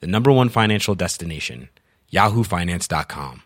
the 0.00 0.06
number 0.06 0.32
one 0.32 0.48
financial 0.48 0.94
destination, 0.94 1.68
yahoofinance.com. 2.12 3.42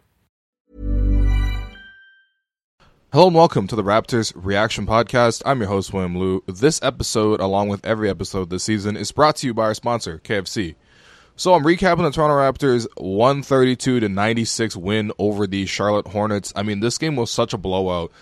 Hello 3.11 3.27
and 3.29 3.35
welcome 3.35 3.67
to 3.67 3.75
the 3.75 3.83
Raptors 3.83 4.33
Reaction 4.37 4.87
Podcast. 4.87 5.43
I'm 5.47 5.61
your 5.61 5.69
host, 5.69 5.95
William 5.95 6.19
Lou. 6.19 6.45
This 6.47 6.79
episode, 6.83 7.41
along 7.41 7.69
with 7.69 7.85
every 7.87 8.11
episode 8.11 8.51
this 8.51 8.65
season, 8.65 8.99
is 8.99 9.13
brought 9.13 9.37
to 9.37 9.47
you 9.47 9.55
by 9.55 9.63
our 9.63 9.75
sponsor, 9.75 10.21
KFC. 10.23 10.75
So 11.35 11.55
I'm 11.55 11.63
recapping 11.65 12.03
the 12.03 12.11
Toronto 12.11 12.35
Raptors 12.35 12.87
132 12.99 14.01
to 14.01 14.09
96 14.11 14.77
win 14.77 15.11
over 15.19 15.47
the 15.47 15.65
Charlotte 15.65 16.09
Hornets. 16.09 16.53
I 16.55 16.63
mean, 16.63 16.81
this 16.81 16.99
game 16.99 17.17
was 17.17 17.31
such 17.31 17.55
a 17.55 17.59
blowout 17.59 18.13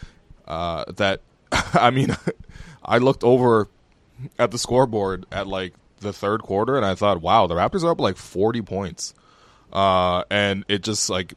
uh, 0.46 0.84
that, 0.92 1.20
I 1.50 1.90
mean, 1.90 2.16
I 2.84 2.98
looked 2.98 3.24
over 3.24 3.68
at 4.38 4.52
the 4.52 4.58
scoreboard 4.58 5.26
at 5.32 5.48
like 5.48 5.74
the 6.06 6.12
third 6.12 6.42
quarter 6.42 6.76
and 6.76 6.86
I 6.86 6.94
thought, 6.94 7.20
wow, 7.20 7.46
the 7.46 7.54
Raptors 7.54 7.84
are 7.84 7.90
up 7.90 8.00
like 8.00 8.16
40 8.16 8.62
points. 8.62 9.14
Uh, 9.72 10.24
and 10.30 10.64
it 10.68 10.82
just 10.82 11.10
like, 11.10 11.34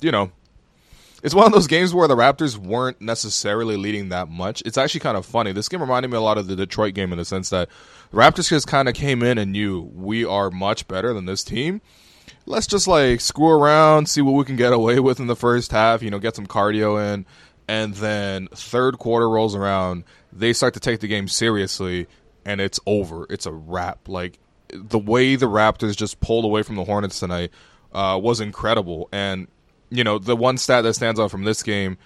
you 0.00 0.12
know, 0.12 0.30
it's 1.22 1.34
one 1.34 1.46
of 1.46 1.52
those 1.52 1.66
games 1.66 1.92
where 1.92 2.06
the 2.06 2.14
Raptors 2.16 2.56
weren't 2.56 3.00
necessarily 3.00 3.76
leading 3.76 4.10
that 4.10 4.28
much. 4.28 4.62
It's 4.64 4.78
actually 4.78 5.00
kind 5.00 5.16
of 5.16 5.26
funny. 5.26 5.52
This 5.52 5.68
game 5.68 5.80
reminded 5.80 6.10
me 6.10 6.16
a 6.16 6.20
lot 6.20 6.38
of 6.38 6.46
the 6.46 6.54
Detroit 6.54 6.94
game 6.94 7.10
in 7.12 7.18
the 7.18 7.24
sense 7.24 7.50
that 7.50 7.68
the 8.12 8.16
Raptors 8.16 8.48
just 8.48 8.68
kind 8.68 8.88
of 8.88 8.94
came 8.94 9.22
in 9.22 9.38
and 9.38 9.50
knew 9.50 9.80
we 9.80 10.24
are 10.24 10.50
much 10.50 10.86
better 10.86 11.12
than 11.12 11.26
this 11.26 11.42
team. 11.42 11.80
Let's 12.46 12.66
just 12.66 12.86
like 12.86 13.20
screw 13.20 13.50
around, 13.50 14.08
see 14.08 14.20
what 14.20 14.32
we 14.32 14.44
can 14.44 14.56
get 14.56 14.72
away 14.72 15.00
with 15.00 15.18
in 15.18 15.26
the 15.26 15.36
first 15.36 15.72
half, 15.72 16.02
you 16.02 16.10
know, 16.10 16.18
get 16.18 16.36
some 16.36 16.46
cardio 16.46 17.14
in. 17.14 17.26
And 17.66 17.94
then 17.94 18.48
third 18.54 18.98
quarter 18.98 19.28
rolls 19.28 19.54
around, 19.54 20.04
they 20.32 20.52
start 20.52 20.74
to 20.74 20.80
take 20.80 21.00
the 21.00 21.08
game 21.08 21.28
seriously, 21.28 22.06
and 22.48 22.62
it's 22.62 22.80
over. 22.86 23.26
It's 23.28 23.44
a 23.44 23.52
wrap. 23.52 24.08
Like 24.08 24.38
the 24.72 24.98
way 24.98 25.36
the 25.36 25.46
Raptors 25.46 25.94
just 25.96 26.18
pulled 26.20 26.46
away 26.46 26.62
from 26.62 26.76
the 26.76 26.84
Hornets 26.84 27.20
tonight 27.20 27.50
uh, 27.92 28.18
was 28.20 28.40
incredible. 28.40 29.08
And 29.12 29.48
you 29.90 30.02
know, 30.02 30.18
the 30.18 30.34
one 30.34 30.56
stat 30.56 30.82
that 30.84 30.94
stands 30.94 31.20
out 31.20 31.30
from 31.30 31.44
this 31.44 31.62
game 31.62 31.98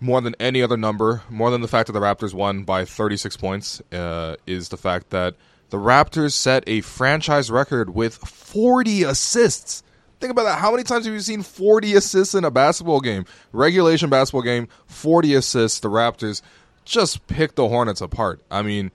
more 0.00 0.20
than 0.20 0.34
any 0.40 0.62
other 0.62 0.76
number, 0.78 1.22
more 1.28 1.50
than 1.50 1.60
the 1.60 1.68
fact 1.68 1.86
that 1.86 1.92
the 1.92 2.00
Raptors 2.00 2.34
won 2.34 2.64
by 2.64 2.84
36 2.84 3.36
points, 3.36 3.82
uh, 3.92 4.36
is 4.46 4.70
the 4.70 4.76
fact 4.76 5.10
that 5.10 5.34
the 5.70 5.78
Raptors 5.78 6.32
set 6.32 6.64
a 6.66 6.80
franchise 6.80 7.50
record 7.50 7.94
with 7.94 8.14
40 8.16 9.02
assists. 9.04 9.82
Think 10.20 10.30
about 10.30 10.44
that. 10.44 10.58
How 10.58 10.70
many 10.70 10.84
times 10.84 11.04
have 11.04 11.12
you 11.12 11.20
seen 11.20 11.42
40 11.42 11.94
assists 11.94 12.34
in 12.34 12.44
a 12.44 12.50
basketball 12.50 13.00
game? 13.00 13.26
Regulation 13.52 14.08
basketball 14.08 14.42
game, 14.42 14.68
40 14.86 15.34
assists. 15.34 15.80
The 15.80 15.90
Raptors 15.90 16.40
just 16.86 17.26
picked 17.26 17.56
the 17.56 17.68
Hornets 17.68 18.00
apart. 18.00 18.40
I 18.50 18.62
mean, 18.62 18.90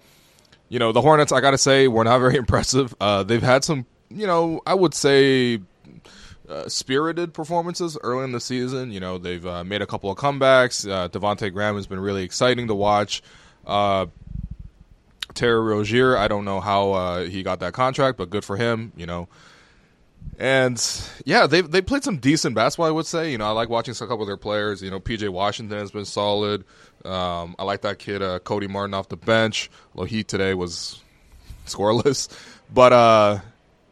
you 0.71 0.79
know, 0.79 0.93
the 0.93 1.01
Hornets, 1.01 1.33
I 1.33 1.41
got 1.41 1.51
to 1.51 1.57
say, 1.57 1.89
were 1.89 2.05
not 2.05 2.19
very 2.19 2.35
impressive. 2.37 2.95
Uh, 3.01 3.23
they've 3.23 3.43
had 3.43 3.65
some, 3.65 3.85
you 4.09 4.25
know, 4.25 4.61
I 4.65 4.73
would 4.73 4.93
say 4.93 5.59
uh, 6.47 6.69
spirited 6.69 7.33
performances 7.33 7.97
early 8.01 8.23
in 8.23 8.31
the 8.31 8.39
season. 8.39 8.89
You 8.89 9.01
know, 9.01 9.17
they've 9.17 9.45
uh, 9.45 9.65
made 9.65 9.81
a 9.81 9.85
couple 9.85 10.09
of 10.09 10.17
comebacks. 10.17 10.89
Uh, 10.89 11.09
Devonte 11.09 11.51
Graham 11.51 11.75
has 11.75 11.87
been 11.87 11.99
really 11.99 12.23
exciting 12.23 12.67
to 12.69 12.73
watch. 12.73 13.21
Uh, 13.67 14.05
Terry 15.33 15.59
Rozier, 15.59 16.15
I 16.15 16.29
don't 16.29 16.45
know 16.45 16.61
how 16.61 16.93
uh, 16.93 17.25
he 17.25 17.43
got 17.43 17.59
that 17.59 17.73
contract, 17.73 18.17
but 18.17 18.29
good 18.29 18.45
for 18.45 18.55
him. 18.55 18.93
You 18.95 19.07
know, 19.07 19.27
and 20.41 21.03
yeah, 21.23 21.45
they 21.45 21.61
they 21.61 21.83
played 21.83 22.03
some 22.03 22.17
decent 22.17 22.55
basketball. 22.55 22.87
I 22.87 22.91
would 22.91 23.05
say. 23.05 23.31
You 23.31 23.37
know, 23.37 23.45
I 23.45 23.51
like 23.51 23.69
watching 23.69 23.93
a 23.93 23.97
couple 23.97 24.21
of 24.21 24.27
their 24.27 24.37
players. 24.37 24.81
You 24.81 24.89
know, 24.89 24.99
PJ 24.99 25.29
Washington 25.29 25.77
has 25.77 25.91
been 25.91 26.03
solid. 26.03 26.65
Um, 27.05 27.55
I 27.59 27.63
like 27.63 27.81
that 27.81 27.99
kid 27.99 28.23
uh, 28.23 28.39
Cody 28.39 28.65
Martin 28.65 28.95
off 28.95 29.07
the 29.07 29.17
bench. 29.17 29.69
Although 29.95 30.21
today 30.23 30.55
was 30.55 30.99
scoreless, 31.67 32.27
but 32.73 32.91
uh, 32.91 33.39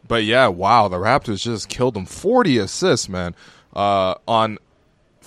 but 0.07 0.23
yeah, 0.23 0.47
wow, 0.47 0.87
the 0.87 0.97
Raptors 0.97 1.43
just 1.43 1.69
killed 1.69 1.93
them. 1.93 2.07
40 2.07 2.57
assists, 2.57 3.07
man, 3.07 3.35
uh, 3.75 4.15
on 4.27 4.57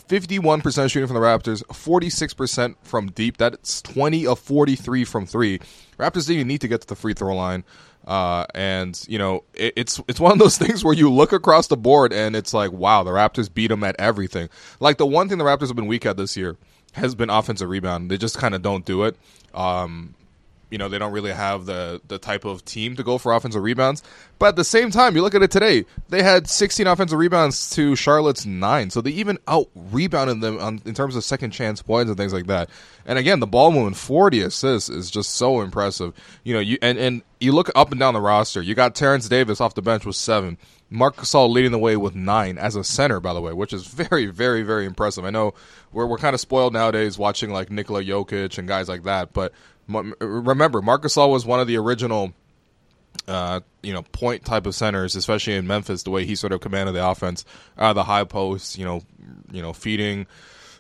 51% 0.09 0.91
shooting 0.91 1.07
from 1.07 1.15
the 1.15 1.23
Raptors, 1.23 1.63
46% 1.69 2.75
from 2.83 3.13
deep. 3.13 3.37
That's 3.37 3.81
20 3.83 4.27
of 4.27 4.41
43 4.41 5.05
from 5.05 5.27
three. 5.27 5.61
Raptors 5.99 6.27
didn't 6.27 6.35
even 6.35 6.49
need 6.49 6.63
to 6.63 6.69
get 6.69 6.81
to 6.81 6.87
the 6.89 6.97
free 6.97 7.15
throw 7.15 7.35
line. 7.37 7.63
Uh, 8.07 8.45
and 8.55 9.05
you 9.09 9.19
know 9.19 9.45
it, 9.55 9.75
it's 9.77 10.01
it's 10.09 10.19
one 10.21 10.33
of 10.33 10.39
those 10.39 10.59
things 10.65 10.85
where 10.85 10.95
you 10.95 11.11
look 11.11 11.33
across 11.33 11.69
the 11.69 11.77
board 11.77 12.13
and 12.13 12.35
it's 12.35 12.53
like 12.53 12.73
wow 12.73 13.03
the 13.03 13.11
Raptors 13.11 13.53
beat 13.53 13.69
them 13.69 13.85
at 13.85 13.97
everything. 13.99 14.49
Like 14.81 14.99
the 14.99 15.07
one 15.07 15.29
thing 15.29 15.39
the 15.39 15.45
Raptors 15.45 15.69
have 15.69 15.77
been 15.77 15.87
weak 15.87 16.07
at 16.07 16.17
this 16.17 16.37
year 16.37 16.57
has 16.93 17.15
been 17.15 17.31
offensive 17.31 17.69
rebound. 17.69 18.11
They 18.11 18.19
just 18.19 18.39
kind 18.39 18.55
of 18.55 18.63
don't 18.63 18.85
do 18.85 19.05
it. 19.05 19.17
Um, 19.55 20.15
you 20.73 20.79
know 20.79 20.89
they 20.89 20.99
don't 20.99 21.13
really 21.13 21.31
have 21.31 21.67
the 21.67 22.01
the 22.09 22.19
type 22.19 22.45
of 22.47 22.65
team 22.65 22.97
to 22.97 23.03
go 23.03 23.19
for 23.19 23.33
offensive 23.33 23.63
rebounds. 23.63 24.03
But 24.39 24.49
at 24.49 24.57
the 24.57 24.65
same 24.65 24.91
time, 24.91 25.15
you 25.15 25.23
look 25.23 25.35
at 25.35 25.43
it 25.43 25.51
today, 25.51 25.85
they 26.09 26.23
had 26.23 26.49
16 26.49 26.87
offensive 26.87 27.19
rebounds 27.19 27.71
to 27.71 27.95
Charlotte's 27.95 28.47
nine, 28.47 28.91
so 28.91 29.01
they 29.01 29.11
even 29.11 29.39
out 29.47 29.69
rebounded 29.75 30.41
them 30.41 30.59
on, 30.59 30.81
in 30.85 30.95
terms 30.95 31.15
of 31.15 31.23
second 31.23 31.51
chance 31.51 31.83
points 31.83 32.09
and 32.09 32.17
things 32.17 32.33
like 32.33 32.47
that. 32.47 32.71
And 33.05 33.19
again, 33.19 33.39
the 33.41 33.47
ball 33.47 33.71
movement 33.71 33.97
40 33.97 34.41
assists 34.41 34.89
is 34.89 35.11
just 35.11 35.35
so 35.35 35.61
impressive. 35.61 36.15
You 36.43 36.55
know, 36.55 36.61
you 36.61 36.79
and 36.81 36.99
and 36.99 37.23
you 37.39 37.53
look 37.53 37.71
up 37.75 37.91
and 37.91 38.01
down 38.01 38.15
the 38.15 38.21
roster. 38.21 38.63
You 38.63 38.75
got 38.75 38.95
Terrence 38.95 39.29
Davis 39.29 39.61
off 39.61 39.75
the 39.75 39.83
bench 39.83 40.07
with 40.07 40.17
seven. 40.17 40.57
Marc 40.93 41.17
Gasol 41.17 41.51
leading 41.51 41.73
the 41.73 41.79
way 41.79 41.97
with 41.97 42.15
nine 42.15 42.59
as 42.59 42.77
a 42.77 42.85
center, 42.85 43.19
by 43.19 43.33
the 43.33 43.41
way, 43.41 43.55
which 43.55 43.73
is 43.73 43.87
very, 43.87 44.27
very, 44.27 44.63
very 44.63 44.85
impressive. 44.85 45.25
I 45.25 45.31
know 45.31 45.55
we're 45.91 46.07
we're 46.07 46.19
kind 46.19 46.35
of 46.35 46.41
spoiled 46.41 46.73
nowadays 46.73 47.19
watching 47.19 47.51
like 47.51 47.71
Nikola 47.71 48.05
Jokic 48.05 48.59
and 48.59 48.69
guys 48.69 48.89
like 48.89 49.05
that, 49.05 49.33
but 49.33 49.53
remember, 49.89 50.83
Marc 50.83 51.03
Gasol 51.03 51.31
was 51.31 51.45
one 51.45 51.61
of 51.61 51.67
the 51.67 51.77
original, 51.77 52.33
uh, 53.29 53.61
you 53.83 53.93
know, 53.93 54.03
point 54.03 54.45
type 54.45 54.67
of 54.67 54.75
centers, 54.75 55.17
especially 55.17 55.55
in 55.55 55.67
Memphis. 55.67 56.03
The 56.03 56.11
way 56.11 56.25
he 56.25 56.35
sort 56.35 56.53
of 56.53 56.61
commanded 56.61 56.95
the 56.95 57.07
offense, 57.07 57.45
uh, 57.77 57.93
the 57.93 58.05
high 58.05 58.25
post, 58.25 58.79
you 58.79 58.85
know, 58.85 59.03
you 59.51 59.63
know, 59.63 59.73
feeding. 59.73 60.27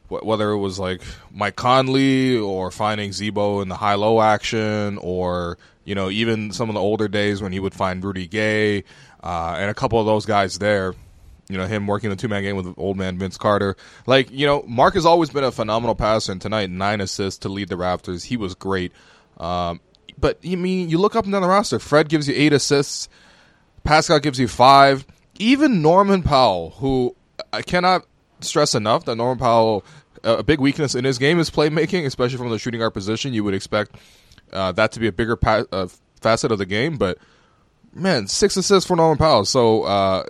Whether 0.09 0.51
it 0.51 0.59
was 0.59 0.79
like 0.79 1.01
Mike 1.33 1.57
Conley 1.57 2.37
or 2.37 2.71
finding 2.71 3.13
Z-Bo 3.13 3.63
in 3.63 3.69
the 3.69 3.77
high-low 3.77 4.21
action, 4.21 4.99
or 4.99 5.57
you 5.85 5.95
know, 5.95 6.11
even 6.11 6.53
some 6.53 6.69
of 6.69 6.75
the 6.75 6.81
older 6.81 7.09
days 7.09 7.41
when 7.41 7.53
he 7.53 7.59
would 7.59 7.73
find 7.73 8.05
Rudy 8.05 8.27
Gay 8.27 8.85
uh, 9.23 9.57
and 9.59 9.71
a 9.71 9.75
couple 9.75 9.99
of 9.99 10.05
those 10.05 10.27
guys 10.27 10.59
there 10.59 10.95
you 11.53 11.59
know 11.59 11.67
him 11.67 11.87
working 11.87 12.11
the 12.11 12.17
two 12.17 12.29
man 12.29 12.43
game 12.43 12.57
with 12.57 12.75
old 12.77 12.97
man 12.97 13.19
Vince 13.19 13.37
Carter. 13.37 13.77
Like 14.07 14.31
you 14.31 14.47
know, 14.47 14.65
Marc 14.67 14.95
has 14.95 15.07
always 15.07 15.31
been 15.31 15.45
a 15.45 15.53
phenomenal 15.53 15.95
passer, 15.95 16.33
and 16.33 16.41
tonight 16.41 16.71
nine 16.71 17.01
assists 17.01 17.41
to 17.41 17.49
lead 17.49 17.69
the 17.69 17.77
Raptors. 17.77 18.25
He 18.25 18.37
was 18.37 18.55
great. 18.55 18.93
Um, 19.39 19.81
but 20.19 20.43
you 20.45 20.57
mean 20.57 20.89
you 20.89 20.99
look 20.99 21.15
up 21.15 21.25
and 21.25 21.33
down 21.33 21.43
the 21.43 21.49
roster. 21.49 21.79
Fred 21.79 22.09
gives 22.09 22.29
you 22.29 22.35
eight 22.37 22.53
assists. 22.53 23.09
Pascal 23.85 24.19
gives 24.21 24.39
you 24.39 24.49
five. 24.49 25.07
Even 25.39 25.83
Norman 25.83 26.23
Powell, 26.23 26.71
who 26.71 27.17
I 27.53 27.63
cannot 27.63 28.07
stress 28.41 28.75
enough 28.75 29.05
that 29.07 29.17
Norman 29.17 29.39
Powell, 29.39 29.85
a 30.23 30.43
big 30.43 30.61
weakness 30.61 30.95
in 30.95 31.05
his 31.05 31.19
game 31.19 31.39
is 31.39 31.51
playmaking, 31.51 32.07
especially 32.07 32.39
from 32.39 32.51
the 32.51 32.59
shooting 32.59 32.81
guard 32.81 32.95
position. 32.95 33.33
You 33.33 33.45
would 33.45 33.55
expect 33.55 33.97
uh, 34.53 34.73
that 34.73 34.93
to 34.93 35.01
be 35.01 35.09
a 35.09 35.13
bigger 35.13 35.37
pa- 35.37 35.65
uh, 35.73 35.89
facet 36.21 36.53
of 36.53 36.59
the 36.59 36.67
game, 36.67 36.97
but 36.97 37.19
man, 37.95 38.27
six 38.27 38.57
assists 38.57 38.87
for 38.87 38.97
Norman 38.97 39.19
Powell. 39.19 39.45
So 39.45 39.83
uh, 39.85 40.25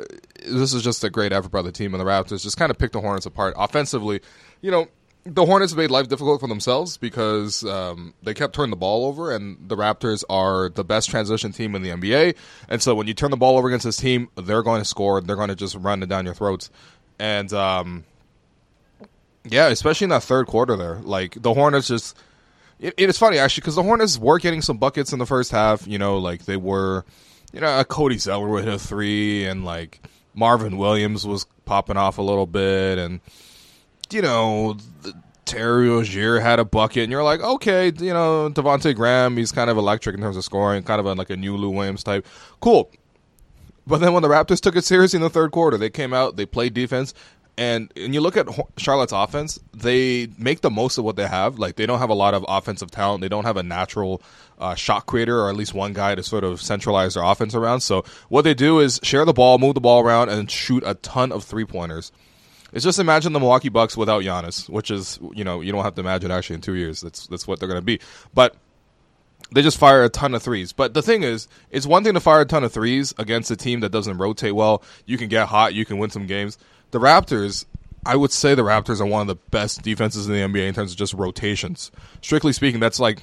this 0.47 0.75
is 0.75 0.82
just 0.82 1.05
a 1.05 1.11
great 1.11 1.32
effort 1.32 1.50
by 1.50 1.62
the 1.62 1.72
team 1.72 1.94
and 1.94 2.00
the 2.00 2.05
Raptors. 2.05 2.43
Just 2.43 2.56
kind 2.56 2.70
of 2.70 2.78
pick 2.78 2.93
the 2.93 3.00
Hornets 3.00 3.26
apart 3.26 3.55
offensively. 3.56 4.20
You 4.61 4.70
know, 4.70 4.88
the 5.25 5.46
Hornets 5.46 5.75
made 5.75 5.90
life 5.90 6.08
difficult 6.08 6.40
for 6.40 6.49
themselves 6.49 6.96
because 6.96 7.64
um, 7.64 8.14
they 8.22 8.34
kept 8.34 8.55
turning 8.55 8.70
the 8.70 8.76
ball 8.76 9.06
over, 9.06 9.34
and 9.34 9.69
the 9.69 9.76
Raptors 9.76 10.25
are 10.28 10.69
the 10.69 10.84
best 10.84 11.11
transition 11.11 11.52
team 11.52 11.75
in 11.75 11.82
the 11.82 11.90
NBA. 11.90 12.34
And 12.69 12.82
so 12.82 12.94
when 12.94 13.06
you 13.06 13.14
turn 13.14 13.31
the 13.31 13.37
ball 13.37 13.56
over 13.56 13.69
against 13.69 13.84
this 13.84 13.96
team, 13.96 14.28
they're 14.34 14.62
going 14.62 14.81
to 14.81 14.84
score. 14.84 15.20
They're 15.20 15.37
going 15.37 15.49
to 15.49 15.55
just 15.55 15.76
run 15.76 16.02
it 16.02 16.08
down 16.08 16.25
your 16.25 16.34
throats. 16.34 16.70
And 17.19 17.52
um, 17.52 18.05
yeah, 19.44 19.69
especially 19.69 20.06
in 20.06 20.11
that 20.11 20.25
third 20.25 20.46
quarter 20.46 20.76
there, 20.76 20.96
like 21.02 21.40
the 21.40 21.55
Hornets 21.55 21.88
just. 21.88 22.17
It, 22.81 22.94
it 22.96 23.08
is 23.08 23.17
funny 23.17 23.38
actually 23.38 23.61
because 23.61 23.76
the 23.76 23.82
Hornets 23.84 24.19
were 24.19 24.40
getting 24.40 24.61
some 24.61 24.76
buckets 24.76 25.12
in 25.12 25.20
the 25.20 25.26
first 25.26 25.52
half. 25.52 25.87
You 25.87 25.99
know, 25.99 26.19
like 26.19 26.46
they 26.46 26.56
were, 26.56 27.05
you 27.52 27.61
know, 27.61 27.78
a 27.78 27.84
Cody 27.84 28.19
Zeller 28.19 28.49
would 28.49 28.64
hit 28.64 28.75
a 28.75 28.78
three, 28.78 29.46
and 29.46 29.64
like 29.64 30.00
Marvin 30.34 30.76
Williams 30.76 31.26
was 31.26 31.46
popping 31.64 31.96
off 31.96 32.19
a 32.19 32.23
little 32.23 32.46
bit, 32.46 32.99
and 32.99 33.20
you 34.11 34.23
know, 34.23 34.76
Terry 35.44 35.88
Rozier 35.88 36.40
had 36.40 36.58
a 36.58 36.64
bucket, 36.64 37.05
and 37.05 37.12
you're 37.12 37.25
like, 37.25 37.40
okay, 37.40 37.87
you 37.87 38.12
know, 38.12 38.50
Devonte 38.50 38.94
Graham, 38.94 39.37
he's 39.37 39.52
kind 39.52 39.70
of 39.70 39.76
electric 39.76 40.14
in 40.14 40.23
terms 40.23 40.37
of 40.37 40.44
scoring, 40.44 40.82
kind 40.82 41.00
of 41.00 41.06
a, 41.06 41.14
like 41.14 41.31
a 41.31 41.37
new 41.37 41.56
Lou 41.56 41.70
Williams 41.70 42.02
type. 42.02 42.26
Cool. 42.61 42.90
But 43.87 43.99
then 43.99 44.12
when 44.12 44.23
the 44.23 44.29
Raptors 44.29 44.61
took 44.61 44.76
it 44.76 44.84
seriously 44.84 45.17
in 45.17 45.23
the 45.23 45.31
third 45.31 45.50
quarter, 45.50 45.76
they 45.76 45.90
came 45.90 46.14
out, 46.14 46.37
they 46.37 46.46
played 46.46 46.73
defense, 46.73 47.14
and 47.58 47.93
and 47.96 48.14
you 48.14 48.20
look 48.20 48.37
at 48.37 48.49
Charlotte's 48.79 49.12
offense, 49.12 49.58
they 49.75 50.29
make 50.38 50.62
the 50.62 50.70
most 50.70 50.99
of 50.99 51.05
what 51.05 51.17
they 51.17 51.26
have. 51.26 51.58
Like 51.58 51.76
they 51.76 51.87
don't 51.87 51.99
have 51.99 52.11
a 52.11 52.14
lot 52.14 52.34
of 52.34 52.44
offensive 52.49 52.90
talent. 52.90 53.20
They 53.20 53.29
don't 53.29 53.44
have 53.44 53.56
a 53.56 53.62
natural 53.62 54.23
uh, 54.62 54.75
shot 54.75 55.06
creator 55.06 55.41
or 55.41 55.50
at 55.50 55.56
least 55.56 55.75
one 55.75 55.93
guy 55.93 56.14
to 56.14 56.23
sort 56.23 56.44
of 56.44 56.62
centralize 56.62 57.14
their 57.14 57.25
offense 57.25 57.55
around. 57.55 57.81
So 57.81 58.05
what 58.29 58.43
they 58.43 58.55
do 58.55 58.79
is 58.79 59.00
share 59.03 59.25
the 59.25 59.32
ball, 59.32 59.59
move 59.59 59.75
the 59.75 59.81
ball 59.81 60.00
around, 60.00 60.29
and 60.29 60.50
shoot 60.50 60.82
a 60.87 60.94
ton 60.94 61.32
of 61.32 61.44
three 61.44 61.64
pointers. 61.64 62.12
It's 62.73 62.85
just 62.85 62.99
imagine 62.99 63.32
the 63.32 63.41
Milwaukee 63.41 63.69
Bucks 63.69 63.97
without 63.97 64.23
Giannis, 64.23 64.69
which 64.69 64.91
is 64.91 65.19
you 65.35 65.44
know 65.44 65.61
you 65.61 65.73
don't 65.73 65.85
have 65.85 65.94
to 65.97 66.00
imagine 66.00 66.31
actually 66.31 66.55
in 66.55 66.61
two 66.62 66.75
years. 66.75 67.00
That's 67.00 67.26
that's 67.26 67.47
what 67.47 67.59
they're 67.59 67.69
going 67.69 67.81
to 67.81 67.85
be. 67.85 68.00
But 68.32 68.56
they 69.53 69.61
just 69.61 69.79
fire 69.79 70.05
a 70.05 70.09
ton 70.09 70.35
of 70.35 70.43
threes. 70.43 70.73
But 70.73 70.94
the 70.94 71.03
thing 71.03 71.23
is, 71.23 71.49
it's 71.70 71.87
one 71.87 72.05
thing 72.05 72.15
to 72.15 72.20
fire 72.20 72.41
a 72.41 72.47
ton 72.47 72.65
of 72.65 72.73
threes 72.73 73.12
against 73.19 73.50
a 73.50 73.56
team 73.56 73.81
that 73.81 73.91
doesn't 73.91 74.17
rotate 74.17 74.55
well. 74.55 74.82
You 75.05 75.19
can 75.19 75.29
get 75.29 75.49
hot, 75.49 75.75
you 75.75 75.85
can 75.85 75.99
win 75.99 76.11
some 76.11 76.26
games. 76.26 76.56
The 76.93 77.00
Raptors, 77.00 77.67
I 78.06 78.17
would 78.17 78.32
say 78.32 78.55
the 78.55 78.62
Raptors 78.62 79.00
are 79.00 79.06
one 79.06 79.23
of 79.23 79.26
the 79.26 79.43
best 79.50 79.82
defenses 79.82 80.26
in 80.26 80.32
the 80.32 80.41
NBA 80.41 80.69
in 80.69 80.75
terms 80.75 80.93
of 80.93 80.99
just 80.99 81.12
rotations. 81.15 81.91
Strictly 82.23 82.53
speaking, 82.53 82.81
that's 82.81 83.00
like 83.00 83.23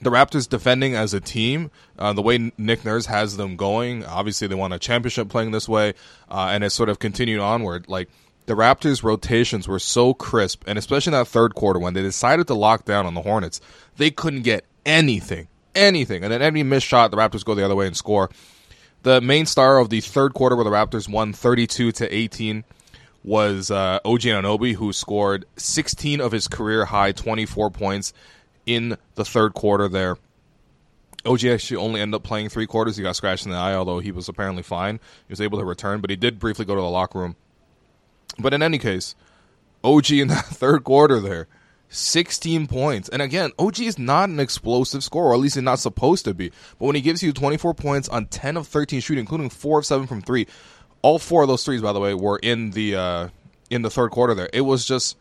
the 0.00 0.10
Raptors 0.10 0.48
defending 0.48 0.94
as 0.94 1.14
a 1.14 1.20
team, 1.20 1.70
uh, 1.98 2.12
the 2.12 2.22
way 2.22 2.52
Nick 2.56 2.84
Nurse 2.84 3.06
has 3.06 3.36
them 3.36 3.56
going. 3.56 4.04
Obviously, 4.04 4.46
they 4.46 4.54
won 4.54 4.72
a 4.72 4.78
championship 4.78 5.28
playing 5.28 5.50
this 5.50 5.68
way, 5.68 5.94
uh, 6.30 6.50
and 6.52 6.62
it 6.62 6.70
sort 6.70 6.88
of 6.88 6.98
continued 6.98 7.40
onward. 7.40 7.88
Like 7.88 8.08
the 8.46 8.54
Raptors' 8.54 9.02
rotations 9.02 9.66
were 9.66 9.78
so 9.78 10.14
crisp, 10.14 10.64
and 10.66 10.78
especially 10.78 11.12
in 11.12 11.18
that 11.18 11.28
third 11.28 11.54
quarter 11.54 11.80
when 11.80 11.94
they 11.94 12.02
decided 12.02 12.46
to 12.46 12.54
lock 12.54 12.84
down 12.84 13.06
on 13.06 13.14
the 13.14 13.22
Hornets, 13.22 13.60
they 13.96 14.10
couldn't 14.10 14.42
get 14.42 14.64
anything, 14.86 15.48
anything, 15.74 16.22
and 16.22 16.32
then 16.32 16.42
any 16.42 16.62
missed 16.62 16.86
shot, 16.86 17.10
the 17.10 17.16
Raptors 17.16 17.44
go 17.44 17.54
the 17.54 17.64
other 17.64 17.76
way 17.76 17.86
and 17.86 17.96
score. 17.96 18.30
The 19.02 19.20
main 19.20 19.46
star 19.46 19.78
of 19.78 19.90
the 19.90 20.00
third 20.00 20.34
quarter, 20.34 20.56
where 20.56 20.64
the 20.64 20.70
Raptors 20.70 21.08
won 21.08 21.32
32 21.32 21.92
to 21.92 22.14
18, 22.14 22.64
was 23.24 23.70
uh, 23.70 24.00
OG 24.04 24.22
Anunoby, 24.22 24.74
who 24.74 24.92
scored 24.92 25.44
16 25.56 26.20
of 26.20 26.32
his 26.32 26.48
career 26.48 26.86
high 26.86 27.12
24 27.12 27.70
points 27.70 28.12
in 28.68 28.96
the 29.14 29.24
third 29.24 29.54
quarter. 29.54 29.88
There, 29.88 30.18
OG 31.24 31.44
actually 31.46 31.78
only 31.78 32.00
ended 32.00 32.16
up 32.16 32.22
playing 32.22 32.50
three 32.50 32.66
quarters. 32.66 32.96
He 32.96 33.02
got 33.02 33.16
scratched 33.16 33.46
in 33.46 33.52
the 33.52 33.58
eye, 33.58 33.74
although 33.74 33.98
he 33.98 34.12
was 34.12 34.28
apparently 34.28 34.62
fine. 34.62 35.00
He 35.26 35.32
was 35.32 35.40
able 35.40 35.58
to 35.58 35.64
return, 35.64 36.00
but 36.00 36.10
he 36.10 36.16
did 36.16 36.38
briefly 36.38 36.64
go 36.64 36.74
to 36.74 36.80
the 36.80 36.88
locker 36.88 37.18
room. 37.18 37.36
But 38.38 38.54
in 38.54 38.62
any 38.62 38.78
case, 38.78 39.16
OG 39.82 40.10
in 40.12 40.28
that 40.28 40.44
third 40.44 40.84
quarter 40.84 41.18
there 41.18 41.48
16 41.88 42.66
points. 42.66 43.08
And 43.08 43.22
again, 43.22 43.50
OG 43.58 43.80
is 43.80 43.98
not 43.98 44.28
an 44.28 44.38
explosive 44.38 45.02
scorer, 45.02 45.30
or 45.30 45.34
at 45.34 45.40
least 45.40 45.54
he's 45.54 45.64
not 45.64 45.78
supposed 45.78 46.26
to 46.26 46.34
be. 46.34 46.50
But 46.78 46.84
when 46.84 46.94
he 46.94 47.00
gives 47.00 47.22
you 47.22 47.32
24 47.32 47.72
points 47.72 48.10
on 48.10 48.26
10 48.26 48.58
of 48.58 48.68
13 48.68 49.00
shooting, 49.00 49.22
including 49.22 49.48
4 49.48 49.78
of 49.78 49.86
7 49.86 50.06
from 50.06 50.20
3, 50.20 50.46
all 51.00 51.18
four 51.18 51.42
of 51.42 51.48
those 51.48 51.64
threes, 51.64 51.80
by 51.80 51.92
the 51.92 52.00
way, 52.00 52.12
were 52.12 52.38
in 52.42 52.72
the 52.72 52.96
uh, 52.96 53.28
in 53.70 53.82
the 53.82 53.90
third 53.90 54.10
quarter 54.10 54.34
there. 54.34 54.50
It 54.52 54.62
was 54.62 54.84
just 54.84 55.16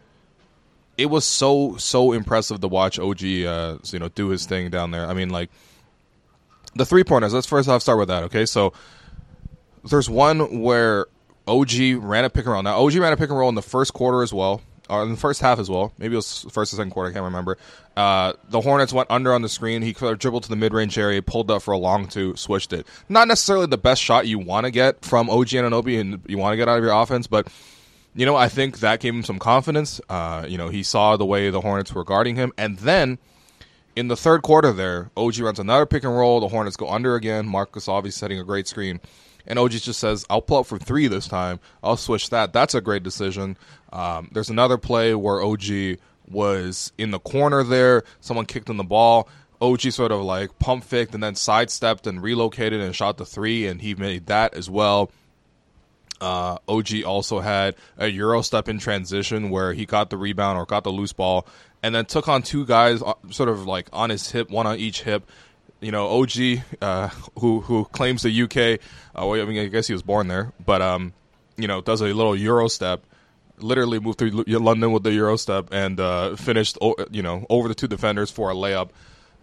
it 0.97 1.07
was 1.07 1.25
so 1.25 1.77
so 1.77 2.11
impressive 2.11 2.59
to 2.61 2.67
watch 2.67 2.99
OG 2.99 3.23
uh, 3.23 3.77
you 3.85 3.99
know 3.99 4.09
do 4.09 4.29
his 4.29 4.45
thing 4.45 4.69
down 4.69 4.91
there. 4.91 5.07
I 5.07 5.13
mean 5.13 5.29
like 5.29 5.49
the 6.75 6.85
three 6.85 7.03
pointers, 7.03 7.33
let's 7.33 7.47
first 7.47 7.69
off 7.69 7.81
start 7.81 7.97
with 7.97 8.09
that, 8.09 8.23
okay? 8.23 8.45
So 8.45 8.73
there's 9.89 10.09
one 10.09 10.61
where 10.61 11.07
OG 11.47 11.71
ran 11.99 12.25
a 12.25 12.29
pick 12.29 12.45
and 12.45 12.53
roll. 12.53 12.63
Now 12.63 12.83
OG 12.83 12.95
ran 12.95 13.13
a 13.13 13.17
pick 13.17 13.29
and 13.29 13.37
roll 13.37 13.49
in 13.49 13.55
the 13.55 13.61
first 13.61 13.93
quarter 13.93 14.21
as 14.21 14.33
well 14.33 14.61
or 14.89 15.03
in 15.03 15.11
the 15.11 15.17
first 15.17 15.41
half 15.41 15.59
as 15.59 15.69
well. 15.69 15.93
Maybe 15.97 16.13
it 16.13 16.17
was 16.17 16.45
first 16.51 16.73
or 16.73 16.77
second 16.77 16.91
quarter. 16.91 17.09
I 17.09 17.13
can't 17.13 17.25
remember. 17.25 17.57
Uh, 17.95 18.33
the 18.49 18.61
Hornets 18.61 18.93
went 18.93 19.09
under 19.11 19.33
on 19.33 19.41
the 19.41 19.49
screen. 19.49 19.81
He 19.81 19.93
dribbled 19.93 20.43
to 20.43 20.49
the 20.49 20.55
mid 20.55 20.73
range 20.73 20.97
area, 20.97 21.21
pulled 21.21 21.51
up 21.51 21.61
for 21.61 21.73
a 21.73 21.77
long 21.77 22.07
two, 22.07 22.35
switched 22.35 22.73
it. 22.73 22.87
Not 23.09 23.27
necessarily 23.27 23.67
the 23.67 23.77
best 23.77 24.01
shot 24.01 24.27
you 24.27 24.39
want 24.39 24.65
to 24.65 24.71
get 24.71 25.03
from 25.03 25.29
OG 25.29 25.53
and 25.53 25.71
Anunoby 25.71 25.99
and 25.99 26.23
you 26.27 26.37
want 26.37 26.53
to 26.53 26.57
get 26.57 26.67
out 26.67 26.77
of 26.77 26.83
your 26.83 26.93
offense, 26.93 27.27
but 27.27 27.47
you 28.17 28.25
know 28.25 28.35
I 28.35 28.49
think 28.49 28.79
that 28.79 28.99
gave 28.99 29.13
him 29.13 29.23
some 29.23 29.39
confidence. 29.39 30.01
Uh, 30.09 30.45
you 30.47 30.57
know 30.57 30.67
he 30.67 30.83
saw 30.83 31.15
the 31.15 31.25
way 31.25 31.49
the 31.49 31.61
Hornets 31.61 31.93
were 31.93 32.03
guarding 32.03 32.35
him, 32.35 32.51
and 32.57 32.77
then. 32.79 33.17
In 33.95 34.09
the 34.09 34.15
third 34.15 34.43
quarter, 34.43 34.71
there, 34.71 35.09
OG 35.17 35.39
runs 35.39 35.57
another 35.57 35.87
pick 35.87 36.03
and 36.03 36.15
roll. 36.15 36.39
The 36.39 36.49
Hornets 36.49 36.77
go 36.77 36.87
under 36.87 37.15
again. 37.15 37.47
Marc 37.47 37.71
Gasol 37.71 38.13
setting 38.13 38.37
a 38.37 38.43
great 38.43 38.67
screen 38.67 38.99
and 39.47 39.57
OG 39.57 39.71
just 39.71 39.99
says, 39.99 40.25
"I'll 40.29 40.41
pull 40.41 40.59
up 40.59 40.65
for 40.65 40.77
three 40.77 41.07
this 41.07 41.27
time. 41.27 41.59
I'll 41.81 41.97
switch 41.97 42.29
that." 42.29 42.53
That's 42.53 42.75
a 42.75 42.81
great 42.81 43.01
decision. 43.01 43.57
Um, 43.91 44.29
there's 44.31 44.49
another 44.49 44.77
play 44.77 45.15
where 45.15 45.41
OG 45.41 45.97
was 46.29 46.91
in 46.97 47.11
the 47.11 47.19
corner 47.19 47.63
there. 47.63 48.03
Someone 48.19 48.45
kicked 48.45 48.69
him 48.69 48.77
the 48.77 48.83
ball. 48.83 49.27
OG 49.59 49.91
sort 49.91 50.11
of 50.11 50.21
like 50.21 50.59
pump 50.59 50.83
faked 50.83 51.15
and 51.15 51.23
then 51.23 51.33
sidestepped 51.33 52.05
and 52.05 52.21
relocated 52.21 52.79
and 52.79 52.95
shot 52.95 53.17
the 53.17 53.25
three, 53.25 53.65
and 53.65 53.81
he 53.81 53.95
made 53.95 54.27
that 54.27 54.53
as 54.53 54.69
well. 54.69 55.09
Uh, 56.19 56.57
OG 56.67 57.03
also 57.05 57.39
had 57.39 57.75
a 57.97 58.07
Euro 58.07 58.41
step 58.41 58.67
in 58.67 58.79
transition 58.79 59.49
where 59.49 59.73
he 59.73 59.85
got 59.85 60.09
the 60.09 60.17
rebound 60.17 60.57
or 60.57 60.65
got 60.65 60.83
the 60.83 60.89
loose 60.91 61.13
ball 61.13 61.47
and 61.83 61.93
then 61.93 62.05
took 62.05 62.27
on 62.27 62.41
two 62.41 62.65
guys 62.65 63.01
uh, 63.01 63.13
sort 63.29 63.49
of 63.49 63.65
like 63.65 63.87
on 63.93 64.09
his 64.09 64.31
hip, 64.31 64.49
one 64.49 64.67
on 64.67 64.77
each 64.77 65.03
hip. 65.03 65.29
You 65.79 65.91
know, 65.91 66.07
OG, 66.07 66.31
uh, 66.81 67.09
who 67.39 67.61
who 67.61 67.85
claims 67.85 68.23
the 68.23 68.41
UK. 68.41 68.79
Uh, 69.15 69.27
well, 69.27 69.39
I 69.39 69.45
mean, 69.45 69.59
I 69.59 69.67
guess 69.67 69.85
he 69.85 69.93
was 69.93 70.01
born 70.01 70.27
there, 70.27 70.51
but 70.65 70.81
um, 70.81 71.13
you 71.55 71.67
know, 71.67 71.81
does 71.81 72.01
a 72.01 72.05
little 72.05 72.35
Euro 72.35 72.67
step 72.67 73.03
literally 73.59 73.99
moved 73.99 74.19
through 74.19 74.43
London 74.47 74.91
with 74.91 75.03
the 75.03 75.11
Euro 75.13 75.35
step 75.35 75.69
and 75.71 75.99
uh, 75.99 76.35
finished, 76.35 76.77
you 77.11 77.21
know, 77.21 77.45
over 77.49 77.67
the 77.67 77.75
two 77.75 77.87
defenders 77.87 78.31
for 78.31 78.51
a 78.51 78.53
layup. 78.53 78.89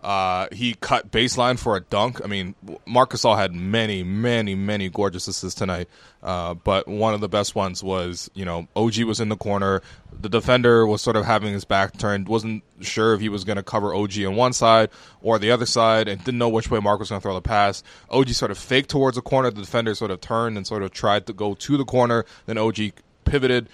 Uh, 0.04 0.48
he 0.52 0.74
cut 0.74 1.10
baseline 1.10 1.58
for 1.58 1.76
a 1.76 1.80
dunk. 1.80 2.20
I 2.22 2.26
mean, 2.26 2.54
Marc 2.86 3.12
Gasol 3.12 3.38
had 3.38 3.54
many, 3.54 4.02
many, 4.02 4.54
many 4.54 4.90
gorgeous 4.90 5.26
assists 5.26 5.58
tonight. 5.58 5.88
Uh, 6.22 6.52
but 6.52 6.86
one 6.86 7.14
of 7.14 7.22
the 7.22 7.28
best 7.28 7.54
ones 7.54 7.82
was, 7.82 8.30
you 8.34 8.44
know, 8.44 8.68
OG 8.76 8.98
was 9.04 9.18
in 9.18 9.30
the 9.30 9.36
corner. 9.36 9.80
The 10.12 10.28
defender 10.28 10.86
was 10.86 11.00
sort 11.00 11.16
of 11.16 11.24
having 11.24 11.54
his 11.54 11.64
back 11.64 11.96
turned, 11.96 12.28
wasn't 12.28 12.64
sure 12.82 13.14
if 13.14 13.22
he 13.22 13.30
was 13.30 13.44
going 13.44 13.56
to 13.56 13.62
cover 13.62 13.94
OG 13.94 14.18
on 14.26 14.36
one 14.36 14.52
side 14.52 14.90
or 15.22 15.38
the 15.38 15.50
other 15.50 15.64
side, 15.64 16.06
and 16.06 16.22
didn't 16.22 16.38
know 16.38 16.50
which 16.50 16.70
way 16.70 16.80
Marc 16.80 17.00
was 17.00 17.08
going 17.08 17.22
to 17.22 17.22
throw 17.22 17.32
the 17.32 17.40
pass. 17.40 17.82
OG 18.10 18.28
sort 18.28 18.50
of 18.50 18.58
faked 18.58 18.90
towards 18.90 19.14
the 19.14 19.22
corner. 19.22 19.50
The 19.50 19.62
defender 19.62 19.94
sort 19.94 20.10
of 20.10 20.20
turned 20.20 20.58
and 20.58 20.66
sort 20.66 20.82
of 20.82 20.90
tried 20.90 21.26
to 21.28 21.32
go 21.32 21.54
to 21.54 21.76
the 21.78 21.84
corner. 21.86 22.26
Then 22.44 22.58
OG 22.58 22.92
pivoted 23.24 23.70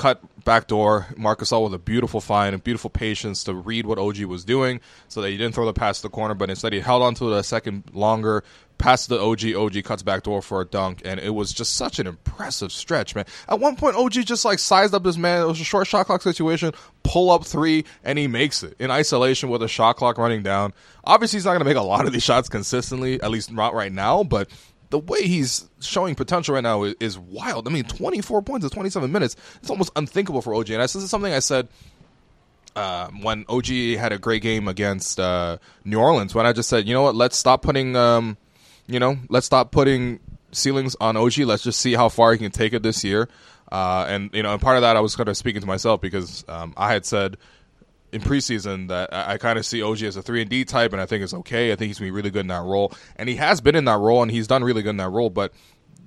cut 0.00 0.22
back 0.44 0.66
door. 0.66 1.06
Marc 1.16 1.40
Gasol 1.40 1.64
with 1.64 1.74
a 1.74 1.78
beautiful 1.78 2.22
find 2.22 2.54
and 2.54 2.64
beautiful 2.64 2.88
patience 2.88 3.44
to 3.44 3.54
read 3.54 3.84
what 3.84 3.98
OG 3.98 4.22
was 4.22 4.46
doing 4.46 4.80
so 5.08 5.20
that 5.20 5.28
he 5.28 5.36
didn't 5.36 5.54
throw 5.54 5.66
the 5.66 5.74
pass 5.74 5.98
to 5.98 6.02
the 6.04 6.08
corner, 6.08 6.32
but 6.32 6.48
instead 6.48 6.72
he 6.72 6.80
held 6.80 7.02
on 7.02 7.14
to 7.16 7.34
a 7.34 7.42
second 7.42 7.84
longer, 7.92 8.42
passed 8.78 9.10
the 9.10 9.20
OG. 9.20 9.54
OG 9.54 9.84
cuts 9.84 10.02
back 10.02 10.22
door 10.22 10.40
for 10.40 10.62
a 10.62 10.64
dunk, 10.64 11.02
and 11.04 11.20
it 11.20 11.34
was 11.34 11.52
just 11.52 11.76
such 11.76 11.98
an 11.98 12.06
impressive 12.06 12.72
stretch, 12.72 13.14
man. 13.14 13.26
At 13.46 13.60
one 13.60 13.76
point, 13.76 13.94
OG 13.94 14.12
just 14.24 14.46
like 14.46 14.58
sized 14.58 14.94
up 14.94 15.04
this 15.04 15.18
man. 15.18 15.42
It 15.42 15.46
was 15.46 15.60
a 15.60 15.64
short 15.64 15.86
shot 15.86 16.06
clock 16.06 16.22
situation, 16.22 16.72
pull 17.02 17.30
up 17.30 17.44
three, 17.44 17.84
and 18.02 18.18
he 18.18 18.26
makes 18.26 18.62
it 18.62 18.76
in 18.78 18.90
isolation 18.90 19.50
with 19.50 19.62
a 19.62 19.68
shot 19.68 19.96
clock 19.96 20.16
running 20.16 20.42
down. 20.42 20.72
Obviously, 21.04 21.36
he's 21.36 21.44
not 21.44 21.52
going 21.52 21.60
to 21.60 21.66
make 21.66 21.76
a 21.76 21.82
lot 21.82 22.06
of 22.06 22.12
these 22.14 22.22
shots 22.22 22.48
consistently, 22.48 23.20
at 23.20 23.30
least 23.30 23.52
not 23.52 23.74
right 23.74 23.92
now, 23.92 24.24
but 24.24 24.48
the 24.90 24.98
way 24.98 25.22
he's 25.22 25.68
showing 25.80 26.14
potential 26.14 26.54
right 26.54 26.62
now 26.62 26.82
is, 26.82 26.94
is, 27.00 27.18
wild. 27.18 27.66
I 27.66 27.70
mean, 27.70 27.84
24 27.84 28.42
points 28.42 28.64
in 28.64 28.70
27 28.70 29.10
minutes. 29.10 29.36
It's 29.60 29.70
almost 29.70 29.92
unthinkable 29.96 30.42
for 30.42 30.54
OG. 30.54 30.70
And 30.70 30.82
this 30.82 30.96
is 30.96 31.08
something 31.08 31.32
I 31.32 31.38
said 31.38 31.68
uh, 32.76 33.08
when 33.22 33.44
OG 33.48 33.66
had 33.98 34.12
a 34.12 34.18
great 34.18 34.42
game 34.42 34.68
against 34.68 35.18
uh, 35.18 35.58
New 35.84 35.98
Orleans. 35.98 36.34
When 36.34 36.44
I 36.44 36.52
just 36.52 36.68
said, 36.68 36.86
you 36.86 36.94
know 36.94 37.02
what, 37.02 37.14
let's 37.14 37.36
stop 37.36 37.62
putting, 37.62 37.96
um, 37.96 38.36
you 38.86 38.98
know, 38.98 39.16
let's 39.28 39.46
stop 39.46 39.70
putting 39.70 40.20
ceilings 40.52 40.96
on 41.00 41.16
OG. 41.16 41.38
Let's 41.38 41.62
just 41.62 41.78
see 41.78 41.94
how 41.94 42.08
far 42.08 42.32
he 42.32 42.38
can 42.38 42.50
take 42.50 42.72
it 42.72 42.82
this 42.82 43.04
year. 43.04 43.28
Uh, 43.70 44.04
and 44.08 44.30
you 44.34 44.42
know, 44.42 44.52
and 44.52 44.60
part 44.60 44.76
of 44.76 44.82
that 44.82 44.96
I 44.96 45.00
was 45.00 45.14
kind 45.14 45.28
of 45.28 45.36
speaking 45.36 45.60
to 45.60 45.66
myself 45.66 46.00
because 46.00 46.44
um, 46.48 46.74
I 46.76 46.92
had 46.92 47.06
said 47.06 47.36
in 48.12 48.20
preseason 48.20 48.88
that 48.88 49.12
I, 49.12 49.34
I 49.34 49.38
kind 49.38 49.58
of 49.58 49.66
see 49.66 49.82
OG 49.82 50.02
as 50.02 50.16
a 50.16 50.22
three 50.22 50.40
and 50.40 50.50
D 50.50 50.64
type, 50.64 50.92
and 50.92 51.00
I 51.00 51.06
think 51.06 51.22
it's 51.22 51.34
okay. 51.34 51.72
I 51.72 51.76
think 51.76 51.88
he's 51.88 51.98
gonna 51.98 52.08
be 52.08 52.12
really 52.12 52.30
good 52.30 52.40
in 52.40 52.48
that 52.48 52.62
role, 52.62 52.92
and 53.16 53.28
he 53.28 53.36
has 53.36 53.60
been 53.60 53.76
in 53.76 53.84
that 53.84 53.98
role, 53.98 54.22
and 54.22 54.30
he's 54.30 54.46
done 54.46 54.64
really 54.64 54.82
good 54.82 54.90
in 54.90 54.96
that 54.98 55.10
role. 55.10 55.30
But 55.30 55.52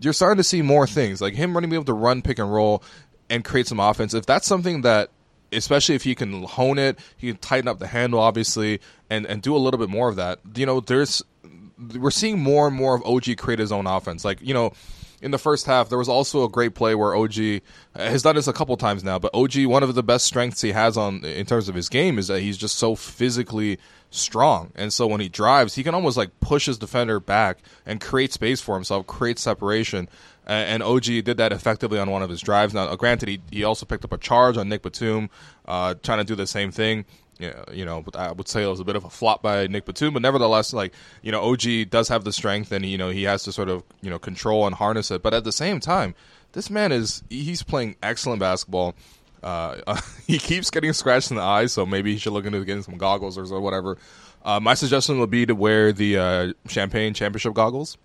you're 0.02 0.14
starting 0.14 0.38
to 0.38 0.44
see 0.44 0.62
more 0.62 0.88
things 0.88 1.22
like 1.22 1.34
him 1.34 1.54
running, 1.54 1.70
be 1.70 1.76
able 1.76 1.86
to 1.86 1.94
run 1.94 2.22
pick 2.22 2.40
and 2.40 2.52
roll 2.52 2.84
and 3.30 3.44
create 3.44 3.68
some 3.68 3.80
offense. 3.80 4.14
If 4.14 4.26
that's 4.26 4.48
something 4.48 4.82
that, 4.82 5.10
especially 5.52 5.96
if 5.96 6.04
he 6.04 6.16
can 6.16 6.44
hone 6.44 6.78
it, 6.78 7.00
he 7.18 7.28
can 7.28 7.38
tighten 7.38 7.68
up 7.68 7.80
the 7.80 7.88
handle, 7.88 8.20
obviously, 8.20 8.80
and 9.10 9.26
and 9.26 9.42
do 9.42 9.56
a 9.56 9.60
little 9.60 9.80
bit 9.80 9.90
more 9.90 10.10
of 10.10 10.16
that. 10.18 10.40
You 10.56 10.66
know, 10.66 10.80
there's 10.80 11.24
we're 11.78 12.12
seeing 12.12 12.40
more 12.40 12.68
and 12.68 12.76
more 12.76 12.96
of 12.96 13.04
OG 13.06 13.38
create 13.38 13.60
his 13.60 13.72
own 13.72 13.88
offense. 13.88 14.24
Like 14.26 14.42
you 14.42 14.54
know 14.54 14.74
in 15.24 15.32
the 15.32 15.38
first 15.38 15.66
half, 15.66 15.88
there 15.88 15.98
was 15.98 16.10
also 16.10 16.44
a 16.44 16.50
great 16.50 16.76
play 16.76 16.96
where 16.96 17.16
OG 17.16 17.62
has 17.96 18.24
done 18.24 18.36
this 18.36 18.50
a 18.50 18.54
couple 18.54 18.76
times 18.76 19.06
now. 19.06 19.18
But 19.18 19.34
OG, 19.34 19.66
one 19.66 19.82
of 19.82 19.96
the 19.96 20.04
best 20.04 20.26
strengths 20.26 20.60
he 20.60 20.74
has 20.74 20.98
on 20.98 21.24
in 21.24 21.46
terms 21.46 21.70
of 21.70 21.76
his 21.76 21.88
game 21.88 22.20
is 22.20 22.28
that 22.28 22.42
he's 22.42 22.58
just 22.58 22.76
so 22.76 22.94
physically 22.94 23.80
strong, 24.12 24.72
and 24.76 24.92
so 24.92 25.08
when 25.08 25.22
he 25.22 25.30
drives, 25.30 25.76
he 25.76 25.84
can 25.84 25.96
almost 25.96 26.18
like 26.18 26.40
push 26.42 26.66
his 26.66 26.78
defender 26.78 27.22
back 27.22 27.60
and 27.86 28.02
create 28.02 28.34
space 28.34 28.60
for 28.60 28.76
himself, 28.76 29.08
create 29.08 29.40
separation. 29.40 30.10
And 30.46 30.84
OG 30.84 31.04
did 31.04 31.38
that 31.38 31.54
effectively 31.54 32.00
on 32.00 32.12
one 32.12 32.22
of 32.22 32.30
his 32.30 32.42
drives. 32.42 32.74
Now, 32.74 32.94
granted, 32.98 33.30
he, 33.30 33.40
he 33.50 33.64
also 33.64 33.86
picked 33.86 34.04
up 34.04 34.12
a 34.12 34.18
charge 34.18 34.58
on 34.58 34.68
Nick 34.68 34.82
Batum, 34.82 35.30
uh, 35.66 35.94
trying 36.04 36.18
to 36.18 36.26
do 36.26 36.36
the 36.36 36.46
same 36.46 36.70
thing. 36.70 37.06
Yeah, 37.40 37.64
you 37.72 37.84
know, 37.84 38.04
I 38.14 38.32
would 38.32 38.48
say 38.48 38.64
it 38.64 38.68
was 38.68 38.80
a 38.80 38.84
bit 38.84 38.96
of 38.96 39.06
a 39.06 39.10
flop 39.10 39.42
by 39.42 39.66
Nick 39.68 39.86
Batum, 39.86 40.14
but 40.14 40.22
nevertheless, 40.22 40.72
like 40.72 40.94
you 41.24 41.32
know, 41.32 41.42
OG 41.42 41.90
does 41.90 42.08
have 42.10 42.24
the 42.24 42.32
strength, 42.32 42.72
and 42.72 42.86
you 42.86 42.98
know 42.98 43.10
he 43.10 43.24
has 43.24 43.44
to 43.44 43.52
sort 43.52 43.70
of 43.70 43.84
you 44.02 44.10
know 44.10 44.20
control 44.20 44.68
and 44.68 44.76
harness 44.76 45.10
it. 45.10 45.24
But 45.24 45.34
at 45.34 45.44
the 45.44 45.52
same 45.52 45.80
time, 45.80 46.14
this 46.52 46.70
man 46.70 46.92
is 46.92 47.24
he's 47.30 47.64
playing 47.64 47.96
excellent 48.04 48.40
basketball. 48.40 48.96
Uh, 49.42 50.00
he 50.28 50.38
keeps 50.38 50.70
getting 50.70 50.94
scratched 50.94 51.32
in 51.32 51.38
the 51.38 51.44
eyes, 51.44 51.74
so 51.74 51.86
maybe 51.86 52.14
he 52.14 52.20
should 52.20 52.34
look 52.34 52.46
into 52.46 52.64
getting 52.64 52.84
some 52.84 52.98
goggles 52.98 53.38
or 53.38 53.60
whatever. 53.60 53.98
Uh, 54.46 54.60
my 54.60 54.74
suggestion 54.74 55.20
would 55.20 55.30
be 55.30 55.46
to 55.46 55.56
wear 55.56 55.92
the 55.92 56.18
uh, 56.18 56.54
Champagne 56.68 57.14
Championship 57.14 57.54
goggles, 57.54 57.98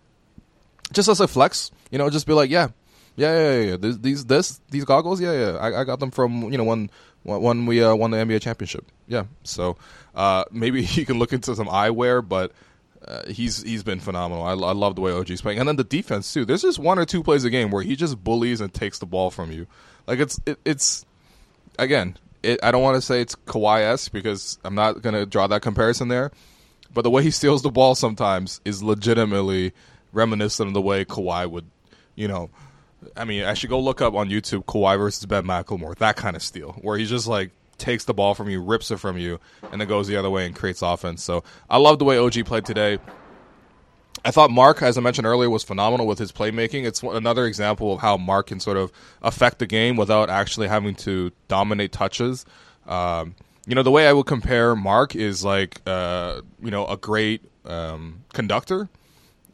just 0.93 1.09
as 1.09 1.21
a 1.21 1.29
flex. 1.29 1.71
You 1.91 1.99
know, 1.99 2.09
just 2.11 2.27
be 2.27 2.33
like, 2.33 2.51
yeah, 2.51 2.69
yeah, 3.17 3.33
yeah, 3.33 3.53
yeah. 3.53 3.71
yeah. 3.71 3.77
These, 3.77 3.99
these, 3.99 4.25
this, 4.27 4.61
these 4.71 4.85
goggles, 4.85 5.21
yeah, 5.21 5.33
yeah. 5.33 5.57
I, 5.59 5.81
I 5.81 5.85
got 5.85 6.01
them 6.01 6.11
from 6.11 6.51
you 6.53 6.59
know 6.59 6.65
when 6.65 6.91
when 7.23 7.67
we 7.67 7.83
uh, 7.83 7.95
won 7.95 8.11
the 8.11 8.19
NBA 8.19 8.41
championship. 8.41 8.87
Yeah, 9.07 9.25
so 9.43 9.77
uh, 10.15 10.45
maybe 10.51 10.83
he 10.97 11.05
can 11.05 11.19
look 11.19 11.33
into 11.33 11.55
some 11.55 11.69
eyewear, 11.69 12.27
but 12.27 12.53
uh, 13.07 13.27
he's 13.29 13.63
he's 13.63 13.83
been 13.83 14.01
phenomenal. 14.01 14.45
I, 14.45 14.51
I 14.51 14.73
love 14.73 14.95
the 14.95 15.01
way 15.01 15.13
OG's 15.13 15.41
playing, 15.41 15.59
and 15.59 15.69
then 15.69 15.77
the 15.77 15.85
defense 15.85 16.33
too. 16.33 16.45
There's 16.45 16.63
just 16.63 16.79
one 16.79 16.99
or 16.99 17.05
two 17.05 17.23
plays 17.23 17.45
a 17.45 17.51
game 17.51 17.71
where 17.71 17.83
he 17.83 17.97
just 17.97 18.23
bullies 18.23 18.61
and 18.61 18.73
takes 18.73 18.99
the 18.99 19.07
ball 19.07 19.31
from 19.31 19.53
you. 19.53 19.67
Like 20.07 20.19
it's 20.19 20.41
it, 20.47 20.59
it's 20.65 21.05
again, 21.79 22.17
it, 22.43 22.61
I 22.63 22.71
don't 22.71 22.83
want 22.83 22.97
to 22.97 23.03
say 23.03 23.21
it's 23.21 23.35
Kawhi 23.35 23.83
esque 23.83 24.13
because 24.13 24.59
I'm 24.65 24.75
not 24.75 25.03
going 25.03 25.15
to 25.15 25.27
draw 25.27 25.47
that 25.47 25.63
comparison 25.63 26.09
there. 26.09 26.31
But 26.93 27.03
the 27.03 27.11
way 27.11 27.23
he 27.23 27.31
steals 27.31 27.63
the 27.63 27.71
ball 27.71 27.95
sometimes 27.95 28.61
is 28.65 28.83
legitimately 28.83 29.73
reminiscent 30.13 30.69
of 30.69 30.75
the 30.75 30.81
way 30.81 31.05
Kawhi 31.05 31.49
would, 31.49 31.67
you 32.15 32.29
know. 32.29 32.51
I 33.17 33.25
mean, 33.25 33.45
I 33.45 33.55
should 33.55 33.71
go 33.71 33.81
look 33.81 34.01
up 34.01 34.15
on 34.15 34.29
YouTube 34.29 34.65
Kawhi 34.65 34.99
versus 34.99 35.25
Ben 35.27 35.45
McLemore, 35.45 35.97
that 35.97 36.17
kind 36.17 36.37
of 36.37 36.43
steal, 36.43 36.73
where 36.83 36.99
he 36.99 37.07
just 37.07 37.27
like 37.27 37.51
takes 37.79 38.05
the 38.05 38.15
ball 38.15 38.35
from 38.35 38.49
you, 38.49 38.61
rips 38.61 38.91
it 38.91 38.99
from 38.99 39.19
you, 39.19 39.41
and 39.71 39.81
then 39.81 39.89
goes 39.89 40.09
the 40.09 40.17
other 40.17 40.31
way 40.31 40.47
and 40.47 40.55
creates 40.55 40.83
offense. 40.83 41.23
So 41.23 41.45
I 41.71 41.79
love 41.79 41.99
the 41.99 42.05
way 42.05 42.19
OG 42.19 42.45
played 42.45 42.65
today. 42.65 42.99
I 44.25 44.33
thought 44.33 44.51
Marc, 44.51 44.83
as 44.83 44.99
I 44.99 45.01
mentioned 45.01 45.27
earlier, 45.27 45.49
was 45.49 45.63
phenomenal 45.63 46.07
with 46.07 46.19
his 46.19 46.33
playmaking. 46.33 46.85
It's 46.85 47.03
another 47.03 47.47
example 47.47 47.93
of 47.93 48.01
how 48.01 48.17
Marc 48.17 48.49
can 48.49 48.59
sort 48.59 48.77
of 48.77 48.93
affect 49.23 49.61
the 49.61 49.67
game 49.67 49.97
without 49.97 50.29
actually 50.29 50.67
having 50.67 50.97
to 50.97 51.31
dominate 51.47 51.93
touches. 51.93 52.45
Um, 52.87 53.37
you 53.67 53.75
know, 53.75 53.83
the 53.83 53.91
way 53.91 54.09
I 54.09 54.13
would 54.13 54.27
compare 54.27 54.75
Marc 54.75 55.15
is 55.15 55.45
like, 55.45 55.81
uh, 55.87 56.41
you 56.61 56.71
know, 56.71 56.87
a 56.87 56.97
great 56.97 57.43
um, 57.65 58.25
conductor 58.33 58.89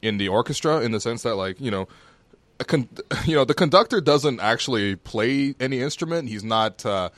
in 0.01 0.19
the 0.19 0.29
orchestra 0.29 0.81
in 0.81 0.93
the 0.93 1.01
sense 1.01 1.25
that, 1.25 1.35
like, 1.35 1.61
you 1.61 1.71
know, 1.71 1.89
con- 2.59 2.89
you 3.25 3.35
know, 3.35 3.45
the 3.45 3.55
conductor 3.55 4.01
doesn't 4.01 4.41
actually 4.41 4.97
play 4.97 5.55
any 5.59 5.81
instrument. 5.81 6.29
He's 6.29 6.45
not 6.45 6.85
uh, 6.87 7.11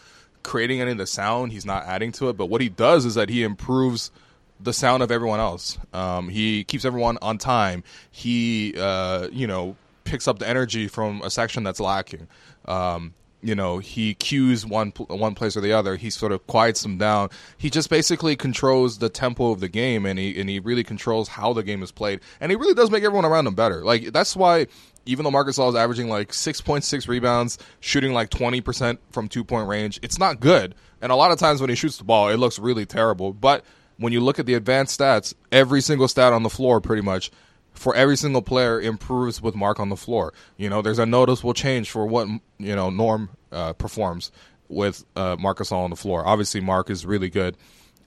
creating 0.43 0.81
any 0.81 0.93
of 0.93 0.99
the 0.99 1.07
sound. 1.07 1.52
He's 1.52 1.66
not 1.66 1.85
adding 1.85 2.12
to 2.12 2.28
it. 2.31 2.37
But 2.37 2.47
what 2.47 2.61
he 2.61 2.69
does 2.69 3.05
is 3.05 3.14
that 3.14 3.28
he 3.28 3.43
improves– 3.43 4.11
the 4.61 4.73
sound 4.73 5.02
of 5.02 5.11
everyone 5.11 5.40
else. 5.40 5.78
Um, 5.93 6.28
he 6.28 6.64
keeps 6.64 6.85
everyone 6.85 7.19
on 7.23 7.38
time. 7.38 7.85
He, 8.11 8.75
uh, 8.78 9.28
you 9.31 9.47
know, 9.47 9.76
picks 10.05 10.26
up 10.28 10.38
the 10.38 10.49
energy 10.49 10.88
from 10.88 11.23
a 11.23 11.31
section 11.31 11.62
that's 11.62 11.81
lacking. 11.81 12.28
Um, 12.66 13.14
you 13.43 13.55
know, 13.55 13.78
he 13.78 14.14
cues 14.14 14.66
one 14.66 14.90
one 14.90 15.35
place 15.35 15.57
or 15.57 15.61
the 15.61 15.73
other. 15.73 15.97
He 15.97 16.11
sort 16.11 16.33
of 16.33 16.47
quiets 16.47 16.83
them 16.83 16.99
down. 16.99 17.31
He 17.59 17.71
just 17.71 17.90
basically 17.90 18.37
controls 18.37 18.99
the 18.99 19.09
tempo 19.09 19.50
of 19.50 19.61
the 19.61 19.69
game, 19.69 20.07
and 20.07 20.19
he 20.19 20.38
and 20.40 20.49
he 20.49 20.59
really 20.59 20.85
controls 20.85 21.28
how 21.28 21.52
the 21.52 21.62
game 21.62 21.83
is 21.83 21.93
played. 21.93 22.21
And 22.40 22.50
he 22.50 22.57
really 22.57 22.75
does 22.75 22.90
make 22.90 23.05
everyone 23.05 23.25
around 23.25 23.47
him 23.47 23.55
better. 23.55 23.85
Like 23.85 24.12
that's 24.12 24.37
why. 24.37 24.66
Even 25.09 25.23
though 25.23 25.31
Marc 25.31 25.47
Gasol 25.47 25.69
is 25.69 25.76
averaging 25.76 26.09
like 26.09 26.33
6.6 26.33 27.07
rebounds, 27.07 27.59
shooting 27.78 28.12
like 28.12 28.28
20% 28.28 28.99
from 29.12 29.28
two 29.28 29.45
point 29.45 29.69
range, 29.69 30.00
it's 30.02 30.19
not 30.19 30.40
good. 30.40 30.75
And 31.00 31.12
a 31.12 31.14
lot 31.14 31.31
of 31.31 31.38
times 31.38 31.61
when 31.61 31.71
he 31.71 31.76
shoots 31.76 31.99
the 31.99 32.02
ball, 32.02 32.28
it 32.28 32.38
looks 32.38 32.59
really 32.59 32.87
terrible. 32.87 33.33
But 33.33 33.64
when 33.99 34.12
you 34.12 34.21
look 34.21 34.40
at 34.40 34.47
the 34.47 34.55
advanced 34.55 34.99
stats, 34.99 35.33
every 35.52 35.81
single 35.81 36.09
stat 36.09 36.33
on 36.33 36.43
the 36.43 36.50
floor 36.50 36.81
pretty 36.81 37.02
much 37.02 37.31
for 37.76 37.95
every 37.95 38.16
single 38.16 38.42
player 38.42 38.80
improves 38.80 39.40
with 39.40 39.54
Marc 39.54 39.78
on 39.80 39.88
the 39.88 39.97
floor. 39.97 40.33
You 40.56 40.68
know, 40.68 40.83
there's 40.83 40.99
a 40.99 41.06
noticeable 41.06 41.54
change 41.54 41.90
for 41.90 42.06
what 42.06 42.28
you 42.59 42.75
know 42.75 42.90
Norm 42.90 43.30
uh, 43.52 43.73
performs 43.75 44.33
with 44.68 45.04
uh, 45.14 45.37
Marc 45.38 45.59
Gasol 45.59 45.85
on 45.85 45.90
the 45.90 45.97
floor. 45.97 46.26
Obviously, 46.26 46.61
Marc 46.61 46.90
is 46.90 47.06
really 47.06 47.30
good 47.30 47.56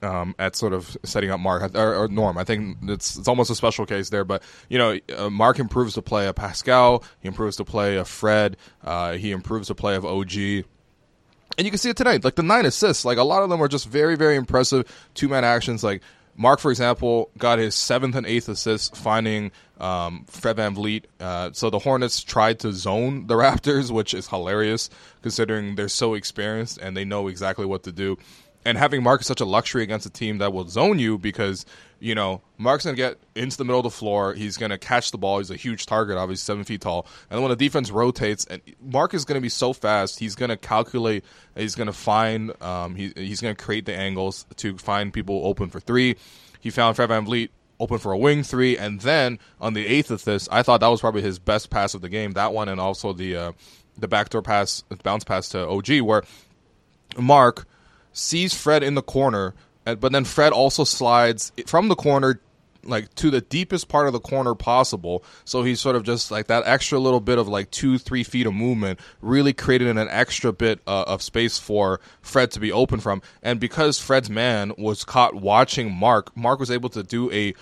um, 0.02 0.34
at 0.38 0.56
sort 0.56 0.72
of 0.72 0.96
setting 1.04 1.30
up 1.30 1.40
Marc 1.40 1.74
or, 1.74 1.94
or, 1.94 2.08
Norm. 2.08 2.36
I 2.36 2.44
think 2.44 2.78
it's 2.82 3.16
it's 3.16 3.28
almost 3.28 3.50
a 3.50 3.54
special 3.54 3.86
case 3.86 4.10
there. 4.10 4.24
But 4.24 4.42
you 4.68 4.78
know, 4.78 4.98
uh, 5.16 5.30
Marc 5.30 5.58
improves 5.58 5.94
the 5.94 6.02
play 6.02 6.26
of 6.26 6.34
Pascal. 6.34 7.04
He 7.20 7.28
improves 7.28 7.56
the 7.56 7.64
play 7.64 7.96
of 7.96 8.08
Fred. 8.08 8.56
Uh, 8.82 9.12
he 9.12 9.30
improves 9.30 9.68
the 9.68 9.74
play 9.74 9.96
of 9.96 10.04
OG 10.04 10.64
and 11.58 11.66
you 11.66 11.70
can 11.70 11.78
see 11.78 11.90
it 11.90 11.96
tonight. 11.96 12.24
Like 12.24 12.36
the 12.36 12.42
nine 12.42 12.64
assists, 12.64 13.04
like 13.04 13.18
a 13.18 13.22
lot 13.22 13.42
of 13.42 13.50
them 13.50 13.62
are 13.62 13.68
just 13.68 13.86
very, 13.88 14.16
very 14.16 14.36
impressive 14.36 14.86
two 15.14 15.28
man 15.28 15.44
actions. 15.44 15.82
Like 15.84 16.02
Marc, 16.40 16.58
for 16.58 16.70
example, 16.70 17.30
got 17.36 17.58
his 17.58 17.74
seventh 17.74 18.14
and 18.14 18.26
eighth 18.26 18.48
assists 18.48 18.98
finding 18.98 19.52
um, 19.78 20.24
Fred 20.26 20.56
VanVleet. 20.56 21.04
Uh, 21.20 21.50
so 21.52 21.68
the 21.68 21.78
Hornets 21.78 22.22
tried 22.22 22.60
to 22.60 22.72
zone 22.72 23.26
the 23.26 23.34
Raptors, 23.44 23.90
which 23.90 24.14
is 24.14 24.26
hilarious 24.28 24.88
considering 25.20 25.74
they're 25.74 25.86
so 25.88 26.14
experienced 26.14 26.78
and 26.78 26.96
they 26.96 27.04
know 27.04 27.28
exactly 27.28 27.66
what 27.66 27.82
to 27.82 27.92
do 27.92 28.16
and 28.64 28.76
having 28.76 29.02
Marc 29.02 29.22
is 29.22 29.26
such 29.26 29.40
a 29.40 29.44
luxury 29.44 29.82
against 29.82 30.06
a 30.06 30.10
team 30.10 30.38
that 30.38 30.52
will 30.52 30.68
zone 30.68 30.98
you 30.98 31.18
because 31.18 31.64
you 31.98 32.14
know 32.14 32.42
Marc's 32.58 32.84
gonna 32.84 32.96
get 32.96 33.18
into 33.34 33.56
the 33.56 33.64
middle 33.64 33.80
of 33.80 33.84
the 33.84 33.90
floor. 33.90 34.34
He's 34.34 34.56
gonna 34.56 34.78
catch 34.78 35.10
the 35.10 35.18
ball. 35.18 35.38
He's 35.38 35.50
a 35.50 35.56
huge 35.56 35.86
target, 35.86 36.16
obviously 36.16 36.44
seven 36.44 36.64
feet 36.64 36.82
tall. 36.82 37.06
And 37.30 37.36
then 37.36 37.42
when 37.42 37.50
the 37.50 37.56
defense 37.56 37.90
rotates, 37.90 38.44
and 38.46 38.60
Marc 38.80 39.14
is 39.14 39.24
gonna 39.24 39.40
be 39.40 39.48
so 39.48 39.72
fast, 39.72 40.18
he's 40.18 40.34
gonna 40.34 40.56
calculate. 40.56 41.24
He's 41.56 41.74
gonna 41.74 41.92
find. 41.92 42.60
Um, 42.62 42.94
he, 42.94 43.12
he's 43.16 43.40
gonna 43.40 43.54
create 43.54 43.86
the 43.86 43.94
angles 43.94 44.46
to 44.56 44.76
find 44.76 45.12
people 45.12 45.42
open 45.44 45.70
for 45.70 45.80
three. 45.80 46.16
He 46.60 46.70
found 46.70 46.96
Fred 46.96 47.08
VanVleet 47.08 47.48
open 47.78 47.98
for 47.98 48.12
a 48.12 48.18
wing 48.18 48.42
three, 48.42 48.76
and 48.76 49.00
then 49.00 49.38
on 49.60 49.72
the 49.72 49.86
eighth 49.86 50.10
of 50.10 50.24
this, 50.24 50.48
I 50.52 50.62
thought 50.62 50.80
that 50.80 50.88
was 50.88 51.00
probably 51.00 51.22
his 51.22 51.38
best 51.38 51.70
pass 51.70 51.94
of 51.94 52.02
the 52.02 52.10
game. 52.10 52.32
That 52.32 52.52
one, 52.52 52.68
and 52.68 52.80
also 52.80 53.14
the 53.14 53.36
uh, 53.36 53.52
the 53.98 54.06
backdoor 54.08 54.42
pass, 54.42 54.84
bounce 55.02 55.24
pass 55.24 55.48
to 55.50 55.66
OG, 55.66 56.00
where 56.00 56.22
Marc 57.18 57.66
sees 58.12 58.54
Fred 58.54 58.82
in 58.82 58.94
the 58.94 59.02
corner, 59.02 59.54
but 59.84 60.12
then 60.12 60.24
Fred 60.24 60.52
also 60.52 60.84
slides 60.84 61.52
from 61.66 61.88
the 61.88 61.96
corner 61.96 62.40
like 62.82 63.14
to 63.14 63.30
the 63.30 63.40
deepest 63.40 63.88
part 63.88 64.06
of 64.06 64.12
the 64.12 64.20
corner 64.20 64.54
possible. 64.54 65.24
So 65.44 65.62
he's 65.62 65.80
sort 65.80 65.96
of 65.96 66.02
just 66.02 66.30
like 66.30 66.46
that 66.46 66.62
extra 66.66 66.98
little 66.98 67.20
bit 67.20 67.38
of 67.38 67.48
like 67.48 67.70
two, 67.70 67.98
three 67.98 68.24
feet 68.24 68.46
of 68.46 68.54
movement, 68.54 69.00
really 69.20 69.52
created 69.52 69.88
an 69.88 70.08
extra 70.08 70.52
bit 70.52 70.80
uh, 70.86 71.04
of 71.06 71.22
space 71.22 71.58
for 71.58 72.00
Fred 72.22 72.50
to 72.52 72.60
be 72.60 72.72
open 72.72 73.00
from. 73.00 73.22
And 73.42 73.60
because 73.60 73.98
Fred's 73.98 74.30
man 74.30 74.72
was 74.78 75.04
caught 75.04 75.34
watching 75.34 75.92
Marc, 75.92 76.36
Marc 76.36 76.60
was 76.60 76.70
able 76.70 76.88
to 76.90 77.02
do 77.02 77.30
a 77.32 77.54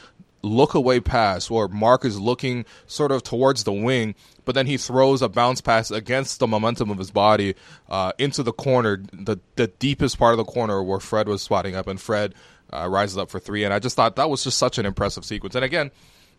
look 0.43 0.75
away 0.75 1.01
pass 1.01 1.51
where 1.51 1.69
Marc 1.69 2.05
is 2.05 2.21
looking 2.21 2.65
sort 2.87 3.11
of 3.11 3.23
towards 3.23 3.65
the 3.65 3.73
wing, 3.73 4.15
but 4.49 4.55
then 4.55 4.67
he 4.67 4.79
throws 4.79 5.21
a 5.21 5.29
bounce 5.29 5.61
pass 5.61 5.91
against 5.91 6.39
the 6.41 6.47
momentum 6.47 6.89
of 6.89 6.97
his 6.97 7.11
body 7.11 7.55
uh, 7.91 8.13
into 8.17 8.43
the 8.43 8.51
corner, 8.51 9.03
the 9.13 9.37
the 9.57 9.67
deepest 9.67 10.19
part 10.19 10.33
of 10.33 10.39
the 10.39 10.45
corner 10.45 10.83
where 10.83 11.01
Fred 11.01 11.29
was 11.29 11.43
spotting 11.43 11.77
up, 11.77 11.87
and 11.87 12.01
Fred 12.01 12.35
uh, 12.73 12.89
rises 12.89 13.19
up 13.19 13.29
for 13.29 13.39
three. 13.39 13.63
And 13.65 13.75
I 13.75 13.79
just 13.79 13.95
thought 13.95 14.17
that 14.17 14.31
was 14.31 14.43
just 14.43 14.57
such 14.57 14.79
an 14.79 14.87
impressive 14.87 15.27
sequence. 15.27 15.55
And 15.55 15.67
again, 15.67 15.91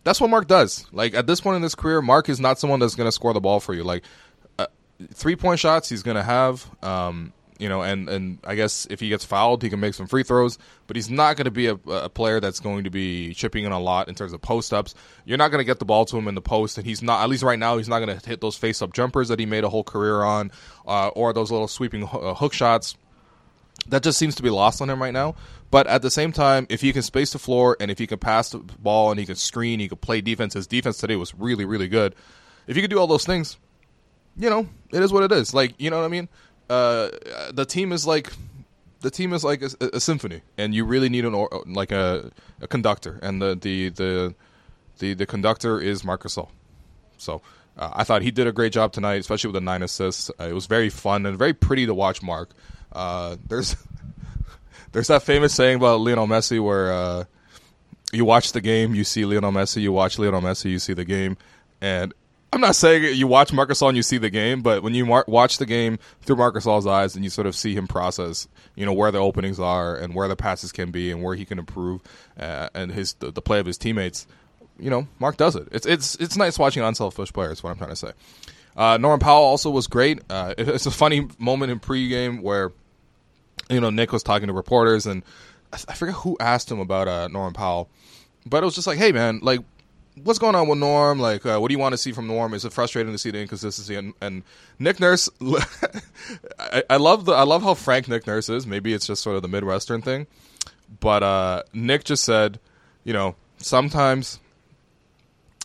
that's 0.03 0.19
what 0.19 0.31
Marc 0.31 0.47
does. 0.47 0.87
Like 0.91 1.13
at 1.13 1.27
this 1.27 1.39
point 1.39 1.57
in 1.57 1.61
his 1.61 1.75
career, 1.75 2.01
Marc 2.01 2.29
is 2.29 2.39
not 2.39 2.57
someone 2.57 2.79
that's 2.79 2.95
going 2.95 3.07
to 3.07 3.11
score 3.11 3.31
the 3.31 3.39
ball 3.39 3.59
for 3.59 3.75
you. 3.75 3.83
Like 3.83 4.03
uh, 4.57 4.65
three 5.13 5.35
point 5.35 5.59
shots, 5.59 5.87
he's 5.87 6.01
going 6.01 6.17
to 6.17 6.23
have. 6.23 6.67
Um, 6.83 7.31
you 7.59 7.67
know, 7.67 7.81
and, 7.81 8.09
and 8.09 8.39
I 8.45 8.55
guess 8.55 8.87
if 8.89 9.01
he 9.01 9.09
gets 9.09 9.25
fouled, 9.25 9.61
he 9.61 9.69
can 9.69 9.81
make 9.81 9.93
some 9.93 10.07
free 10.07 10.23
throws, 10.23 10.57
but 10.87 10.95
he's 10.95 11.09
not 11.09 11.35
going 11.35 11.45
to 11.45 11.51
be 11.51 11.67
a, 11.67 11.73
a, 11.73 12.09
player 12.09 12.39
that's 12.39 12.61
going 12.61 12.85
to 12.85 12.89
be 12.89 13.33
chipping 13.33 13.65
in 13.65 13.73
a 13.73 13.79
lot 13.79 14.07
in 14.07 14.15
terms 14.15 14.31
of 14.31 14.41
post 14.41 14.73
ups. 14.73 14.95
You're 15.25 15.37
not 15.37 15.49
going 15.49 15.59
to 15.59 15.65
get 15.65 15.77
the 15.77 15.85
ball 15.85 16.05
to 16.05 16.17
him 16.17 16.29
in 16.29 16.35
the 16.35 16.41
post, 16.41 16.77
and 16.77 16.87
he's 16.87 17.03
not, 17.03 17.21
at 17.21 17.29
least 17.29 17.43
right 17.43 17.59
now, 17.59 17.77
he's 17.77 17.89
not 17.89 17.99
going 17.99 18.17
to 18.17 18.27
hit 18.27 18.39
those 18.39 18.55
face 18.55 18.81
up 18.81 18.93
jumpers 18.93 19.27
that 19.27 19.39
he 19.39 19.45
made 19.45 19.65
a 19.65 19.69
whole 19.69 19.83
career 19.83 20.23
on, 20.23 20.51
uh, 20.87 21.09
or 21.09 21.33
those 21.33 21.51
little 21.51 21.67
sweeping 21.67 22.03
uh, 22.03 22.33
hook 22.33 22.53
shots. 22.53 22.95
That 23.87 24.03
just 24.03 24.17
seems 24.17 24.35
to 24.35 24.43
be 24.43 24.49
lost 24.49 24.81
on 24.81 24.89
him 24.89 25.01
right 25.01 25.13
now. 25.13 25.35
But 25.71 25.87
at 25.87 26.01
the 26.01 26.11
same 26.11 26.31
time, 26.31 26.65
if 26.69 26.81
he 26.81 26.93
can 26.93 27.01
space 27.01 27.33
the 27.33 27.39
floor 27.39 27.77
and 27.79 27.91
if 27.91 27.99
he 27.99 28.07
can 28.07 28.19
pass 28.19 28.49
the 28.49 28.59
ball 28.59 29.11
and 29.11 29.19
he 29.19 29.25
can 29.25 29.35
screen, 29.35 29.79
he 29.79 29.87
can 29.87 29.97
play 29.97 30.21
defense. 30.21 30.53
His 30.53 30.67
defense 30.67 30.97
today 30.97 31.15
was 31.15 31.35
really, 31.35 31.65
really 31.65 31.87
good. 31.87 32.15
If 32.67 32.75
you 32.75 32.81
could 32.81 32.91
do 32.91 32.99
all 32.99 33.07
those 33.07 33.25
things, 33.25 33.57
you 34.35 34.49
know, 34.49 34.67
it 34.91 35.03
is 35.03 35.11
what 35.11 35.23
it 35.23 35.31
is. 35.31 35.53
Like, 35.53 35.75
you 35.77 35.89
know 35.89 35.97
what 35.97 36.05
I 36.05 36.09
mean? 36.09 36.29
Uh, 36.69 37.09
the 37.51 37.65
team 37.65 37.91
is 37.91 38.05
like 38.05 38.31
the 39.01 39.09
team 39.09 39.33
is 39.33 39.43
like 39.43 39.61
a, 39.61 39.69
a, 39.93 39.99
symphony, 39.99 40.41
and 40.57 40.75
you 40.75 40.85
really 40.85 41.09
need 41.09 41.25
an 41.25 41.33
or, 41.33 41.63
like 41.65 41.91
a, 41.91 42.31
a 42.61 42.67
conductor, 42.67 43.19
and 43.21 43.41
the 43.41 43.55
the 43.55 43.89
the 43.89 44.35
the, 44.99 45.13
the 45.13 45.25
conductor 45.25 45.79
is 45.79 46.03
Marc 46.03 46.23
Gasol. 46.23 46.49
So 47.17 47.41
uh, 47.77 47.91
I 47.93 48.03
thought 48.03 48.21
he 48.21 48.31
did 48.31 48.45
a 48.45 48.51
great 48.51 48.73
job 48.73 48.91
tonight, 48.91 49.15
especially 49.15 49.49
with 49.49 49.55
the 49.55 49.61
nine 49.65 49.81
assists. 49.81 50.29
Uh, 50.39 50.45
it 50.45 50.53
was 50.53 50.67
very 50.67 50.89
fun 50.89 51.25
and 51.25 51.37
very 51.37 51.53
pretty 51.53 51.85
to 51.85 51.93
watch. 51.93 52.21
Marc, 52.21 52.49
uh, 52.93 53.37
there's 53.47 53.75
there's 54.91 55.07
that 55.07 55.23
famous 55.23 55.53
saying 55.53 55.77
about 55.77 56.01
Lionel 56.01 56.27
Messi 56.27 56.63
where 56.63 56.91
uh, 56.91 57.23
you 58.11 58.25
watch 58.25 58.51
the 58.51 58.61
game, 58.61 58.93
you 58.93 59.03
see 59.03 59.25
Lionel 59.25 59.51
Messi, 59.51 59.81
you 59.81 59.91
watch 59.91 60.19
Lionel 60.19 60.41
Messi, 60.41 60.71
you 60.71 60.79
see 60.79 60.93
the 60.93 61.05
game, 61.05 61.37
and 61.81 62.13
I'm 62.51 62.61
not 62.61 62.75
saying 62.75 63.15
you 63.15 63.27
watch 63.27 63.53
Marc 63.53 63.69
Gasol 63.69 63.89
and 63.89 63.97
you 63.97 64.01
see 64.01 64.17
the 64.17 64.31
game, 64.31 64.61
but 64.61 64.81
when 64.81 64.95
you 64.95 65.05
mar- 65.05 65.25
watch 65.27 65.59
the 65.59 65.67
game 65.67 65.99
through 66.21 66.37
Marc 66.37 66.55
Gasol's 66.55 66.87
eyes 66.87 67.15
and 67.15 67.23
you 67.23 67.29
sort 67.29 67.45
of 67.45 67.55
see 67.55 67.75
him 67.75 67.87
process, 67.87 68.47
you 68.75 68.85
know, 68.85 68.93
where 68.93 69.11
the 69.11 69.19
openings 69.19 69.59
are 69.59 69.95
and 69.95 70.15
where 70.15 70.27
the 70.27 70.35
passes 70.35 70.71
can 70.71 70.89
be 70.89 71.11
and 71.11 71.21
where 71.21 71.35
he 71.35 71.45
can 71.45 71.59
improve 71.59 72.01
uh, 72.39 72.69
and 72.73 72.91
his 72.91 73.13
the, 73.13 73.31
the, 73.31 73.41
play 73.41 73.59
of 73.59 73.67
his 73.67 73.77
teammates, 73.77 74.25
you 74.79 74.89
know, 74.89 75.07
Marc 75.19 75.37
does 75.37 75.55
it. 75.55 75.67
It's 75.71 75.85
it's 75.85 76.15
it's 76.15 76.37
nice 76.37 76.57
watching 76.57 76.81
unselfish 76.81 77.31
players. 77.31 77.61
What 77.61 77.69
I'm 77.69 77.77
trying 77.77 77.91
to 77.91 77.95
say. 77.95 78.11
Uh, 78.75 78.97
Norman 78.97 79.19
Powell 79.19 79.43
also 79.43 79.69
was 79.69 79.87
great. 79.87 80.19
Uh, 80.29 80.55
it, 80.57 80.67
it's 80.67 80.85
a 80.85 80.91
funny 80.91 81.27
moment 81.37 81.71
in 81.71 81.79
pregame 81.79 82.41
where, 82.41 82.71
you 83.69 83.79
know, 83.79 83.89
Nick 83.89 84.11
was 84.11 84.23
talking 84.23 84.47
to 84.47 84.53
reporters 84.53 85.05
and 85.05 85.23
I, 85.71 85.77
I 85.89 85.93
forget 85.93 86.15
who 86.15 86.37
asked 86.39 86.71
him 86.71 86.79
about 86.79 87.07
uh, 87.07 87.27
Norman 87.27 87.53
Powell, 87.53 87.89
but 88.45 88.63
it 88.63 88.65
was 88.65 88.75
just 88.75 88.87
like, 88.87 88.97
hey 88.97 89.11
man, 89.11 89.39
like 89.43 89.59
what's 90.23 90.39
going 90.39 90.55
on 90.55 90.67
with 90.67 90.79
Norm? 90.79 91.19
Like, 91.19 91.45
uh, 91.45 91.57
what 91.59 91.69
do 91.69 91.73
you 91.73 91.79
want 91.79 91.93
to 91.93 91.97
see 91.97 92.11
from 92.11 92.27
Norm? 92.27 92.53
Is 92.53 92.65
it 92.65 92.73
frustrating 92.73 93.11
to 93.11 93.17
see 93.17 93.31
the 93.31 93.39
inconsistency? 93.39 93.95
And, 93.95 94.13
and 94.21 94.43
Nick 94.77 94.99
Nurse, 94.99 95.29
I, 96.59 96.83
I, 96.89 96.97
love 96.97 97.25
the 97.25 97.33
I 97.33 97.43
love 97.43 97.63
how 97.63 97.73
frank 97.73 98.07
Nick 98.07 98.27
Nurse 98.27 98.49
is. 98.49 98.65
Maybe 98.67 98.93
it's 98.93 99.07
just 99.07 99.23
sort 99.23 99.35
of 99.35 99.41
the 99.41 99.47
Midwestern 99.47 100.01
thing, 100.01 100.27
but 100.99 101.23
uh, 101.23 101.63
Nick 101.73 102.03
just 102.03 102.23
said, 102.23 102.59
you 103.03 103.13
know, 103.13 103.35
sometimes 103.57 104.39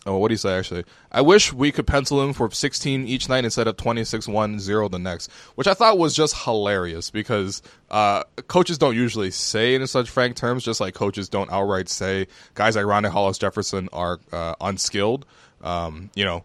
Oh, 0.07 0.17
what 0.17 0.27
do 0.27 0.33
you 0.33 0.37
say 0.37 0.55
actually? 0.55 0.85
I 1.11 1.21
wish 1.21 1.51
we 1.51 1.71
could 1.71 1.87
pencil 1.87 2.21
him 2.21 2.33
for 2.33 2.51
16 2.51 3.07
each 3.07 3.27
night 3.27 3.43
instead 3.43 3.67
of 3.67 3.75
26 3.77 4.27
1 4.27 4.59
0 4.59 4.87
the 4.89 4.99
next, 4.99 5.31
which 5.55 5.65
I 5.65 5.73
thought 5.73 5.97
was 5.97 6.15
just 6.15 6.43
hilarious 6.43 7.09
because 7.09 7.63
uh, 7.89 8.23
coaches 8.47 8.77
don't 8.77 8.95
usually 8.95 9.31
say 9.31 9.73
in 9.73 9.85
such 9.87 10.09
frank 10.09 10.35
terms, 10.35 10.63
just 10.63 10.79
like 10.79 10.93
coaches 10.93 11.27
don't 11.27 11.51
outright 11.51 11.89
say 11.89 12.27
guys 12.53 12.75
like 12.75 12.85
Rondae 12.85 13.09
Hollis 13.09 13.39
Jefferson 13.39 13.89
are 13.91 14.19
uh, 14.31 14.53
unskilled. 14.61 15.25
Um, 15.61 16.11
you 16.15 16.23
know, 16.23 16.43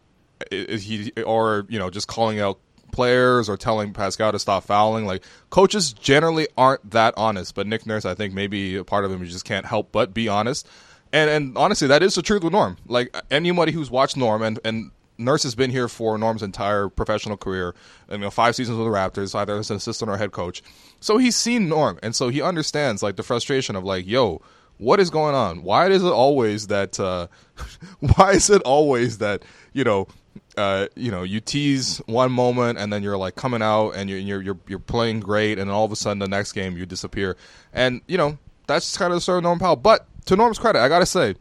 he 0.51 1.13
or 1.27 1.67
you 1.69 1.79
know 1.79 1.91
just 1.91 2.09
calling 2.09 2.41
out 2.41 2.59
players 2.93 3.49
or 3.49 3.57
telling 3.57 3.93
Pascal 3.93 4.33
to 4.33 4.39
stop 4.39 4.65
fouling. 4.65 5.05
Like 5.05 5.23
coaches 5.51 5.93
generally 5.93 6.49
aren't 6.57 6.91
that 6.91 7.15
honest, 7.17 7.55
but 7.55 7.67
Nick 7.67 7.87
Nurse, 7.87 8.05
I 8.05 8.15
think 8.15 8.35
maybe 8.35 8.77
a 8.77 8.85
part 8.85 9.05
of 9.05 9.13
him 9.13 9.25
just 9.27 9.45
can't 9.45 9.67
help 9.67 9.93
but 9.93 10.15
be 10.15 10.29
honest. 10.29 10.67
And 11.13 11.31
and 11.31 11.59
honestly, 11.59 11.89
that 11.89 12.03
is 12.03 12.15
the 12.15 12.23
truth 12.23 12.45
with 12.45 12.53
Norm. 12.53 12.77
Like 12.87 13.15
anybody 13.31 13.73
who's 13.73 13.91
watched 13.91 14.17
Norm 14.17 14.43
and 14.43 14.59
and 14.65 14.91
Nurse 15.19 15.43
has 15.43 15.55
been 15.55 15.71
here 15.71 15.87
for 15.87 16.17
Norm's 16.17 16.43
entire 16.43 16.89
professional 16.89 17.37
career. 17.37 17.75
You 18.11 18.19
know, 18.19 18.31
five 18.31 18.57
seasons 18.57 18.79
with 18.79 18.87
the 18.87 18.93
Raptors, 18.93 19.35
either 19.35 19.57
as 19.57 19.71
an 19.71 19.77
assistant 19.77 20.11
or 20.11 20.17
head 20.17 20.33
coach. 20.33 20.63
So 21.01 21.19
he's 21.19 21.37
seen 21.37 21.69
Norm, 21.69 21.99
and 22.03 22.15
so 22.17 22.29
he 22.29 22.41
understands 22.41 23.03
like 23.03 23.17
the 23.17 23.23
frustration 23.23 23.77
of 23.77 23.85
like, 23.85 24.07
yo, 24.07 24.41
what 24.79 24.99
is 24.99 25.11
going 25.11 25.35
on? 25.35 25.63
Why 25.63 25.89
is 25.89 26.03
it 26.03 26.13
always 26.13 26.69
that? 26.69 26.99
Uh, 26.99 27.27
why 28.17 28.33
is 28.33 28.49
it 28.51 28.63
always 28.63 29.19
that 29.19 29.45
you 29.73 29.85
know? 29.85 30.09
Uh, 30.57 30.87
you 30.95 31.11
know, 31.11 31.23
you 31.23 31.41
tease 31.41 31.99
one 32.07 32.31
moment 32.31 32.79
and 32.79 32.93
then 32.93 33.03
you're 33.03 33.17
like 33.17 33.35
coming 33.35 33.63
out 33.63 33.91
and 33.93 34.11
you're, 34.11 34.19
you're 34.19 34.43
you're 34.43 34.59
you're 34.69 34.79
playing 34.79 35.21
great, 35.21 35.59
and 35.59 35.71
all 35.71 35.85
of 35.85 35.93
a 35.93 35.97
sudden 35.97 36.19
the 36.19 36.29
next 36.29 36.53
game 36.53 36.77
you 36.77 36.87
disappear. 36.87 37.37
And 37.73 38.01
you 38.07 38.17
know 38.17 38.39
that's 38.67 38.97
kind 38.97 39.13
of 39.13 39.17
the 39.17 39.21
story 39.21 39.39
of 39.39 39.43
Norm 39.45 39.59
Powell. 39.59 39.77
But 39.77 40.07
to 40.31 40.37
Norm's 40.37 40.61
credit, 40.61 40.81
I 40.81 40.89
gotta 40.89 41.07
say, 41.07 41.35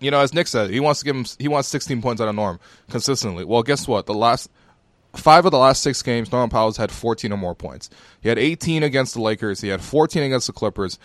you 0.00 0.10
know, 0.10 0.18
as 0.18 0.34
Nick 0.34 0.48
said, 0.48 0.70
he 0.70 0.80
wants 0.80 1.00
to 1.00 1.04
give 1.06 1.14
him 1.14 1.24
he 1.38 1.46
wants 1.48 1.68
16 1.68 2.02
points 2.02 2.20
out 2.20 2.28
of 2.28 2.34
Norm 2.34 2.58
consistently. 2.90 3.44
Well, 3.44 3.62
guess 3.62 3.86
what? 3.86 4.06
The 4.06 4.14
last 4.14 4.50
five 5.14 5.44
of 5.44 5.52
the 5.52 5.58
last 5.58 5.80
six 5.80 6.02
games, 6.02 6.30
Norman 6.32 6.50
Powell's 6.50 6.76
had 6.76 6.90
14 6.90 7.32
or 7.32 7.36
more 7.36 7.54
points. 7.54 7.90
He 8.20 8.28
had 8.28 8.38
18 8.38 8.82
against 8.82 9.14
the 9.14 9.22
Lakers. 9.22 9.60
He 9.60 9.68
had 9.68 9.80
14 9.80 10.24
against 10.24 10.48
the 10.48 10.52
Clippers. 10.52 10.98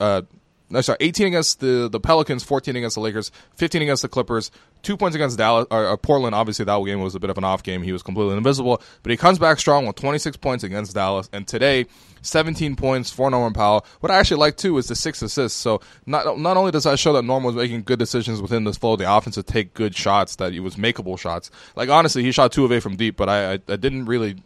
Uh, 0.00 0.22
no, 0.70 0.80
sorry, 0.80 0.96
18 1.00 1.26
against 1.26 1.60
the, 1.60 1.88
the 1.90 2.00
Pelicans, 2.00 2.42
14 2.44 2.74
against 2.76 2.94
the 2.94 3.00
Lakers, 3.00 3.30
15 3.56 3.82
against 3.82 4.02
the 4.02 4.08
Clippers, 4.08 4.50
two 4.82 4.96
points 4.96 5.16
against 5.16 5.36
Dallas 5.36 5.66
or, 5.70 5.88
or, 5.88 5.96
Portland. 5.98 6.34
Obviously, 6.34 6.64
that 6.64 6.84
game 6.84 7.00
was 7.00 7.14
a 7.14 7.20
bit 7.20 7.28
of 7.28 7.36
an 7.36 7.44
off 7.44 7.62
game. 7.62 7.82
He 7.82 7.92
was 7.92 8.02
completely 8.02 8.36
invisible, 8.36 8.80
but 9.02 9.10
he 9.10 9.16
comes 9.16 9.38
back 9.38 9.58
strong 9.58 9.86
with 9.86 9.96
26 9.96 10.36
points 10.38 10.64
against 10.64 10.94
Dallas. 10.94 11.28
And 11.32 11.46
today, 11.46 11.86
17 12.22 12.76
points 12.76 13.10
for 13.10 13.30
Norman 13.30 13.52
Powell. 13.52 13.84
What 14.00 14.10
I 14.10 14.18
actually 14.18 14.38
like 14.38 14.56
too 14.56 14.76
is 14.78 14.88
the 14.88 14.94
six 14.94 15.22
assists. 15.22 15.58
So 15.58 15.80
not 16.06 16.38
not 16.38 16.56
only 16.56 16.72
does 16.72 16.84
that 16.84 16.98
show 16.98 17.12
that 17.14 17.22
Norman 17.22 17.46
was 17.46 17.56
making 17.56 17.82
good 17.82 17.98
decisions 17.98 18.40
within 18.42 18.64
the 18.64 18.72
flow 18.72 18.94
of 18.94 18.98
the 18.98 19.12
offense 19.12 19.34
to 19.36 19.42
take 19.42 19.74
good 19.74 19.94
shots, 19.94 20.36
that 20.36 20.52
he 20.52 20.60
was 20.60 20.76
makeable 20.76 21.18
shots. 21.18 21.50
Like 21.76 21.88
honestly, 21.88 22.22
he 22.22 22.32
shot 22.32 22.52
two 22.52 22.64
of 22.64 22.72
eight 22.72 22.82
from 22.82 22.96
deep, 22.96 23.16
but 23.16 23.28
I, 23.28 23.52
I, 23.52 23.58
I 23.68 23.76
didn't 23.76 24.06
really 24.06 24.36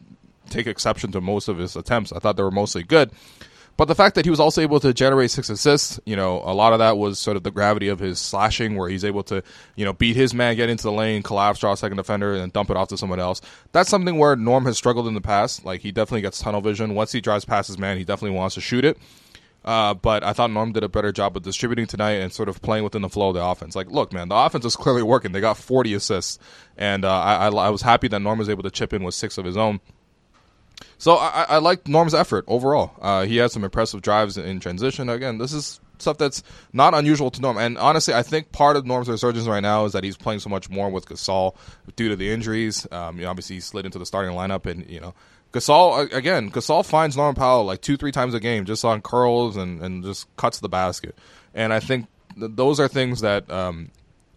take 0.50 0.66
exception 0.66 1.12
to 1.12 1.20
most 1.20 1.48
of 1.48 1.58
his 1.58 1.76
attempts. 1.76 2.12
I 2.12 2.18
thought 2.18 2.36
they 2.36 2.42
were 2.42 2.50
mostly 2.50 2.82
good. 2.82 3.10
But 3.76 3.86
the 3.86 3.94
fact 3.94 4.14
that 4.14 4.24
he 4.24 4.30
was 4.30 4.38
also 4.38 4.60
able 4.60 4.78
to 4.80 4.94
generate 4.94 5.30
six 5.30 5.50
assists, 5.50 5.98
you 6.04 6.14
know, 6.14 6.42
a 6.44 6.54
lot 6.54 6.72
of 6.72 6.78
that 6.78 6.96
was 6.96 7.18
sort 7.18 7.36
of 7.36 7.42
the 7.42 7.50
gravity 7.50 7.88
of 7.88 7.98
his 7.98 8.20
slashing, 8.20 8.76
where 8.76 8.88
he's 8.88 9.04
able 9.04 9.24
to, 9.24 9.42
you 9.74 9.84
know, 9.84 9.92
beat 9.92 10.14
his 10.14 10.32
man, 10.32 10.54
get 10.54 10.68
into 10.68 10.84
the 10.84 10.92
lane, 10.92 11.22
collapse, 11.22 11.58
draw 11.58 11.72
a 11.72 11.76
second 11.76 11.96
defender, 11.96 12.34
and 12.34 12.52
dump 12.52 12.70
it 12.70 12.76
off 12.76 12.88
to 12.88 12.96
someone 12.96 13.18
else. 13.18 13.40
That's 13.72 13.90
something 13.90 14.16
where 14.16 14.36
Norm 14.36 14.64
has 14.66 14.78
struggled 14.78 15.08
in 15.08 15.14
the 15.14 15.20
past. 15.20 15.64
Like 15.64 15.80
he 15.80 15.90
definitely 15.90 16.22
gets 16.22 16.38
tunnel 16.38 16.60
vision. 16.60 16.94
Once 16.94 17.10
he 17.10 17.20
drives 17.20 17.44
past 17.44 17.66
his 17.66 17.78
man, 17.78 17.98
he 17.98 18.04
definitely 18.04 18.36
wants 18.36 18.54
to 18.54 18.60
shoot 18.60 18.84
it. 18.84 18.96
Uh, 19.64 19.94
but 19.94 20.22
I 20.22 20.34
thought 20.34 20.50
Norm 20.50 20.72
did 20.72 20.84
a 20.84 20.88
better 20.88 21.10
job 21.10 21.36
of 21.36 21.42
distributing 21.42 21.86
tonight 21.86 22.20
and 22.20 22.32
sort 22.32 22.50
of 22.50 22.60
playing 22.60 22.84
within 22.84 23.00
the 23.00 23.08
flow 23.08 23.28
of 23.28 23.34
the 23.34 23.42
offense. 23.42 23.74
Like, 23.74 23.90
look, 23.90 24.12
man, 24.12 24.28
the 24.28 24.36
offense 24.36 24.64
is 24.66 24.76
clearly 24.76 25.02
working. 25.02 25.32
They 25.32 25.40
got 25.40 25.56
40 25.56 25.94
assists, 25.94 26.38
and 26.76 27.04
uh, 27.04 27.10
I, 27.10 27.46
I, 27.46 27.48
I 27.48 27.70
was 27.70 27.80
happy 27.80 28.08
that 28.08 28.20
Norm 28.20 28.38
was 28.38 28.50
able 28.50 28.62
to 28.62 28.70
chip 28.70 28.92
in 28.92 29.02
with 29.02 29.14
six 29.14 29.38
of 29.38 29.46
his 29.46 29.56
own. 29.56 29.80
So 30.98 31.16
I, 31.16 31.46
I 31.48 31.58
like 31.58 31.86
Norm's 31.88 32.14
effort 32.14 32.44
overall. 32.48 32.92
Uh, 33.00 33.24
he 33.24 33.36
had 33.36 33.50
some 33.50 33.64
impressive 33.64 34.02
drives 34.02 34.36
in 34.38 34.60
transition. 34.60 35.08
Again, 35.08 35.38
this 35.38 35.52
is 35.52 35.80
stuff 35.98 36.18
that's 36.18 36.42
not 36.72 36.94
unusual 36.94 37.30
to 37.30 37.40
Norm. 37.40 37.58
And 37.58 37.78
honestly, 37.78 38.14
I 38.14 38.22
think 38.22 38.52
part 38.52 38.76
of 38.76 38.86
Norm's 38.86 39.08
resurgence 39.08 39.46
right 39.46 39.60
now 39.60 39.84
is 39.84 39.92
that 39.92 40.04
he's 40.04 40.16
playing 40.16 40.40
so 40.40 40.50
much 40.50 40.70
more 40.70 40.90
with 40.90 41.06
Gasol 41.06 41.56
due 41.96 42.08
to 42.08 42.16
the 42.16 42.30
injuries. 42.30 42.86
Um, 42.90 43.18
you 43.18 43.24
know, 43.24 43.30
obviously, 43.30 43.56
he 43.56 43.60
slid 43.60 43.84
into 43.86 43.98
the 43.98 44.06
starting 44.06 44.34
lineup, 44.34 44.66
and 44.66 44.88
you 44.88 45.00
know, 45.00 45.14
Gasol 45.52 46.12
again. 46.12 46.50
Gasol 46.50 46.84
finds 46.84 47.16
Norm 47.16 47.34
Powell 47.34 47.64
like 47.64 47.80
two, 47.80 47.96
three 47.96 48.12
times 48.12 48.34
a 48.34 48.40
game 48.40 48.64
just 48.64 48.84
on 48.84 49.02
curls 49.02 49.56
and 49.56 49.82
and 49.82 50.04
just 50.04 50.34
cuts 50.36 50.60
the 50.60 50.68
basket. 50.68 51.16
And 51.54 51.72
I 51.72 51.80
think 51.80 52.06
th- 52.38 52.52
those 52.54 52.80
are 52.80 52.88
things 52.88 53.20
that 53.20 53.50
um, 53.50 53.90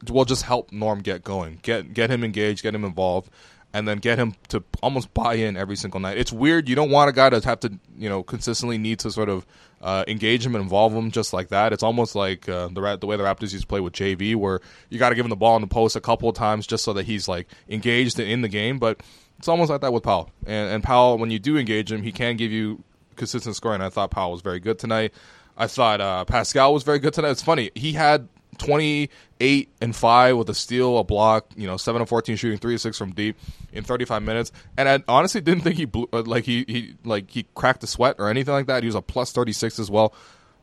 will 0.09 0.25
just 0.25 0.43
help 0.43 0.71
Norm 0.71 1.01
get 1.01 1.23
going, 1.23 1.59
get 1.61 1.93
get 1.93 2.09
him 2.09 2.23
engaged, 2.23 2.63
get 2.63 2.75
him 2.75 2.85
involved 2.85 3.29
and 3.73 3.87
then 3.87 3.97
get 3.97 4.17
him 4.17 4.35
to 4.49 4.63
almost 4.81 5.13
buy 5.13 5.35
in 5.35 5.57
every 5.57 5.75
single 5.75 5.99
night. 5.99 6.17
It's 6.17 6.31
weird. 6.31 6.69
You 6.69 6.75
don't 6.75 6.89
want 6.89 7.09
a 7.09 7.13
guy 7.13 7.29
to 7.29 7.39
have 7.41 7.59
to, 7.61 7.79
you 7.97 8.09
know, 8.09 8.23
consistently 8.23 8.77
need 8.77 8.99
to 8.99 9.11
sort 9.11 9.29
of 9.29 9.45
uh, 9.81 10.03
engage 10.07 10.45
him 10.45 10.55
and 10.55 10.61
involve 10.63 10.93
him 10.93 11.11
just 11.11 11.33
like 11.33 11.49
that. 11.49 11.73
It's 11.73 11.83
almost 11.83 12.15
like 12.15 12.47
uh, 12.49 12.69
the 12.69 12.97
the 12.99 13.05
way 13.05 13.17
the 13.17 13.23
Raptors 13.23 13.53
used 13.53 13.61
to 13.61 13.67
play 13.67 13.79
with 13.79 13.93
JV, 13.93 14.35
where 14.35 14.61
you 14.89 14.97
got 14.97 15.09
to 15.09 15.15
give 15.15 15.25
him 15.25 15.29
the 15.29 15.35
ball 15.35 15.55
in 15.55 15.61
the 15.61 15.67
post 15.67 15.95
a 15.95 16.01
couple 16.01 16.29
of 16.29 16.35
times 16.35 16.65
just 16.65 16.83
so 16.83 16.93
that 16.93 17.05
he's 17.05 17.27
like 17.27 17.47
engaged 17.69 18.19
in 18.19 18.41
the 18.41 18.47
game. 18.47 18.79
But 18.79 19.01
it's 19.37 19.47
almost 19.47 19.69
like 19.69 19.81
that 19.81 19.93
with 19.93 20.03
Powell. 20.03 20.31
And, 20.45 20.69
and 20.69 20.83
Powell, 20.83 21.17
when 21.17 21.29
you 21.29 21.39
do 21.39 21.57
engage 21.57 21.91
him, 21.91 22.01
he 22.01 22.11
can 22.11 22.37
give 22.37 22.51
you 22.51 22.83
consistent 23.15 23.55
scoring. 23.55 23.81
I 23.81 23.89
thought 23.89 24.11
Powell 24.11 24.31
was 24.31 24.41
very 24.41 24.59
good 24.59 24.79
tonight. 24.79 25.13
I 25.57 25.67
thought 25.67 26.01
uh, 26.01 26.23
Pascal 26.25 26.73
was 26.73 26.83
very 26.83 26.99
good 26.99 27.13
tonight. 27.13 27.31
It's 27.31 27.43
funny. 27.43 27.71
He 27.75 27.93
had 27.93 28.27
28 28.57 29.69
and 29.81 29.95
5 29.95 30.37
with 30.37 30.49
a 30.49 30.53
steal, 30.53 30.97
a 30.97 31.03
block, 31.03 31.47
you 31.55 31.67
know, 31.67 31.77
7 31.77 32.01
and 32.01 32.09
14 32.09 32.35
shooting 32.35 32.57
3 32.57 32.77
6 32.77 32.97
from 32.97 33.11
deep 33.11 33.37
in 33.71 33.83
35 33.83 34.23
minutes. 34.23 34.51
And 34.77 34.89
I 34.89 35.03
honestly 35.07 35.41
didn't 35.41 35.61
think 35.63 35.77
he 35.77 35.85
blew, 35.85 36.07
uh, 36.13 36.23
like 36.23 36.45
he 36.45 36.65
he 36.67 36.95
like 37.03 37.29
he 37.29 37.47
cracked 37.55 37.83
a 37.83 37.87
sweat 37.87 38.15
or 38.19 38.29
anything 38.29 38.53
like 38.53 38.67
that. 38.67 38.83
He 38.83 38.87
was 38.87 38.95
a 38.95 39.01
plus 39.01 39.31
36 39.31 39.79
as 39.79 39.91
well. 39.91 40.13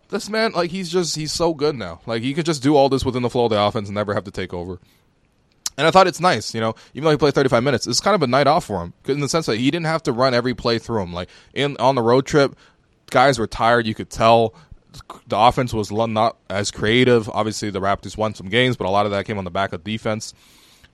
This 0.08 0.28
man 0.28 0.52
like 0.52 0.70
he's 0.70 0.90
just 0.90 1.16
he's 1.16 1.32
so 1.32 1.54
good 1.54 1.76
now. 1.76 2.00
Like 2.06 2.22
he 2.22 2.34
could 2.34 2.46
just 2.46 2.62
do 2.62 2.76
all 2.76 2.88
this 2.88 3.04
within 3.04 3.22
the 3.22 3.30
flow 3.30 3.44
of 3.44 3.50
the 3.50 3.60
offense 3.60 3.88
and 3.88 3.94
never 3.94 4.14
have 4.14 4.24
to 4.24 4.30
take 4.30 4.52
over. 4.52 4.78
And 5.76 5.86
I 5.86 5.90
thought 5.90 6.06
it's 6.06 6.20
nice, 6.20 6.54
you 6.54 6.60
know, 6.60 6.74
even 6.94 7.04
though 7.04 7.10
he 7.10 7.16
played 7.16 7.34
35 7.34 7.64
minutes, 7.64 7.86
it's 7.88 8.00
kind 8.00 8.14
of 8.14 8.22
a 8.22 8.28
night 8.28 8.46
off 8.46 8.64
for 8.64 8.80
him 8.80 8.92
in 9.06 9.18
the 9.18 9.28
sense 9.28 9.46
that 9.46 9.56
he 9.56 9.70
didn't 9.72 9.86
have 9.86 10.04
to 10.04 10.12
run 10.12 10.32
every 10.32 10.54
play 10.54 10.78
through 10.78 11.02
him. 11.02 11.12
Like 11.12 11.28
in 11.52 11.76
on 11.78 11.96
the 11.96 12.02
road 12.02 12.26
trip, 12.26 12.54
guys 13.10 13.38
were 13.38 13.46
tired. 13.46 13.86
You 13.86 13.94
could 13.94 14.10
tell 14.10 14.54
the 15.26 15.38
offense 15.38 15.72
was 15.72 15.90
not 15.90 16.36
as 16.48 16.70
creative. 16.70 17.28
Obviously, 17.28 17.70
the 17.70 17.80
Raptors 17.80 18.16
won 18.16 18.34
some 18.34 18.48
games, 18.48 18.76
but 18.76 18.86
a 18.86 18.90
lot 18.90 19.06
of 19.06 19.12
that 19.12 19.24
came 19.26 19.38
on 19.38 19.44
the 19.44 19.50
back 19.50 19.72
of 19.72 19.84
defense. 19.84 20.34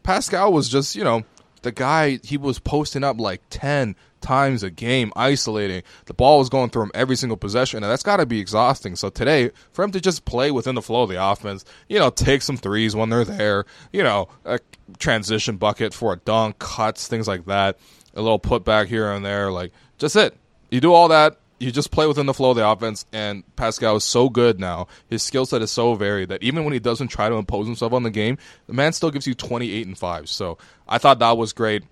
Pascal 0.03 0.53
was 0.53 0.69
just, 0.69 0.97
you 0.97 1.05
know, 1.05 1.25
the 1.63 1.73
guy, 1.73 2.19
he 2.23 2.37
was 2.37 2.59
posting 2.59 3.05
up 3.05 3.21
like 3.21 3.43
10 3.51 3.95
times 4.21 4.63
a 4.63 4.71
game, 4.71 5.13
isolating. 5.17 5.83
The 6.07 6.15
ball 6.15 6.39
was 6.39 6.49
going 6.49 6.71
through 6.71 6.85
him 6.85 6.91
every 6.95 7.17
single 7.17 7.37
possession, 7.37 7.83
and 7.83 7.91
that's 7.91 8.03
got 8.03 8.17
to 8.17 8.27
be 8.27 8.41
exhausting. 8.41 8.97
So 8.97 9.11
today, 9.11 9.51
for 9.73 9.85
him 9.85 9.93
to 9.93 10.01
just 10.01 10.25
play 10.25 10.51
within 10.51 10.75
the 10.75 10.83
flow 10.83 11.03
of 11.03 11.11
the 11.11 11.23
offense, 11.23 11.65
you 11.89 11.99
know, 11.99 12.11
take 12.11 12.43
some 12.43 12.57
threes 12.57 12.97
when 12.97 13.11
they're 13.11 13.25
there, 13.25 13.65
you 13.93 14.03
know, 14.03 14.29
a 14.45 14.59
transition 14.99 15.57
bucket 15.57 15.93
for 15.93 16.13
a 16.13 16.17
dunk, 16.17 16.59
cuts, 16.59 17.09
things 17.09 17.29
like 17.29 17.47
that, 17.47 17.79
a 18.15 18.23
little 18.23 18.41
putback 18.41 18.87
here 18.87 19.11
and 19.13 19.25
there, 19.25 19.51
like, 19.51 19.73
just 19.99 20.17
it. 20.17 20.37
You 20.71 20.81
do 20.81 20.93
all 20.93 21.09
that, 21.09 21.40
you 21.61 21.71
just 21.71 21.91
play 21.91 22.07
within 22.07 22.27
the 22.27 22.35
flow 22.35 22.51
of 22.51 22.57
the 22.57 22.67
offense, 22.67 23.05
and 23.13 23.45
Pascal 23.55 23.95
is 23.97 24.05
so 24.05 24.31
good 24.31 24.59
now. 24.59 24.89
His 25.09 25.23
skill 25.23 25.45
set 25.45 25.61
is 25.61 25.71
so 25.71 25.95
varied 25.95 26.31
that 26.31 26.43
even 26.43 26.65
when 26.65 26.73
he 26.73 26.79
doesn't 26.79 27.09
try 27.09 27.29
to 27.29 27.35
impose 27.37 27.67
himself 27.67 27.93
on 27.93 28.03
the 28.03 28.11
game, 28.11 28.39
the 28.67 28.73
man 28.73 28.95
still 28.95 29.11
gives 29.11 29.27
you 29.27 29.35
28 29.35 29.87
and 29.87 29.97
5. 29.97 30.29
So 30.29 30.57
I 30.89 30.97
thought 30.97 31.19
that 31.19 31.37
was 31.37 31.53
great. 31.53 31.85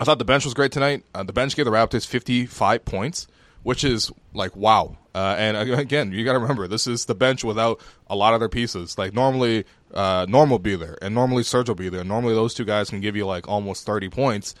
I 0.00 0.04
thought 0.04 0.18
the 0.18 0.24
bench 0.24 0.44
was 0.44 0.54
great 0.54 0.72
tonight. 0.72 1.04
Uh, 1.14 1.22
the 1.22 1.32
bench 1.32 1.54
gave 1.54 1.66
the 1.66 1.70
Raptors 1.70 2.04
55 2.04 2.84
points, 2.84 3.28
which 3.62 3.84
is 3.84 4.10
like 4.34 4.56
wow. 4.56 4.98
Uh, 5.14 5.36
and 5.38 5.56
again, 5.56 6.10
you 6.10 6.24
got 6.24 6.32
to 6.32 6.40
remember 6.40 6.66
this 6.66 6.88
is 6.88 7.04
the 7.04 7.14
bench 7.14 7.44
without 7.44 7.80
a 8.08 8.16
lot 8.16 8.34
of 8.34 8.40
their 8.40 8.48
pieces. 8.48 8.98
Like 8.98 9.14
normally, 9.14 9.64
uh, 9.92 10.26
Norm 10.28 10.50
will 10.50 10.58
be 10.58 10.74
there, 10.74 10.98
and 11.00 11.14
normally 11.14 11.44
Serge 11.44 11.68
will 11.68 11.76
be 11.76 11.88
there. 11.88 12.02
Normally, 12.02 12.34
those 12.34 12.54
two 12.54 12.64
guys 12.64 12.90
can 12.90 13.00
give 13.00 13.14
you 13.14 13.24
like 13.24 13.48
almost 13.48 13.86
thirty 13.86 14.08
points. 14.08 14.56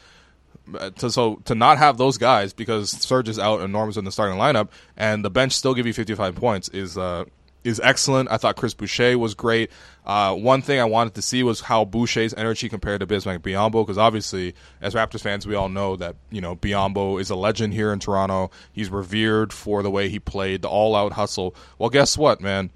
Uh, 0.72 0.88
to, 0.88 1.10
so 1.10 1.36
to 1.44 1.54
not 1.54 1.76
have 1.76 1.98
those 1.98 2.16
guys 2.16 2.54
because 2.54 2.90
Serge 2.90 3.28
is 3.28 3.38
out 3.38 3.60
and 3.60 3.70
Norm's 3.70 3.98
in 3.98 4.06
the 4.06 4.10
starting 4.10 4.38
lineup, 4.38 4.70
and 4.96 5.22
the 5.22 5.28
bench 5.28 5.52
still 5.52 5.74
give 5.74 5.86
you 5.86 5.92
fifty 5.92 6.14
five 6.14 6.34
points 6.34 6.70
is 6.70 6.96
uh, 6.96 7.24
is 7.64 7.80
excellent. 7.84 8.30
I 8.30 8.38
thought 8.38 8.56
Chris 8.56 8.72
Boucher 8.72 9.18
was 9.18 9.34
great. 9.34 9.70
Uh, 10.06 10.34
one 10.34 10.62
thing 10.62 10.80
I 10.80 10.84
wanted 10.86 11.14
to 11.16 11.22
see 11.22 11.42
was 11.42 11.60
how 11.60 11.84
Boucher's 11.84 12.32
energy 12.32 12.70
compared 12.70 13.00
to 13.00 13.06
Bismack 13.06 13.40
Biyombo, 13.40 13.84
because 13.84 13.98
obviously, 13.98 14.54
as 14.80 14.94
Raptors 14.94 15.20
fans, 15.20 15.46
we 15.46 15.54
all 15.54 15.68
know 15.68 15.96
that 15.96 16.16
you 16.30 16.40
know 16.40 16.56
Biyombo 16.56 17.20
is 17.20 17.28
a 17.28 17.36
legend 17.36 17.74
here 17.74 17.92
in 17.92 17.98
Toronto. 17.98 18.50
He's 18.72 18.88
revered 18.88 19.52
for 19.52 19.82
the 19.82 19.90
way 19.90 20.08
he 20.08 20.18
played, 20.18 20.62
the 20.62 20.68
all-out 20.68 21.12
hustle. 21.12 21.54
Well, 21.78 21.90
guess 21.90 22.16
what, 22.16 22.40
man? 22.40 22.70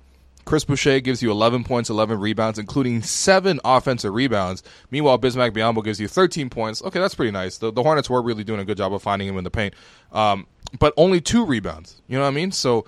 Chris 0.48 0.64
Boucher 0.64 0.98
gives 1.00 1.22
you 1.22 1.30
11 1.30 1.64
points, 1.64 1.90
11 1.90 2.20
rebounds, 2.20 2.58
including 2.58 3.02
seven 3.02 3.60
offensive 3.66 4.14
rebounds. 4.14 4.62
Meanwhile, 4.90 5.18
Bismack 5.18 5.50
Biyombo 5.50 5.84
gives 5.84 6.00
you 6.00 6.08
13 6.08 6.48
points. 6.48 6.82
Okay, 6.82 6.98
that's 6.98 7.14
pretty 7.14 7.32
nice. 7.32 7.58
The, 7.58 7.70
the, 7.70 7.82
Hornets 7.82 8.08
were 8.08 8.22
really 8.22 8.44
doing 8.44 8.58
a 8.58 8.64
good 8.64 8.78
job 8.78 8.94
of 8.94 9.02
finding 9.02 9.28
him 9.28 9.36
in 9.36 9.44
the 9.44 9.50
paint, 9.50 9.74
um, 10.10 10.46
but 10.78 10.94
only 10.96 11.20
two 11.20 11.44
rebounds. 11.44 12.00
You 12.08 12.16
know 12.16 12.22
what 12.22 12.28
I 12.28 12.30
mean? 12.30 12.50
So 12.50 12.86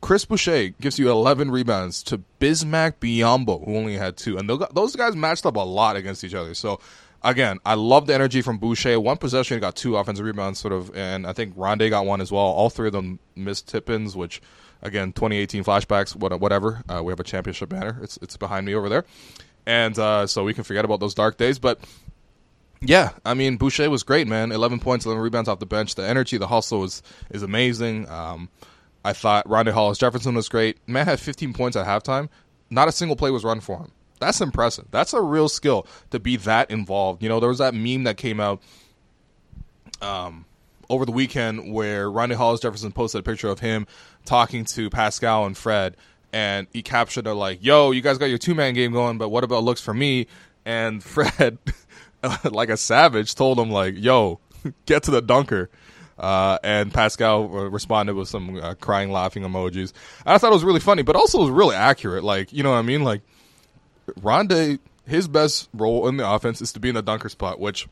Chris 0.00 0.24
Boucher 0.24 0.70
gives 0.80 0.98
you 0.98 1.08
11 1.08 1.52
rebounds 1.52 2.02
to 2.02 2.20
Bismack 2.40 2.94
Biyombo, 2.94 3.64
who 3.64 3.76
only 3.76 3.94
had 3.94 4.16
two. 4.16 4.36
And 4.36 4.50
those 4.50 4.96
guys 4.96 5.14
matched 5.14 5.46
up 5.46 5.54
a 5.54 5.60
lot 5.60 5.94
against 5.94 6.24
each 6.24 6.34
other. 6.34 6.52
So, 6.54 6.80
again, 7.22 7.58
I 7.64 7.74
love 7.74 8.06
the 8.06 8.14
energy 8.14 8.42
from 8.42 8.58
Boucher. 8.58 8.98
One 9.00 9.16
possession, 9.16 9.56
he 9.56 9.60
got 9.60 9.76
two 9.76 9.96
offensive 9.96 10.24
rebounds, 10.24 10.58
sort 10.58 10.72
of, 10.72 10.94
and 10.96 11.26
I 11.26 11.32
think 11.32 11.56
Rondae 11.56 11.90
got 11.90 12.06
one 12.06 12.20
as 12.20 12.32
well. 12.32 12.42
All 12.42 12.70
three 12.70 12.88
of 12.88 12.92
them 12.92 13.18
missed 13.36 13.68
tip-ins, 13.68 14.16
which, 14.16 14.40
again, 14.82 15.12
2018 15.12 15.64
flashbacks, 15.64 16.14
whatever. 16.16 16.82
Uh, 16.88 17.02
we 17.02 17.10
have 17.12 17.20
a 17.20 17.24
championship 17.24 17.68
banner. 17.68 17.98
It's, 18.02 18.18
it's 18.22 18.36
behind 18.36 18.66
me 18.66 18.74
over 18.74 18.88
there. 18.88 19.04
And 19.66 19.98
uh, 19.98 20.26
so 20.26 20.44
we 20.44 20.54
can 20.54 20.64
forget 20.64 20.84
about 20.84 21.00
those 21.00 21.14
dark 21.14 21.36
days. 21.36 21.58
But 21.58 21.78
yeah, 22.80 23.10
I 23.24 23.34
mean 23.34 23.56
Boucher 23.58 23.90
was 23.90 24.02
great, 24.02 24.26
man. 24.26 24.50
Eleven 24.50 24.78
points, 24.78 25.04
eleven 25.04 25.22
rebounds 25.22 25.48
off 25.48 25.58
the 25.58 25.66
bench. 25.66 25.94
The 25.94 26.08
energy, 26.08 26.38
the 26.38 26.46
hustle 26.46 26.84
is 26.84 27.02
is 27.30 27.42
amazing. 27.42 28.08
Um, 28.08 28.48
I 29.04 29.12
thought 29.12 29.46
Rondae 29.46 29.72
Hollis 29.72 29.98
Jefferson 29.98 30.34
was 30.34 30.48
great. 30.48 30.78
Man 30.88 31.06
had 31.06 31.20
15 31.20 31.52
points 31.52 31.76
at 31.76 31.86
halftime. 31.86 32.28
Not 32.70 32.88
a 32.88 32.92
single 32.92 33.16
play 33.16 33.30
was 33.30 33.44
run 33.44 33.60
for 33.60 33.78
him. 33.78 33.92
That's 34.18 34.40
impressive. 34.40 34.86
That's 34.90 35.12
a 35.12 35.20
real 35.20 35.48
skill 35.48 35.86
to 36.10 36.18
be 36.18 36.36
that 36.36 36.70
involved. 36.70 37.22
You 37.22 37.28
know, 37.28 37.40
there 37.40 37.48
was 37.48 37.58
that 37.58 37.74
meme 37.74 38.04
that 38.04 38.16
came 38.16 38.40
out 38.40 38.62
um, 40.00 40.44
over 40.90 41.04
the 41.04 41.12
weekend 41.12 41.72
where 41.72 42.08
Rondae 42.08 42.34
Hollis 42.34 42.60
Jefferson 42.60 42.92
posted 42.92 43.20
a 43.20 43.22
picture 43.22 43.48
of 43.48 43.60
him 43.60 43.86
talking 44.24 44.64
to 44.66 44.90
Pascal 44.90 45.46
and 45.46 45.56
Fred, 45.56 45.96
and 46.32 46.66
he 46.72 46.82
captured 46.82 47.26
it 47.26 47.34
like, 47.34 47.64
"Yo, 47.64 47.90
you 47.90 48.00
guys 48.00 48.18
got 48.18 48.26
your 48.26 48.38
two 48.38 48.54
man 48.54 48.74
game 48.74 48.92
going, 48.92 49.18
but 49.18 49.28
what 49.28 49.44
about 49.44 49.64
looks 49.64 49.80
for 49.80 49.94
me?" 49.94 50.26
And 50.64 51.02
Fred, 51.04 51.58
like 52.44 52.68
a 52.68 52.76
savage, 52.76 53.34
told 53.34 53.58
him 53.58 53.70
like, 53.70 53.94
"Yo, 53.96 54.40
get 54.86 55.04
to 55.04 55.10
the 55.10 55.22
dunker." 55.22 55.70
Uh, 56.18 56.58
and 56.64 56.92
Pascal 56.92 57.44
uh, 57.44 57.68
responded 57.68 58.14
with 58.14 58.28
some 58.28 58.56
uh, 58.56 58.74
crying, 58.74 59.12
laughing 59.12 59.44
emojis. 59.44 59.92
I 60.26 60.36
thought 60.38 60.50
it 60.50 60.54
was 60.54 60.64
really 60.64 60.80
funny, 60.80 61.02
but 61.02 61.14
also 61.14 61.38
was 61.38 61.50
really 61.50 61.76
accurate. 61.76 62.24
Like, 62.24 62.52
you 62.52 62.64
know 62.64 62.72
what 62.72 62.78
I 62.78 62.82
mean? 62.82 63.04
Like, 63.04 63.22
Rondae, 64.20 64.78
his 65.06 65.28
best 65.28 65.68
role 65.72 66.08
in 66.08 66.16
the 66.16 66.28
offense 66.28 66.60
is 66.60 66.72
to 66.72 66.80
be 66.80 66.88
in 66.88 66.94
the 66.94 67.02
dunker 67.02 67.28
spot, 67.28 67.58
which 67.60 67.88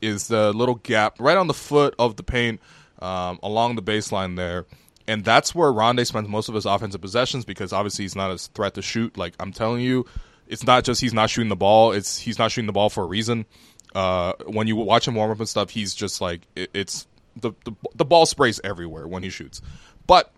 is 0.00 0.28
the 0.28 0.52
little 0.52 0.76
gap 0.76 1.16
right 1.18 1.36
on 1.36 1.46
the 1.46 1.54
foot 1.54 1.94
of 1.98 2.16
the 2.16 2.22
paint 2.22 2.60
um, 3.00 3.38
along 3.42 3.76
the 3.76 3.82
baseline 3.82 4.36
there. 4.36 4.66
And 5.08 5.24
that's 5.24 5.54
where 5.54 5.72
Rondae 5.72 6.06
spends 6.06 6.28
most 6.28 6.48
of 6.48 6.54
his 6.54 6.66
offensive 6.66 7.00
possessions 7.00 7.44
because 7.44 7.72
obviously 7.72 8.04
he's 8.04 8.14
not 8.14 8.30
a 8.30 8.38
threat 8.38 8.74
to 8.74 8.82
shoot. 8.82 9.16
Like, 9.16 9.34
I'm 9.40 9.52
telling 9.52 9.80
you, 9.80 10.06
it's 10.46 10.64
not 10.64 10.84
just 10.84 11.00
he's 11.00 11.14
not 11.14 11.30
shooting 11.30 11.48
the 11.48 11.56
ball, 11.56 11.92
it's 11.92 12.18
he's 12.18 12.38
not 12.38 12.52
shooting 12.52 12.66
the 12.66 12.72
ball 12.72 12.90
for 12.90 13.04
a 13.04 13.06
reason. 13.06 13.46
Uh, 13.94 14.34
when 14.46 14.66
you 14.68 14.76
watch 14.76 15.08
him 15.08 15.14
warm 15.16 15.30
up 15.30 15.38
and 15.38 15.48
stuff, 15.48 15.70
he's 15.70 15.94
just 15.94 16.20
like 16.20 16.42
it, 16.54 16.70
it's 16.74 17.06
the, 17.36 17.52
the 17.64 17.72
the 17.94 18.04
ball 18.04 18.26
sprays 18.26 18.60
everywhere 18.62 19.06
when 19.08 19.22
he 19.22 19.30
shoots. 19.30 19.60
But 20.06 20.32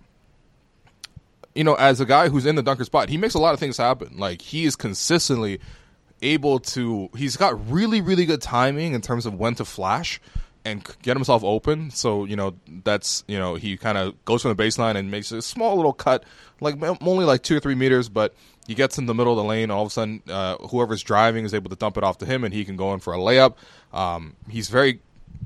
you 1.54 1.64
know, 1.64 1.74
as 1.74 2.00
a 2.00 2.06
guy 2.06 2.28
who's 2.28 2.46
in 2.46 2.54
the 2.54 2.62
dunker 2.62 2.84
spot, 2.84 3.08
he 3.08 3.16
makes 3.16 3.34
a 3.34 3.38
lot 3.38 3.54
of 3.54 3.60
things 3.60 3.76
happen. 3.76 4.16
Like 4.16 4.42
he 4.42 4.64
is 4.64 4.76
consistently 4.76 5.60
able 6.22 6.60
to. 6.60 7.10
He's 7.16 7.36
got 7.36 7.70
really 7.70 8.00
really 8.00 8.26
good 8.26 8.42
timing 8.42 8.94
in 8.94 9.00
terms 9.00 9.26
of 9.26 9.34
when 9.34 9.54
to 9.56 9.64
flash 9.64 10.20
and 10.64 10.84
get 11.02 11.16
himself 11.16 11.42
open. 11.44 11.90
So 11.90 12.24
you 12.24 12.36
know 12.36 12.54
that's 12.84 13.24
you 13.26 13.38
know 13.38 13.54
he 13.54 13.76
kind 13.76 13.98
of 13.98 14.24
goes 14.24 14.42
from 14.42 14.54
the 14.54 14.62
baseline 14.62 14.96
and 14.96 15.10
makes 15.10 15.32
a 15.32 15.42
small 15.42 15.76
little 15.76 15.92
cut, 15.92 16.24
like 16.60 16.76
only 17.02 17.24
like 17.24 17.42
two 17.42 17.56
or 17.56 17.60
three 17.60 17.74
meters, 17.74 18.08
but 18.08 18.34
he 18.66 18.74
gets 18.74 18.98
in 18.98 19.06
the 19.06 19.14
middle 19.14 19.32
of 19.32 19.36
the 19.36 19.44
lane. 19.44 19.70
All 19.70 19.82
of 19.82 19.88
a 19.88 19.90
sudden, 19.90 20.22
uh, 20.28 20.56
whoever's 20.68 21.02
driving 21.02 21.44
is 21.44 21.52
able 21.52 21.70
to 21.70 21.76
dump 21.76 21.96
it 21.96 22.04
off 22.04 22.18
to 22.18 22.26
him, 22.26 22.44
and 22.44 22.54
he 22.54 22.64
can 22.64 22.76
go 22.76 22.94
in 22.94 23.00
for 23.00 23.12
a 23.12 23.18
layup. 23.18 23.54
Um, 23.92 24.36
he's 24.48 24.68
very 24.68 25.00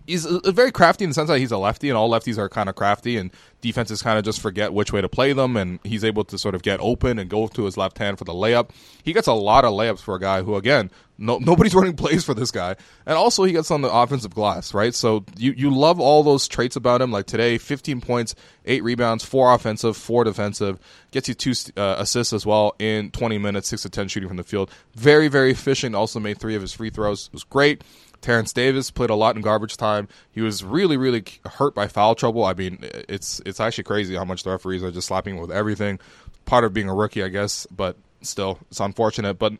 he's 0.07 0.25
very 0.25 0.72
crafty 0.72 1.05
in 1.05 1.11
the 1.11 1.14
sense 1.14 1.29
that 1.29 1.38
he's 1.38 1.53
a 1.53 1.59
lefty, 1.59 1.88
and 1.88 1.96
all 1.96 2.11
lefties 2.11 2.38
are 2.38 2.49
kind 2.49 2.68
of 2.68 2.75
crafty, 2.75 3.16
and 3.16 3.31
defenses 3.61 4.03
kind 4.03 4.18
of 4.18 4.25
just 4.25 4.40
forget 4.40 4.72
which 4.72 4.92
way 4.92 5.01
to 5.01 5.09
play 5.09 5.33
them, 5.33 5.57
and 5.57 5.81
he's 5.83 6.05
able 6.05 6.25
to 6.25 6.38
sort 6.38 6.55
of 6.55 6.62
get 6.62 6.81
open 6.81 7.18
and 7.18 7.29
go 7.29 7.46
to 7.49 7.64
his 7.64 7.77
left 7.77 7.99
hand 7.99 8.18
for 8.18 8.25
the 8.25 8.33
layup. 8.33 8.70
He 9.03 9.12
gets 9.12 9.27
a 9.27 9.33
lot 9.33 9.64
of 9.64 9.72
layups 9.72 10.01
for 10.01 10.14
a 10.14 10.20
guy 10.20 10.42
who, 10.42 10.57
again, 10.57 10.90
no, 11.18 11.38
nobody's 11.42 11.75
running 11.75 11.96
plays 11.96 12.25
for 12.25 12.35
this 12.35 12.51
guy, 12.51 12.77
and 13.05 13.16
also 13.16 13.44
he 13.44 13.53
gets 13.53 13.70
on 13.70 13.83
the 13.83 13.90
offensive 13.92 14.35
glass, 14.35 14.75
right? 14.75 14.94
So 14.94 15.25
you 15.37 15.53
you 15.53 15.75
love 15.75 16.01
all 16.01 16.22
those 16.22 16.49
traits 16.49 16.77
about 16.77 17.01
him. 17.01 17.11
Like 17.11 17.27
today, 17.27 17.59
15 17.59 18.01
points, 18.01 18.35
eight 18.64 18.83
rebounds, 18.83 19.25
four 19.25 19.53
offensive, 19.53 19.96
four 19.96 20.25
defensive, 20.25 20.79
gets 21.11 21.29
you 21.29 21.35
two 21.35 21.53
uh, 21.77 21.96
assists 21.99 22.33
as 22.33 22.44
well 22.44 22.75
in 22.79 23.11
20 23.11 23.38
minutes, 23.38 23.68
six 23.68 23.83
to 23.83 23.90
10 23.90 24.09
shooting 24.09 24.29
from 24.29 24.37
the 24.37 24.44
field. 24.44 24.70
Very 24.94 25.29
very 25.29 25.51
efficient. 25.51 25.94
Also 25.94 26.20
made 26.20 26.38
three 26.38 26.55
of 26.55 26.62
his 26.62 26.72
free 26.72 26.90
throws. 26.90 27.27
It 27.27 27.33
was 27.33 27.44
great. 27.44 27.83
Terrence 28.20 28.52
Davis 28.52 28.90
played 28.90 29.11
a 29.11 29.14
lot 29.14 29.37
in 29.37 29.42
garbage 29.42 29.76
time. 29.76 30.09
He 30.31 30.40
was 30.40 30.64
really, 30.64 30.96
really 30.96 31.24
hurt 31.44 31.74
by 31.74 31.88
foul 31.88 32.14
trouble. 32.14 32.44
I 32.44 32.55
mean, 32.55 32.79
it's 32.83 33.40
it's 33.46 33.61
actually 33.61 33.85
crazy 33.85 34.14
how 34.14 34.24
much 34.24 34.42
the 34.42 34.50
referees 34.50 34.83
are 34.83 34.90
just 34.90 35.09
slapping 35.09 35.37
him 35.37 35.40
with 35.40 35.50
everything. 35.50 35.98
Part 36.44 36.64
of 36.64 36.72
being 36.72 36.88
a 36.88 36.94
rookie, 36.94 37.22
I 37.22 37.29
guess, 37.29 37.66
but 37.66 37.96
still, 38.22 38.59
it's 38.70 38.81
unfortunate. 38.81 39.35
But 39.38 39.55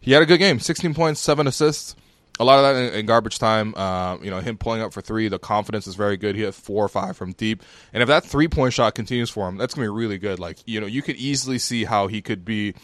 he 0.00 0.12
had 0.12 0.22
a 0.22 0.26
good 0.26 0.38
game: 0.38 0.60
16 0.60 0.94
points, 0.94 1.20
seven 1.20 1.46
assists. 1.46 1.96
A 2.40 2.44
lot 2.44 2.58
of 2.58 2.64
that 2.64 2.82
in, 2.82 3.00
in 3.00 3.06
garbage 3.06 3.38
time. 3.38 3.74
Uh, 3.76 4.18
you 4.20 4.30
know, 4.30 4.40
him 4.40 4.58
pulling 4.58 4.82
up 4.82 4.92
for 4.92 5.00
three. 5.00 5.28
The 5.28 5.38
confidence 5.38 5.86
is 5.86 5.94
very 5.94 6.16
good. 6.16 6.34
He 6.34 6.42
had 6.42 6.54
four 6.54 6.84
or 6.84 6.88
five 6.88 7.16
from 7.16 7.32
deep, 7.32 7.62
and 7.92 8.02
if 8.02 8.08
that 8.08 8.24
three 8.24 8.48
point 8.48 8.74
shot 8.74 8.94
continues 8.94 9.30
for 9.30 9.48
him, 9.48 9.56
that's 9.56 9.74
gonna 9.74 9.86
be 9.86 9.92
really 9.92 10.18
good. 10.18 10.38
Like 10.38 10.58
you 10.66 10.80
know, 10.80 10.86
you 10.86 11.02
could 11.02 11.16
easily 11.16 11.58
see 11.58 11.84
how 11.84 12.08
he 12.08 12.20
could 12.20 12.44
be 12.44 12.74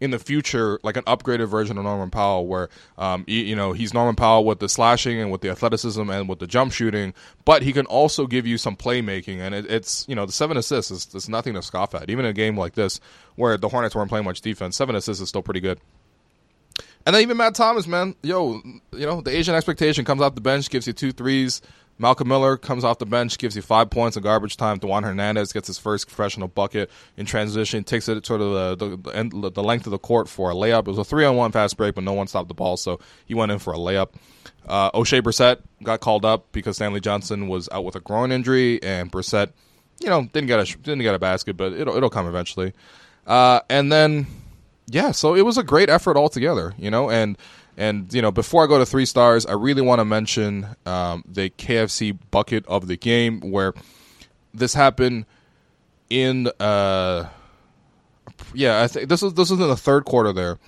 in 0.00 0.10
the 0.10 0.18
future 0.18 0.80
like 0.82 0.96
an 0.96 1.04
upgraded 1.04 1.48
version 1.48 1.76
of 1.78 1.84
Norman 1.84 2.10
Powell, 2.10 2.46
where 2.46 2.68
um, 2.98 3.24
you, 3.26 3.40
you, 3.40 3.56
know 3.56 3.72
he's 3.72 3.92
Norman 3.92 4.16
Powell 4.16 4.44
with 4.44 4.58
the 4.58 4.68
slashing 4.68 5.20
and 5.20 5.30
with 5.30 5.42
the 5.42 5.50
athleticism 5.50 6.08
and 6.08 6.28
with 6.28 6.38
the 6.38 6.46
jump 6.46 6.72
shooting, 6.72 7.14
but 7.44 7.62
he 7.62 7.72
can 7.72 7.86
also 7.86 8.26
give 8.26 8.46
you 8.46 8.58
some 8.58 8.76
playmaking, 8.76 9.38
and 9.38 9.54
it, 9.54 9.66
it's 9.70 10.06
you 10.08 10.14
know 10.14 10.26
the 10.26 10.32
seven 10.32 10.56
assists 10.56 10.90
is, 10.90 11.14
is 11.14 11.28
nothing 11.28 11.54
to 11.54 11.62
scoff 11.62 11.94
at. 11.94 12.10
Even 12.10 12.24
in 12.24 12.30
a 12.30 12.34
game 12.34 12.58
like 12.58 12.74
this 12.74 13.00
where 13.36 13.56
the 13.56 13.68
Hornets 13.68 13.94
weren't 13.94 14.08
playing 14.08 14.24
much 14.24 14.40
defense, 14.40 14.76
seven 14.76 14.96
assists 14.96 15.22
is 15.22 15.28
still 15.28 15.42
pretty 15.42 15.60
good. 15.60 15.78
And 17.06 17.14
then 17.14 17.22
even 17.22 17.38
Matt 17.38 17.54
Thomas, 17.54 17.86
man, 17.86 18.14
yo, 18.22 18.60
you 18.92 19.06
know 19.06 19.20
the 19.20 19.34
Asian 19.34 19.54
expectation 19.54 20.04
comes 20.04 20.20
off 20.20 20.34
the 20.34 20.40
bench, 20.40 20.68
gives 20.70 20.86
you 20.86 20.92
two 20.92 21.12
threes. 21.12 21.62
Malcolm 22.00 22.28
Miller 22.28 22.56
comes 22.56 22.82
off 22.82 22.98
the 22.98 23.04
bench, 23.04 23.36
gives 23.36 23.54
you 23.54 23.60
five 23.60 23.90
points 23.90 24.16
in 24.16 24.22
garbage 24.22 24.56
time. 24.56 24.78
Dewan 24.78 25.04
Hernandez 25.04 25.52
gets 25.52 25.66
his 25.66 25.78
first 25.78 26.06
professional 26.06 26.48
bucket 26.48 26.90
in 27.18 27.26
transition, 27.26 27.84
takes 27.84 28.08
it 28.08 28.24
sort 28.24 28.40
of 28.40 28.78
the, 28.78 28.96
the, 28.96 29.50
the 29.50 29.62
length 29.62 29.86
of 29.86 29.90
the 29.90 29.98
court 29.98 30.26
for 30.26 30.50
a 30.50 30.54
layup. 30.54 30.80
It 30.80 30.86
was 30.86 30.98
a 30.98 31.04
three 31.04 31.26
on 31.26 31.36
one 31.36 31.52
fast 31.52 31.76
break, 31.76 31.94
but 31.94 32.02
no 32.02 32.14
one 32.14 32.26
stopped 32.26 32.48
the 32.48 32.54
ball, 32.54 32.78
so 32.78 33.00
he 33.26 33.34
went 33.34 33.52
in 33.52 33.58
for 33.58 33.74
a 33.74 33.76
layup. 33.76 34.14
Uh, 34.66 34.90
Oshae 34.92 35.20
Brissett 35.20 35.58
got 35.82 36.00
called 36.00 36.24
up 36.24 36.50
because 36.52 36.76
Stanley 36.76 37.00
Johnson 37.00 37.48
was 37.48 37.68
out 37.70 37.84
with 37.84 37.96
a 37.96 38.00
groin 38.00 38.32
injury, 38.32 38.82
and 38.82 39.12
Brissett, 39.12 39.52
you 40.00 40.08
know, 40.08 40.22
didn't 40.32 40.46
get 40.46 40.58
a 40.58 40.78
didn't 40.78 41.02
get 41.02 41.14
a 41.14 41.18
basket, 41.18 41.58
but 41.58 41.74
it'll 41.74 41.94
it'll 41.94 42.08
come 42.08 42.26
eventually. 42.26 42.72
Uh, 43.26 43.60
and 43.68 43.92
then, 43.92 44.26
yeah, 44.86 45.10
so 45.10 45.34
it 45.34 45.42
was 45.42 45.58
a 45.58 45.62
great 45.62 45.90
effort 45.90 46.16
altogether, 46.16 46.74
you 46.78 46.90
know, 46.90 47.10
and 47.10 47.36
and 47.80 48.12
you 48.12 48.20
know, 48.20 48.30
before 48.30 48.62
I 48.62 48.66
go 48.66 48.78
to 48.78 48.84
three 48.84 49.06
stars, 49.06 49.46
I 49.46 49.54
really 49.54 49.80
want 49.80 50.00
to 50.00 50.04
mention 50.04 50.66
um, 50.84 51.24
the 51.26 51.48
KFC 51.48 52.16
bucket 52.30 52.66
of 52.66 52.86
the 52.86 52.96
game 52.96 53.40
where 53.40 53.72
this 54.52 54.74
happened 54.74 55.24
in. 56.10 56.48
Uh, 56.60 57.30
yeah, 58.52 58.82
I 58.82 58.86
think 58.86 59.08
this 59.08 59.22
is 59.22 59.32
this 59.32 59.50
is 59.50 59.58
in 59.58 59.66
the 59.66 59.78
third 59.78 60.04
quarter 60.04 60.30
there. 60.30 60.58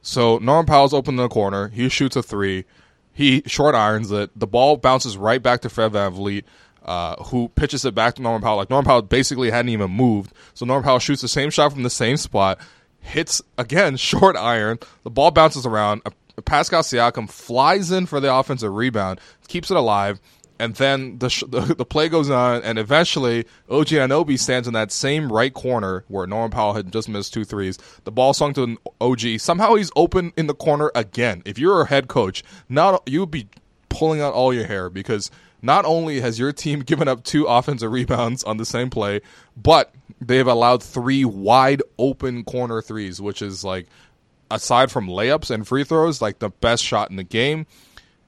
So 0.00 0.38
Norman 0.38 0.64
Powell's 0.64 0.94
open 0.94 1.12
in 1.14 1.22
the 1.22 1.28
corner. 1.28 1.68
He 1.68 1.90
shoots 1.90 2.16
a 2.16 2.22
three. 2.22 2.64
He 3.12 3.42
short 3.46 3.74
irons 3.74 4.10
it. 4.10 4.30
The 4.34 4.46
ball 4.46 4.78
bounces 4.78 5.18
right 5.18 5.42
back 5.42 5.60
to 5.60 5.68
Fred 5.68 5.92
VanVleet. 5.92 6.44
Uh, 6.82 7.14
who 7.24 7.48
pitches 7.50 7.84
it 7.84 7.94
back 7.94 8.14
to 8.14 8.22
Norman 8.22 8.42
Powell. 8.42 8.56
Like 8.56 8.70
Norman 8.70 8.86
Powell 8.86 9.02
basically 9.02 9.50
hadn't 9.50 9.68
even 9.68 9.90
moved. 9.90 10.32
So 10.54 10.64
Norman 10.64 10.82
Powell 10.82 10.98
shoots 10.98 11.22
the 11.22 11.28
same 11.28 11.50
shot 11.50 11.72
from 11.72 11.84
the 11.84 11.90
same 11.90 12.16
spot, 12.16 12.58
hits 12.98 13.42
again, 13.58 13.96
short 13.98 14.36
iron. 14.36 14.78
The 15.04 15.10
ball 15.10 15.30
bounces 15.30 15.64
around. 15.66 16.02
Pascal 16.44 16.82
Siakam 16.82 17.28
flies 17.28 17.90
in 17.90 18.06
for 18.06 18.20
the 18.20 18.34
offensive 18.34 18.72
rebound, 18.72 19.20
keeps 19.48 19.70
it 19.70 19.76
alive, 19.76 20.20
And 20.58 20.74
then 20.76 21.18
the, 21.18 21.28
sh- 21.28 21.44
the 21.48 21.74
the 21.74 21.84
play 21.84 22.08
goes 22.08 22.30
on, 22.30 22.62
and 22.62 22.78
eventually 22.78 23.46
OG 23.68 23.88
Anunoby 23.88 24.38
stands 24.38 24.68
in 24.68 24.74
that 24.74 24.92
same 24.92 25.32
right 25.32 25.52
corner 25.52 26.04
where 26.08 26.26
Norman 26.26 26.50
Powell 26.50 26.74
had 26.74 26.92
just 26.92 27.08
missed 27.08 27.34
two 27.34 27.44
threes. 27.44 27.78
The 28.04 28.12
ball 28.12 28.32
swung 28.32 28.54
to 28.54 28.78
OG. 29.00 29.40
Somehow 29.40 29.74
he's 29.74 29.90
open 29.96 30.32
in 30.36 30.46
the 30.46 30.54
corner 30.54 30.90
again. 30.94 31.42
If 31.44 31.58
you're 31.58 31.82
a 31.82 31.86
head 31.86 32.06
coach, 32.08 32.44
not 32.68 33.02
you 33.06 33.20
would 33.20 33.30
be 33.30 33.48
pulling 33.88 34.20
out 34.20 34.34
all 34.34 34.54
your 34.54 34.66
hair 34.66 34.88
because 34.88 35.30
not 35.62 35.84
only 35.84 36.20
has 36.20 36.38
your 36.38 36.52
team 36.52 36.80
given 36.90 37.08
up 37.08 37.24
two 37.24 37.44
offensive 37.46 37.90
rebounds 37.90 38.44
on 38.44 38.56
the 38.56 38.64
same 38.64 38.88
play, 38.88 39.20
but 39.56 39.92
they've 40.20 40.46
allowed 40.46 40.82
three 40.82 41.24
wide 41.24 41.82
open 41.98 42.44
corner 42.44 42.80
threes, 42.80 43.20
which 43.20 43.42
is 43.42 43.64
like 43.64 43.86
aside 44.52 44.92
from 44.92 45.08
layups 45.08 45.50
and 45.50 45.66
free 45.66 45.84
throws, 45.84 46.20
like 46.20 46.38
the 46.38 46.50
best 46.50 46.84
shot 46.84 47.10
in 47.10 47.16
the 47.16 47.24
game. 47.24 47.66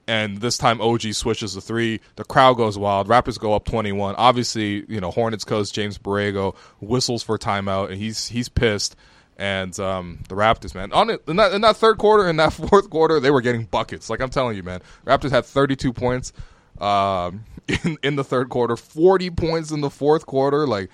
And 0.07 0.39
this 0.39 0.57
time 0.57 0.81
OG 0.81 1.13
switches 1.13 1.55
the 1.55 1.61
three. 1.61 1.99
The 2.15 2.23
crowd 2.23 2.57
goes 2.57 2.77
wild. 2.77 3.07
Raptors 3.07 3.39
go 3.39 3.53
up 3.53 3.65
21. 3.65 4.15
Obviously, 4.15 4.85
you 4.87 4.99
know, 5.01 5.09
Hornets 5.09 5.43
coach 5.43 5.71
James 5.71 5.97
Borrego 5.97 6.55
whistles 6.79 7.23
for 7.23 7.37
timeout 7.37 7.89
and 7.89 7.97
he's 7.97 8.27
he's 8.27 8.49
pissed. 8.49 8.95
And 9.37 9.77
um, 9.79 10.19
the 10.29 10.35
Raptors, 10.35 10.73
man, 10.75 10.93
on 10.93 11.09
it, 11.09 11.21
in 11.27 11.35
that, 11.35 11.51
in 11.51 11.61
that 11.61 11.75
third 11.75 11.97
quarter, 11.97 12.29
in 12.29 12.37
that 12.37 12.53
fourth 12.53 12.89
quarter, 12.89 13.19
they 13.19 13.31
were 13.31 13.41
getting 13.41 13.65
buckets. 13.65 14.09
Like 14.09 14.21
I'm 14.21 14.29
telling 14.29 14.55
you, 14.55 14.63
man, 14.63 14.81
Raptors 15.05 15.31
had 15.31 15.45
32 15.45 15.91
points 15.91 16.33
um, 16.79 17.43
in 17.67 17.97
in 18.03 18.15
the 18.15 18.23
third 18.23 18.49
quarter, 18.49 18.75
40 18.75 19.31
points 19.31 19.71
in 19.71 19.81
the 19.81 19.89
fourth 19.89 20.25
quarter. 20.25 20.67
Like, 20.67 20.89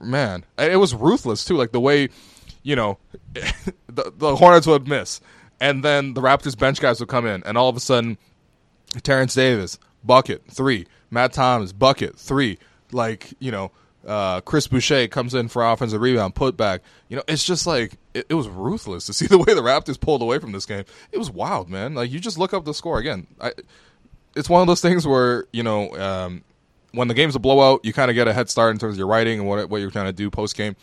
man, 0.00 0.44
it 0.58 0.78
was 0.78 0.94
ruthless 0.94 1.44
too. 1.44 1.56
Like 1.56 1.72
the 1.72 1.80
way, 1.80 2.08
you 2.64 2.74
know, 2.74 2.98
the, 3.86 4.12
the 4.16 4.34
Hornets 4.34 4.66
would 4.66 4.88
miss, 4.88 5.20
and 5.60 5.84
then 5.84 6.14
the 6.14 6.20
Raptors 6.20 6.58
bench 6.58 6.80
guys 6.80 6.98
would 6.98 7.08
come 7.08 7.26
in, 7.26 7.44
and 7.44 7.56
all 7.56 7.68
of 7.68 7.76
a 7.76 7.80
sudden, 7.80 8.18
Terrence 9.04 9.34
Davis 9.34 9.78
bucket 10.02 10.42
three, 10.50 10.86
Matt 11.10 11.32
Thomas 11.32 11.72
bucket 11.72 12.18
three, 12.18 12.58
like 12.90 13.32
you 13.38 13.52
know. 13.52 13.70
Uh, 14.06 14.42
Chris 14.42 14.68
Boucher 14.68 15.08
comes 15.08 15.32
in 15.32 15.48
for 15.48 15.64
offensive 15.64 15.98
rebound, 15.98 16.34
put 16.34 16.58
back. 16.58 16.82
You 17.08 17.16
know, 17.16 17.22
it's 17.26 17.42
just 17.42 17.66
like 17.66 17.96
it, 18.12 18.26
it 18.28 18.34
was 18.34 18.48
ruthless 18.48 19.06
to 19.06 19.14
see 19.14 19.26
the 19.30 19.38
way 19.38 19.54
the 19.54 19.62
Raptors 19.62 19.98
pulled 19.98 20.20
away 20.20 20.38
from 20.38 20.52
this 20.52 20.66
game. 20.66 20.84
It 21.10 21.16
was 21.16 21.30
wild, 21.30 21.70
man. 21.70 21.94
Like 21.94 22.10
you 22.10 22.20
just 22.20 22.36
look 22.36 22.52
up 22.52 22.66
the 22.66 22.74
score 22.74 22.98
again. 22.98 23.26
I, 23.40 23.52
it's 24.36 24.50
one 24.50 24.60
of 24.60 24.66
those 24.66 24.82
things 24.82 25.06
where 25.06 25.46
you 25.54 25.62
know 25.62 25.90
um, 25.96 26.44
when 26.92 27.08
the 27.08 27.14
game's 27.14 27.34
a 27.34 27.38
blowout, 27.38 27.80
you 27.82 27.92
kind 27.92 28.10
of 28.10 28.14
get 28.14 28.28
a 28.28 28.32
head 28.32 28.48
start 28.48 28.72
in 28.72 28.78
terms 28.78 28.94
of 28.94 28.98
your 28.98 29.06
writing 29.06 29.40
and 29.40 29.48
what 29.48 29.68
what 29.68 29.80
you're 29.80 29.90
trying 29.90 30.06
to 30.06 30.12
do 30.12 30.30
post 30.30 30.56
game, 30.56 30.76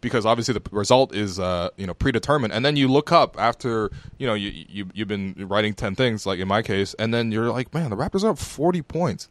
because 0.00 0.26
obviously 0.26 0.54
the 0.54 0.62
result 0.70 1.14
is 1.14 1.38
uh, 1.38 1.70
you 1.76 1.86
know 1.86 1.94
predetermined, 1.94 2.52
and 2.52 2.64
then 2.64 2.76
you 2.76 2.88
look 2.88 3.12
up 3.12 3.36
after 3.38 3.90
you 4.18 4.26
know 4.26 4.34
you, 4.34 4.50
you 4.68 4.90
you've 4.94 5.08
been 5.08 5.34
writing 5.38 5.74
ten 5.74 5.94
things 5.94 6.26
like 6.26 6.38
in 6.38 6.48
my 6.48 6.62
case, 6.62 6.94
and 6.98 7.12
then 7.12 7.32
you're 7.32 7.50
like, 7.50 7.72
man, 7.74 7.90
the 7.90 7.96
Raptors 7.96 8.24
are 8.24 8.30
up 8.30 8.38
forty 8.38 8.82
points, 8.82 9.28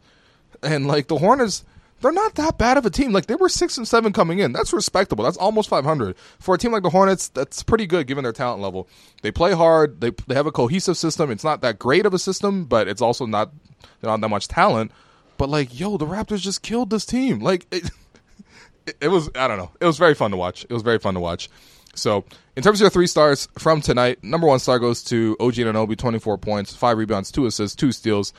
and 0.62 0.88
like 0.88 1.08
the 1.08 1.18
Hornets. 1.18 1.64
They're 2.00 2.12
not 2.12 2.36
that 2.36 2.60
bad 2.60 2.78
of 2.78 2.86
a 2.86 2.92
team. 2.92 3.12
Like 3.12 3.26
they 3.26 3.34
were 3.34 3.50
six 3.50 3.76
and 3.76 3.88
seven 3.88 4.14
coming 4.14 4.38
in. 4.38 4.52
That's 4.52 4.72
respectable. 4.72 5.24
That's 5.24 5.38
almost 5.38 5.68
five 5.68 5.84
hundred 5.84 6.16
for 6.38 6.54
a 6.54 6.58
team 6.60 6.72
like 6.72 6.84
the 6.84 6.92
Hornets. 6.92 7.30
That's 7.30 7.64
pretty 7.64 7.88
good 7.88 8.06
given 8.06 8.24
their 8.24 8.34
talent 8.34 8.62
level. 8.62 8.88
They 9.24 9.32
play 9.32 9.54
hard. 9.54 10.00
They 10.00 10.12
they 10.28 10.36
have 10.36 10.46
a 10.46 10.52
cohesive 10.52 10.96
system. 10.96 11.32
It's 11.32 11.44
not 11.44 11.62
that 11.62 11.80
great 11.80 12.06
of 12.06 12.14
a 12.14 12.20
system, 12.20 12.66
but 12.66 12.88
it's 12.88 13.02
also 13.02 13.26
not 13.26 13.52
not 14.04 14.22
that 14.22 14.30
much 14.30 14.48
talent. 14.48 14.92
But 15.38 15.50
like, 15.50 15.80
yo, 15.80 15.98
the 15.98 16.06
Raptors 16.06 16.42
just 16.42 16.62
killed 16.62 16.92
this 16.92 17.06
team. 17.06 17.40
Like 17.40 17.66
it, 17.72 17.90
it, 19.02 19.08
was. 19.08 19.30
I 19.36 19.48
don't 19.48 19.58
know. 19.58 19.72
It 19.80 19.86
was 19.86 19.98
very 19.98 20.14
fun 20.14 20.32
to 20.32 20.38
watch. 20.38 20.64
It 20.64 20.74
was 20.74 20.84
very 20.84 21.00
fun 21.00 21.14
to 21.14 21.20
watch. 21.20 21.50
So, 21.96 22.26
in 22.56 22.64
terms 22.64 22.80
of 22.80 22.86
your 22.86 22.90
three 22.90 23.08
stars 23.08 23.48
from 23.58 23.82
tonight, 23.82 24.24
number 24.24 24.48
one 24.48 24.60
star 24.60 24.80
goes 24.80 25.04
to 25.06 25.36
OG 25.40 25.56
Anunoby, 25.56 25.98
24 25.98 26.38
points, 26.38 26.76
five 26.76 26.98
rebounds, 26.98 27.32
two 27.32 27.46
assists, 27.46 27.76
two 27.76 27.92
steals. 27.92 28.34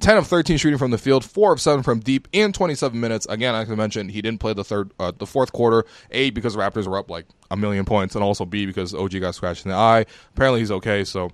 10 0.00 0.16
of 0.16 0.26
13 0.26 0.56
shooting 0.56 0.76
from 0.76 0.90
the 0.90 0.98
field, 0.98 1.24
4 1.24 1.52
of 1.52 1.60
7 1.60 1.84
from 1.84 2.00
deep 2.00 2.26
in 2.32 2.52
27 2.52 2.98
minutes. 2.98 3.26
Again, 3.26 3.54
I 3.54 3.64
mentioned, 3.64 4.10
he 4.10 4.20
didn't 4.20 4.40
play 4.40 4.52
the 4.52 4.64
third 4.64 4.90
uh, 4.98 5.12
the 5.16 5.26
fourth 5.26 5.52
quarter. 5.52 5.84
A 6.10 6.30
because 6.30 6.56
Raptors 6.56 6.88
were 6.88 6.98
up 6.98 7.10
like 7.10 7.26
a 7.50 7.56
million 7.56 7.84
points 7.84 8.16
and 8.16 8.24
also 8.24 8.44
B 8.44 8.66
because 8.66 8.92
OG 8.92 9.20
got 9.20 9.36
scratched 9.36 9.64
in 9.64 9.70
the 9.70 9.76
eye. 9.76 10.04
Apparently 10.30 10.60
he's 10.60 10.72
okay, 10.72 11.04
so 11.04 11.30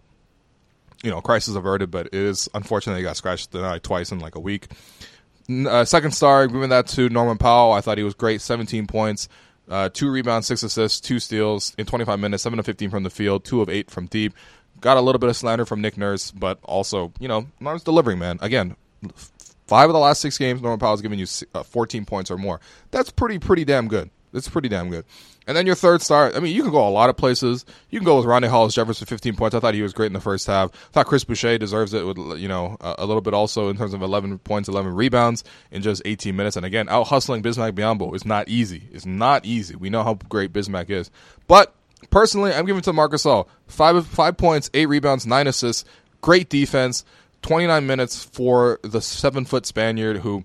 you 1.02 1.10
know, 1.10 1.20
crisis 1.20 1.54
averted, 1.54 1.90
but 1.90 2.06
it 2.08 2.14
is 2.14 2.48
unfortunate 2.54 2.96
he 2.96 3.02
got 3.02 3.16
scratched 3.16 3.54
in 3.54 3.62
the 3.62 3.66
eye 3.66 3.78
twice 3.78 4.12
in 4.12 4.18
like 4.18 4.34
a 4.34 4.40
week. 4.40 4.68
Uh, 5.48 5.84
second 5.84 6.12
star, 6.12 6.46
giving 6.46 6.70
that 6.70 6.86
to 6.88 7.08
Norman 7.08 7.38
Powell. 7.38 7.72
I 7.72 7.80
thought 7.80 7.98
he 7.98 8.04
was 8.04 8.14
great. 8.14 8.40
17 8.40 8.86
points, 8.86 9.28
uh, 9.68 9.88
two 9.92 10.10
rebounds, 10.10 10.46
six 10.46 10.62
assists, 10.62 11.00
two 11.00 11.18
steals 11.18 11.74
in 11.78 11.86
25 11.86 12.18
minutes, 12.18 12.42
7 12.42 12.58
of 12.58 12.66
15 12.66 12.90
from 12.90 13.02
the 13.02 13.10
field, 13.10 13.44
2 13.44 13.62
of 13.62 13.68
8 13.68 13.90
from 13.90 14.06
deep. 14.06 14.34
Got 14.80 14.96
a 14.96 15.00
little 15.00 15.18
bit 15.18 15.28
of 15.28 15.36
slander 15.36 15.66
from 15.66 15.80
Nick 15.80 15.96
Nurse, 15.96 16.30
but 16.30 16.58
also, 16.62 17.12
you 17.18 17.28
know, 17.28 17.46
Norman's 17.60 17.84
delivering, 17.84 18.18
man. 18.18 18.38
Again, 18.40 18.76
five 19.66 19.88
of 19.88 19.92
the 19.92 20.00
last 20.00 20.20
six 20.20 20.38
games, 20.38 20.62
Norman 20.62 20.78
Powell's 20.78 21.02
giving 21.02 21.18
you 21.18 21.26
uh, 21.54 21.62
14 21.62 22.04
points 22.04 22.30
or 22.30 22.38
more. 22.38 22.60
That's 22.90 23.10
pretty, 23.10 23.38
pretty 23.38 23.64
damn 23.64 23.88
good. 23.88 24.10
That's 24.32 24.48
pretty 24.48 24.68
damn 24.68 24.90
good. 24.90 25.04
And 25.46 25.56
then 25.56 25.66
your 25.66 25.74
third 25.74 26.02
star, 26.02 26.32
I 26.34 26.38
mean, 26.38 26.54
you 26.54 26.62
can 26.62 26.70
go 26.70 26.86
a 26.86 26.90
lot 26.90 27.10
of 27.10 27.16
places. 27.16 27.64
You 27.90 27.98
can 27.98 28.04
go 28.04 28.18
with 28.18 28.26
Rondae 28.26 28.48
Hollis 28.48 28.74
Jefferson, 28.74 29.06
15 29.06 29.34
points. 29.34 29.54
I 29.54 29.60
thought 29.60 29.74
he 29.74 29.82
was 29.82 29.92
great 29.92 30.06
in 30.06 30.12
the 30.12 30.20
first 30.20 30.46
half. 30.46 30.70
I 30.72 30.92
thought 30.92 31.06
Chris 31.06 31.24
Boucher 31.24 31.58
deserves 31.58 31.92
it 31.92 32.06
with, 32.06 32.16
you 32.38 32.46
know, 32.46 32.76
a, 32.80 33.04
little 33.04 33.20
bit 33.20 33.34
also 33.34 33.68
in 33.68 33.76
terms 33.76 33.92
of 33.92 34.02
11 34.02 34.38
points, 34.38 34.68
11 34.68 34.94
rebounds 34.94 35.42
in 35.72 35.82
just 35.82 36.02
18 36.04 36.36
minutes. 36.36 36.56
And 36.56 36.64
again, 36.64 36.88
out 36.88 37.08
hustling 37.08 37.42
Bismack 37.42 37.72
Biyombo 37.72 38.14
is 38.14 38.24
not 38.24 38.48
easy. 38.48 38.84
It's 38.92 39.06
not 39.06 39.44
easy. 39.44 39.74
We 39.74 39.90
know 39.90 40.04
how 40.04 40.14
great 40.14 40.52
Bismack 40.52 40.90
is. 40.90 41.10
But 41.48 41.74
personally, 42.10 42.52
I'm 42.52 42.66
giving 42.66 42.82
to 42.82 42.92
Marc 42.92 43.12
Gasol. 43.12 43.48
Five, 43.66 44.06
five 44.06 44.36
points, 44.36 44.70
eight 44.74 44.86
rebounds, 44.86 45.26
nine 45.26 45.46
assists. 45.46 45.84
Great 46.20 46.48
defense. 46.48 47.04
29 47.42 47.86
minutes 47.86 48.22
for 48.22 48.78
the 48.82 49.00
seven 49.00 49.44
foot 49.44 49.66
Spaniard 49.66 50.18
who 50.18 50.44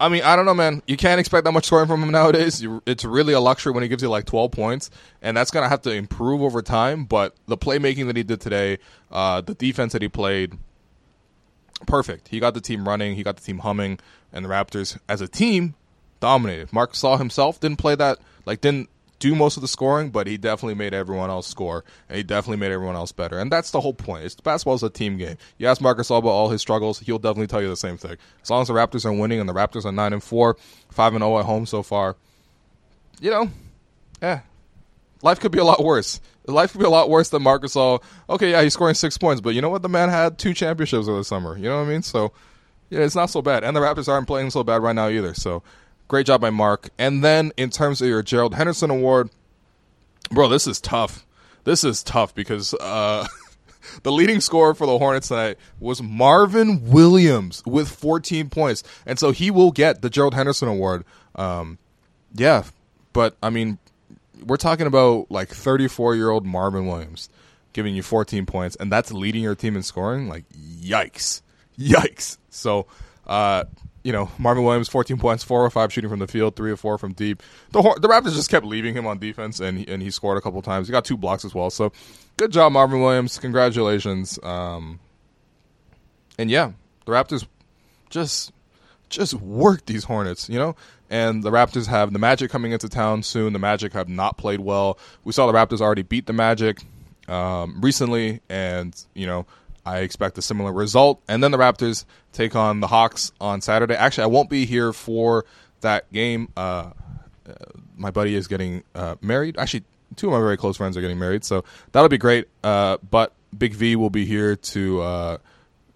I 0.00 0.08
mean, 0.08 0.22
I 0.22 0.36
don't 0.36 0.44
know, 0.44 0.54
man. 0.54 0.82
You 0.86 0.96
can't 0.96 1.18
expect 1.18 1.44
that 1.44 1.52
much 1.52 1.66
scoring 1.66 1.88
from 1.88 2.02
him 2.02 2.10
nowadays. 2.10 2.62
You, 2.62 2.82
it's 2.86 3.04
really 3.04 3.32
a 3.32 3.40
luxury 3.40 3.72
when 3.72 3.82
he 3.82 3.88
gives 3.88 4.02
you 4.02 4.08
like 4.08 4.26
12 4.26 4.52
points, 4.52 4.90
and 5.22 5.36
that's 5.36 5.50
gonna 5.50 5.68
have 5.68 5.82
to 5.82 5.90
improve 5.90 6.40
over 6.40 6.62
time. 6.62 7.04
But 7.04 7.34
the 7.46 7.56
playmaking 7.56 8.06
that 8.06 8.16
he 8.16 8.22
did 8.22 8.40
today, 8.40 8.78
uh, 9.10 9.40
the 9.40 9.54
defense 9.54 9.92
that 9.94 10.02
he 10.02 10.08
played, 10.08 10.56
perfect. 11.86 12.28
He 12.28 12.38
got 12.38 12.54
the 12.54 12.60
team 12.60 12.86
running, 12.86 13.16
he 13.16 13.22
got 13.22 13.36
the 13.36 13.42
team 13.42 13.58
humming, 13.58 13.98
and 14.32 14.44
the 14.44 14.48
Raptors 14.48 14.98
as 15.08 15.20
a 15.20 15.28
team 15.28 15.74
dominated. 16.20 16.72
Marc 16.72 16.92
Gasol 16.92 17.18
himself 17.18 17.58
didn't 17.58 17.78
play 17.78 17.96
that, 17.96 18.18
like 18.46 18.60
didn't 18.60 18.88
do 19.18 19.34
most 19.34 19.56
of 19.56 19.60
the 19.60 19.68
scoring, 19.68 20.10
but 20.10 20.26
he 20.26 20.36
definitely 20.36 20.74
made 20.74 20.94
everyone 20.94 21.30
else 21.30 21.46
score, 21.46 21.84
and 22.08 22.16
he 22.16 22.22
definitely 22.22 22.58
made 22.58 22.72
everyone 22.72 22.94
else 22.94 23.12
better. 23.12 23.38
And 23.38 23.50
that's 23.50 23.70
the 23.70 23.80
whole 23.80 23.94
point. 23.94 24.24
It's 24.24 24.34
basketball 24.36 24.74
is 24.74 24.82
a 24.82 24.90
team 24.90 25.16
game. 25.16 25.36
You 25.58 25.66
ask 25.66 25.80
Marcus 25.80 26.10
about 26.10 26.28
all 26.28 26.48
his 26.48 26.60
struggles, 26.60 27.00
he'll 27.00 27.18
definitely 27.18 27.48
tell 27.48 27.62
you 27.62 27.68
the 27.68 27.76
same 27.76 27.96
thing. 27.96 28.16
As 28.42 28.50
long 28.50 28.62
as 28.62 28.68
the 28.68 28.74
Raptors 28.74 29.04
are 29.04 29.12
winning, 29.12 29.40
and 29.40 29.48
the 29.48 29.54
Raptors 29.54 29.84
are 29.84 29.92
nine 29.92 30.12
and 30.12 30.22
four, 30.22 30.56
five 30.90 31.14
and 31.14 31.22
zero 31.22 31.38
at 31.38 31.44
home 31.44 31.66
so 31.66 31.82
far, 31.82 32.16
you 33.20 33.30
know, 33.30 33.50
yeah, 34.22 34.40
life 35.22 35.40
could 35.40 35.52
be 35.52 35.58
a 35.58 35.64
lot 35.64 35.82
worse. 35.82 36.20
Life 36.46 36.72
could 36.72 36.78
be 36.78 36.86
a 36.86 36.90
lot 36.90 37.10
worse 37.10 37.28
than 37.28 37.42
Marc 37.42 37.62
Gasol. 37.62 38.02
Okay, 38.30 38.52
yeah, 38.52 38.62
he's 38.62 38.72
scoring 38.72 38.94
six 38.94 39.18
points, 39.18 39.40
but 39.40 39.54
you 39.54 39.60
know 39.60 39.68
what? 39.68 39.82
The 39.82 39.88
man 39.88 40.08
had 40.08 40.38
two 40.38 40.54
championships 40.54 41.06
over 41.06 41.18
the 41.18 41.24
summer. 41.24 41.58
You 41.58 41.64
know 41.64 41.76
what 41.76 41.86
I 41.86 41.90
mean? 41.90 42.02
So, 42.02 42.32
yeah, 42.88 43.00
it's 43.00 43.14
not 43.14 43.28
so 43.28 43.42
bad. 43.42 43.64
And 43.64 43.76
the 43.76 43.80
Raptors 43.80 44.08
aren't 44.08 44.26
playing 44.26 44.50
so 44.50 44.64
bad 44.64 44.82
right 44.82 44.94
now 44.94 45.08
either. 45.08 45.34
So, 45.34 45.62
Great 46.08 46.26
job 46.26 46.40
by 46.40 46.50
Marc. 46.50 46.88
And 46.98 47.22
then 47.22 47.52
in 47.56 47.70
terms 47.70 48.00
of 48.00 48.08
your 48.08 48.22
Gerald 48.22 48.54
Henderson 48.54 48.90
Award, 48.90 49.30
bro, 50.30 50.48
this 50.48 50.66
is 50.66 50.80
tough. 50.80 51.26
This 51.64 51.84
is 51.84 52.02
tough 52.02 52.34
because 52.34 52.72
uh, 52.74 53.26
the 54.02 54.12
leading 54.12 54.40
scorer 54.40 54.74
for 54.74 54.86
the 54.86 54.98
Hornets 54.98 55.28
tonight 55.28 55.58
was 55.78 56.02
Marvin 56.02 56.90
Williams 56.90 57.62
with 57.66 57.88
14 57.88 58.48
points, 58.48 58.82
and 59.04 59.18
so 59.18 59.32
he 59.32 59.50
will 59.50 59.70
get 59.70 60.00
the 60.00 60.08
Gerald 60.08 60.34
Henderson 60.34 60.68
Award. 60.68 61.04
Um, 61.34 61.78
yeah, 62.34 62.64
but 63.12 63.36
I 63.42 63.50
mean, 63.50 63.78
we're 64.44 64.56
talking 64.56 64.86
about 64.86 65.30
like 65.30 65.48
34 65.48 66.16
year 66.16 66.30
old 66.30 66.46
Marvin 66.46 66.86
Williams 66.86 67.28
giving 67.72 67.94
you 67.94 68.02
14 68.02 68.46
points, 68.46 68.76
and 68.76 68.90
that's 68.90 69.12
leading 69.12 69.42
your 69.42 69.54
team 69.54 69.76
in 69.76 69.82
scoring. 69.82 70.28
Like, 70.28 70.44
yikes, 70.50 71.42
yikes. 71.78 72.38
So, 72.50 72.86
uh, 73.26 73.64
you 74.02 74.12
know, 74.12 74.30
Marvin 74.38 74.64
Williams, 74.64 74.88
14 74.88 75.18
points, 75.18 75.42
4 75.44 75.64
or 75.64 75.70
5 75.70 75.92
shooting 75.92 76.10
from 76.10 76.18
the 76.18 76.26
field, 76.26 76.56
3 76.56 76.70
or 76.70 76.76
4 76.76 76.98
from 76.98 77.12
deep. 77.12 77.42
The, 77.72 77.82
the 78.00 78.08
Raptors 78.08 78.34
just 78.34 78.50
kept 78.50 78.64
leaving 78.64 78.94
him 78.94 79.06
on 79.06 79.18
defense, 79.18 79.60
and 79.60 79.78
he, 79.78 79.88
and 79.88 80.02
he 80.02 80.10
scored 80.10 80.38
a 80.38 80.40
couple 80.40 80.62
times. 80.62 80.88
He 80.88 80.92
got 80.92 81.04
two 81.04 81.16
blocks 81.16 81.44
as 81.44 81.54
well. 81.54 81.70
So 81.70 81.92
good 82.36 82.52
job, 82.52 82.72
Marvin 82.72 83.00
Williams. 83.00 83.38
Congratulations. 83.38 84.38
Um, 84.42 85.00
and 86.38 86.50
yeah, 86.50 86.72
the 87.04 87.12
Raptors 87.12 87.46
just 88.10 88.52
just 89.08 89.34
work 89.34 89.86
these 89.86 90.04
Hornets, 90.04 90.48
you 90.48 90.58
know? 90.58 90.76
And 91.10 91.42
the 91.42 91.50
Raptors 91.50 91.86
have 91.86 92.12
the 92.12 92.18
Magic 92.18 92.50
coming 92.50 92.72
into 92.72 92.88
town 92.88 93.22
soon. 93.22 93.54
The 93.54 93.58
Magic 93.58 93.94
have 93.94 94.08
not 94.08 94.36
played 94.36 94.60
well. 94.60 94.98
We 95.24 95.32
saw 95.32 95.50
the 95.50 95.52
Raptors 95.56 95.80
already 95.80 96.02
beat 96.02 96.26
the 96.26 96.34
Magic 96.34 96.82
um, 97.26 97.80
recently, 97.80 98.40
and, 98.50 98.94
you 99.14 99.26
know, 99.26 99.46
I 99.88 100.00
expect 100.00 100.36
a 100.36 100.42
similar 100.42 100.70
result. 100.70 101.22
And 101.28 101.42
then 101.42 101.50
the 101.50 101.56
Raptors 101.56 102.04
take 102.32 102.54
on 102.54 102.80
the 102.80 102.86
Hawks 102.86 103.32
on 103.40 103.62
Saturday. 103.62 103.94
Actually, 103.94 104.24
I 104.24 104.26
won't 104.26 104.50
be 104.50 104.66
here 104.66 104.92
for 104.92 105.46
that 105.80 106.12
game. 106.12 106.52
Uh, 106.56 106.90
uh, 107.48 107.54
my 107.96 108.10
buddy 108.10 108.34
is 108.34 108.48
getting 108.48 108.84
uh, 108.94 109.16
married. 109.22 109.56
Actually, 109.56 109.84
two 110.16 110.26
of 110.26 110.34
my 110.34 110.40
very 110.40 110.58
close 110.58 110.76
friends 110.76 110.98
are 110.98 111.00
getting 111.00 111.18
married, 111.18 111.42
so 111.42 111.64
that'll 111.92 112.10
be 112.10 112.18
great. 112.18 112.48
Uh, 112.62 112.98
but 113.10 113.32
Big 113.56 113.72
V 113.72 113.96
will 113.96 114.10
be 114.10 114.26
here 114.26 114.56
to 114.56 115.00
uh, 115.00 115.38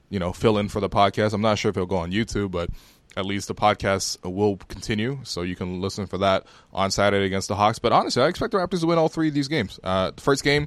you 0.08 0.18
know 0.18 0.32
fill 0.32 0.56
in 0.56 0.70
for 0.70 0.80
the 0.80 0.88
podcast. 0.88 1.34
I'm 1.34 1.42
not 1.42 1.58
sure 1.58 1.68
if 1.68 1.74
he'll 1.74 1.84
go 1.84 1.96
on 1.96 2.12
YouTube, 2.12 2.50
but 2.50 2.70
at 3.14 3.26
least 3.26 3.48
the 3.48 3.54
podcast 3.54 4.24
will 4.24 4.56
continue, 4.56 5.18
so 5.24 5.42
you 5.42 5.54
can 5.54 5.82
listen 5.82 6.06
for 6.06 6.16
that 6.18 6.46
on 6.72 6.90
Saturday 6.90 7.26
against 7.26 7.48
the 7.48 7.56
Hawks. 7.56 7.78
But 7.78 7.92
honestly, 7.92 8.22
I 8.22 8.28
expect 8.28 8.52
the 8.52 8.58
Raptors 8.58 8.80
to 8.80 8.86
win 8.86 8.96
all 8.96 9.10
three 9.10 9.28
of 9.28 9.34
these 9.34 9.48
games. 9.48 9.78
The 9.82 10.14
first 10.16 10.44
game, 10.44 10.66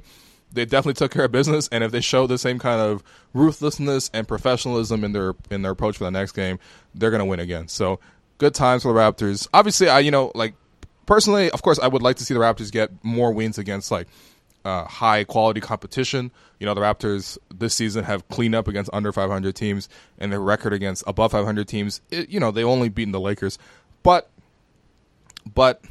they 0.56 0.64
definitely 0.64 0.94
took 0.94 1.12
care 1.12 1.26
of 1.26 1.32
business, 1.32 1.68
and 1.70 1.84
if 1.84 1.92
they 1.92 2.00
show 2.00 2.26
the 2.26 2.38
same 2.38 2.58
kind 2.58 2.80
of 2.80 3.04
ruthlessness 3.34 4.10
and 4.12 4.26
professionalism 4.26 5.04
in 5.04 5.12
their 5.12 5.34
in 5.50 5.62
their 5.62 5.72
approach 5.72 5.98
for 5.98 6.04
the 6.04 6.10
next 6.10 6.32
game, 6.32 6.58
they're 6.94 7.10
going 7.10 7.20
to 7.20 7.26
win 7.26 7.38
again. 7.38 7.68
So 7.68 8.00
good 8.38 8.54
times 8.54 8.82
for 8.82 8.92
the 8.92 8.98
Raptors. 8.98 9.46
Obviously, 9.54 9.88
I 9.88 10.00
you 10.00 10.10
know 10.10 10.32
like 10.34 10.54
personally, 11.06 11.50
of 11.50 11.62
course, 11.62 11.78
I 11.78 11.86
would 11.86 12.02
like 12.02 12.16
to 12.16 12.24
see 12.24 12.34
the 12.34 12.40
Raptors 12.40 12.72
get 12.72 12.90
more 13.04 13.32
wins 13.32 13.58
against 13.58 13.90
like 13.90 14.08
uh, 14.64 14.84
high 14.84 15.24
quality 15.24 15.60
competition. 15.60 16.32
You 16.58 16.66
know, 16.66 16.74
the 16.74 16.80
Raptors 16.80 17.38
this 17.54 17.74
season 17.74 18.04
have 18.04 18.26
cleaned 18.28 18.54
up 18.54 18.66
against 18.66 18.90
under 18.92 19.12
500 19.12 19.54
teams, 19.54 19.88
and 20.18 20.32
their 20.32 20.40
record 20.40 20.72
against 20.72 21.04
above 21.06 21.30
500 21.32 21.68
teams, 21.68 22.00
it, 22.10 22.28
you 22.28 22.40
know, 22.40 22.50
they 22.50 22.64
only 22.64 22.88
beaten 22.88 23.12
the 23.12 23.20
Lakers. 23.20 23.58
But, 24.02 24.28
but 25.54 25.84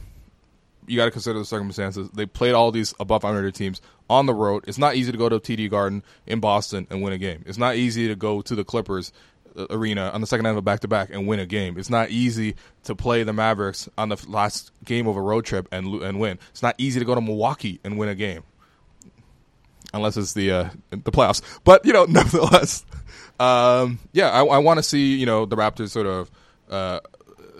you 0.87 0.97
got 0.97 1.05
to 1.05 1.11
consider 1.11 1.39
the 1.39 1.45
circumstances. 1.45 2.09
They 2.11 2.25
played 2.25 2.53
all 2.53 2.71
these 2.71 2.93
above 2.99 3.21
500 3.21 3.55
teams 3.55 3.81
on 4.09 4.25
the 4.25 4.33
road. 4.33 4.65
It's 4.67 4.77
not 4.77 4.95
easy 4.95 5.11
to 5.11 5.17
go 5.17 5.29
to 5.29 5.39
TD 5.39 5.69
Garden 5.69 6.03
in 6.25 6.39
Boston 6.39 6.87
and 6.89 7.01
win 7.01 7.13
a 7.13 7.17
game. 7.17 7.43
It's 7.45 7.57
not 7.57 7.75
easy 7.75 8.07
to 8.07 8.15
go 8.15 8.41
to 8.41 8.55
the 8.55 8.63
Clippers 8.63 9.11
uh, 9.57 9.67
arena 9.69 10.09
on 10.13 10.21
the 10.21 10.27
second 10.27 10.43
night 10.43 10.51
of 10.51 10.57
a 10.57 10.61
back 10.61 10.81
to 10.81 10.87
back 10.87 11.09
and 11.11 11.27
win 11.27 11.39
a 11.39 11.45
game. 11.45 11.77
It's 11.77 11.89
not 11.89 12.09
easy 12.09 12.55
to 12.83 12.95
play 12.95 13.23
the 13.23 13.33
Mavericks 13.33 13.89
on 13.97 14.09
the 14.09 14.23
last 14.27 14.71
game 14.83 15.07
of 15.07 15.15
a 15.15 15.21
road 15.21 15.45
trip 15.45 15.67
and 15.71 16.01
and 16.01 16.19
win. 16.19 16.39
It's 16.51 16.63
not 16.63 16.75
easy 16.77 16.99
to 16.99 17.05
go 17.05 17.15
to 17.15 17.21
Milwaukee 17.21 17.79
and 17.83 17.97
win 17.97 18.09
a 18.09 18.15
game 18.15 18.43
unless 19.93 20.17
it's 20.17 20.33
the 20.33 20.51
uh, 20.51 20.69
the 20.91 21.11
playoffs. 21.11 21.41
But 21.63 21.85
you 21.85 21.93
know, 21.93 22.05
nevertheless, 22.09 22.85
um, 23.39 23.99
yeah, 24.13 24.29
I, 24.29 24.43
I 24.45 24.57
want 24.59 24.77
to 24.77 24.83
see 24.83 25.15
you 25.15 25.25
know 25.25 25.45
the 25.45 25.55
Raptors 25.55 25.89
sort 25.89 26.07
of. 26.07 26.31
Uh, 26.69 26.99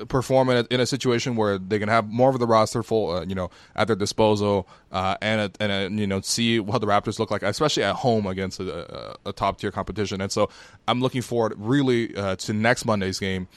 perform 0.07 0.49
in 0.49 0.57
a, 0.57 0.73
in 0.73 0.79
a, 0.79 0.85
situation 0.85 1.35
where 1.35 1.57
they 1.57 1.79
can 1.79 1.89
have 1.89 2.09
more 2.09 2.29
of 2.29 2.39
the 2.39 2.47
roster 2.47 2.83
full, 2.83 3.11
uh, 3.11 3.25
you 3.25 3.35
know, 3.35 3.49
at 3.75 3.87
their 3.87 3.95
disposal, 3.95 4.67
uh, 4.91 5.15
and 5.21 5.41
a, 5.41 5.51
and 5.63 5.71
a, 5.71 6.01
you 6.01 6.07
know 6.07 6.21
see 6.21 6.59
what 6.59 6.79
the 6.79 6.87
Raptors 6.87 7.19
look 7.19 7.31
like, 7.31 7.43
especially 7.43 7.83
at 7.83 7.95
home 7.95 8.25
against 8.27 8.59
a, 8.59 9.17
a 9.25 9.33
top 9.33 9.59
tier 9.59 9.71
competition. 9.71 10.21
And 10.21 10.31
so 10.31 10.49
I'm 10.87 11.01
looking 11.01 11.21
forward 11.21 11.53
really 11.57 12.15
uh, 12.15 12.35
to 12.37 12.53
next 12.53 12.85
Monday's 12.85 13.19
game 13.19 13.47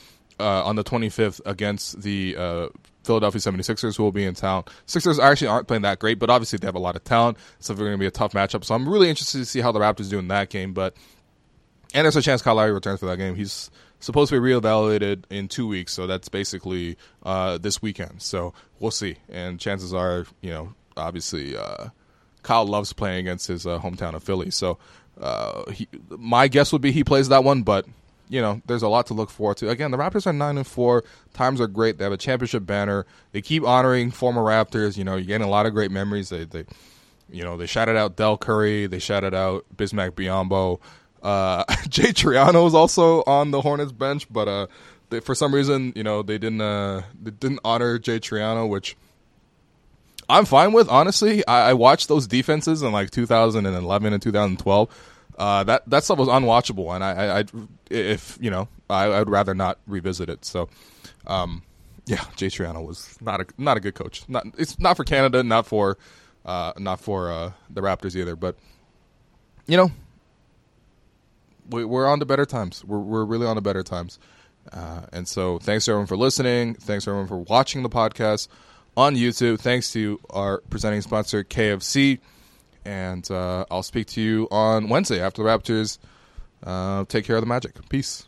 uh, 0.40 0.64
on 0.64 0.76
the 0.76 0.84
25th 0.84 1.40
against 1.46 2.02
the 2.02 2.36
uh, 2.36 2.68
Philadelphia 3.04 3.40
76ers 3.40 3.96
who 3.96 4.02
will 4.02 4.12
be 4.12 4.24
in 4.24 4.34
town. 4.34 4.64
Sixers 4.86 5.18
actually 5.18 5.48
aren't 5.48 5.66
playing 5.66 5.82
that 5.82 5.98
great, 5.98 6.18
but 6.18 6.30
obviously 6.30 6.58
they 6.58 6.66
have 6.66 6.74
a 6.74 6.80
lot 6.80 6.96
of 6.96 7.04
talent, 7.04 7.38
so 7.58 7.72
they're 7.72 7.86
going 7.86 7.96
to 7.96 8.00
be 8.00 8.06
a 8.06 8.10
tough 8.10 8.32
matchup. 8.32 8.64
So 8.64 8.74
I'm 8.74 8.88
really 8.88 9.08
interested 9.08 9.38
to 9.38 9.44
see 9.44 9.60
how 9.60 9.72
the 9.72 9.80
Raptors 9.80 10.10
do 10.10 10.18
in 10.18 10.28
that 10.28 10.50
game. 10.50 10.72
But 10.74 10.94
and 11.94 12.04
there's 12.04 12.16
a 12.16 12.22
chance 12.22 12.42
Kyle 12.42 12.54
Lowry 12.54 12.72
returns 12.72 13.00
for 13.00 13.06
that 13.06 13.16
game. 13.16 13.34
He's 13.34 13.70
supposed 14.00 14.30
to 14.30 14.40
be 14.40 14.48
reevaluated 14.48 15.24
in 15.30 15.48
two 15.48 15.66
weeks, 15.66 15.92
so 15.92 16.06
that's 16.06 16.28
basically 16.28 16.96
uh, 17.22 17.58
this 17.58 17.82
weekend. 17.82 18.22
So 18.22 18.54
we'll 18.80 18.90
see. 18.90 19.16
And 19.28 19.58
chances 19.58 19.92
are, 19.92 20.26
you 20.40 20.50
know, 20.50 20.74
obviously 20.96 21.56
uh, 21.56 21.88
Kyle 22.42 22.66
loves 22.66 22.92
playing 22.92 23.20
against 23.20 23.46
his 23.46 23.66
uh, 23.66 23.78
hometown 23.78 24.14
of 24.14 24.22
Philly. 24.22 24.50
So 24.50 24.78
uh, 25.20 25.70
he, 25.70 25.88
my 26.10 26.48
guess 26.48 26.72
would 26.72 26.82
be 26.82 26.92
he 26.92 27.04
plays 27.04 27.28
that 27.28 27.44
one, 27.44 27.62
but 27.62 27.86
you 28.30 28.42
know, 28.42 28.60
there's 28.66 28.82
a 28.82 28.88
lot 28.88 29.06
to 29.06 29.14
look 29.14 29.30
forward 29.30 29.56
to. 29.58 29.70
Again, 29.70 29.90
the 29.90 29.96
Raptors 29.96 30.26
are 30.26 30.32
nine 30.32 30.58
and 30.58 30.66
four. 30.66 31.02
Times 31.32 31.60
are 31.60 31.66
great. 31.66 31.98
They 31.98 32.04
have 32.04 32.12
a 32.12 32.18
championship 32.18 32.66
banner. 32.66 33.06
They 33.32 33.40
keep 33.40 33.64
honoring 33.64 34.10
former 34.10 34.42
Raptors. 34.42 34.98
You 34.98 35.04
know, 35.04 35.16
you're 35.16 35.24
getting 35.24 35.46
a 35.46 35.50
lot 35.50 35.66
of 35.66 35.72
great 35.72 35.90
memories. 35.90 36.28
They, 36.28 36.44
they 36.44 36.64
you 37.30 37.42
know, 37.42 37.56
they 37.56 37.66
shouted 37.66 37.96
out 37.96 38.16
Dell 38.16 38.36
Curry. 38.36 38.86
They 38.86 38.98
shouted 38.98 39.34
out 39.34 39.64
Bismack 39.74 40.10
Biyombo. 40.10 40.80
Uh, 41.22 41.64
Jay 41.88 42.12
Triano 42.12 42.66
is 42.66 42.74
also 42.74 43.22
on 43.26 43.50
the 43.50 43.60
Hornets 43.60 43.92
bench, 43.92 44.30
but 44.32 44.48
uh, 44.48 44.66
they, 45.10 45.20
for 45.20 45.34
some 45.34 45.54
reason, 45.54 45.92
you 45.96 46.02
know, 46.02 46.22
they 46.22 46.38
didn't 46.38 46.60
uh, 46.60 47.02
they 47.20 47.30
didn't 47.30 47.60
honor 47.64 47.98
Jay 47.98 48.20
Triano, 48.20 48.68
which 48.68 48.96
I'm 50.28 50.44
fine 50.44 50.72
with. 50.72 50.88
Honestly, 50.88 51.46
I, 51.46 51.70
I 51.70 51.72
watched 51.74 52.08
those 52.08 52.26
defenses 52.26 52.82
in 52.82 52.92
like 52.92 53.10
2011 53.10 54.12
and 54.12 54.22
2012 54.22 54.88
uh, 55.38 55.62
that 55.64 55.88
that 55.88 56.04
stuff 56.04 56.18
was 56.18 56.28
unwatchable, 56.28 56.94
and 56.94 57.04
I, 57.04 57.40
I, 57.40 57.44
if 57.90 58.36
you 58.40 58.50
know, 58.50 58.68
I, 58.90 59.20
would 59.20 59.30
rather 59.30 59.54
not 59.54 59.78
revisit 59.86 60.28
it. 60.28 60.44
So, 60.44 60.68
um, 61.28 61.62
yeah, 62.06 62.24
Jay 62.34 62.48
Triano 62.48 62.84
was 62.84 63.16
not 63.20 63.40
a 63.40 63.46
not 63.56 63.76
a 63.76 63.80
good 63.80 63.94
coach. 63.94 64.24
Not 64.28 64.46
it's 64.58 64.78
not 64.80 64.96
for 64.96 65.04
Canada, 65.04 65.44
not 65.44 65.66
for 65.66 65.96
uh, 66.44 66.72
not 66.76 67.00
for 67.00 67.30
uh, 67.30 67.52
the 67.70 67.80
Raptors 67.80 68.16
either. 68.16 68.34
But 68.34 68.56
you 69.68 69.76
know, 69.76 69.92
we, 71.70 71.82
are 71.84 72.06
on 72.06 72.20
to 72.20 72.26
better 72.26 72.44
times. 72.44 72.84
We're 72.84 72.98
we're 72.98 73.24
really 73.24 73.46
on 73.46 73.56
to 73.56 73.62
better 73.62 73.82
times. 73.82 74.18
Uh, 74.72 75.02
and 75.12 75.26
so, 75.26 75.58
thanks 75.58 75.88
everyone 75.88 76.06
for 76.06 76.16
listening. 76.16 76.74
Thanks 76.74 77.08
everyone 77.08 77.26
for 77.26 77.38
watching 77.38 77.82
the 77.82 77.88
podcast 77.88 78.48
on 78.96 79.14
YouTube. 79.14 79.60
Thanks 79.60 79.92
to 79.92 80.20
our 80.30 80.58
presenting 80.70 81.00
sponsor, 81.00 81.44
KFC. 81.44 82.18
And 82.84 83.30
uh, 83.30 83.64
I'll 83.70 83.82
speak 83.82 84.06
to 84.08 84.20
you 84.20 84.48
on 84.50 84.88
Wednesday 84.88 85.20
after 85.20 85.42
the 85.42 85.48
Raptors 85.48 85.98
uh, 86.62 87.04
take 87.06 87.24
care 87.24 87.36
of 87.36 87.42
the 87.42 87.46
Magic. 87.46 87.74
Peace. 87.88 88.27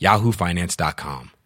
yahoofinance.com. 0.00 1.39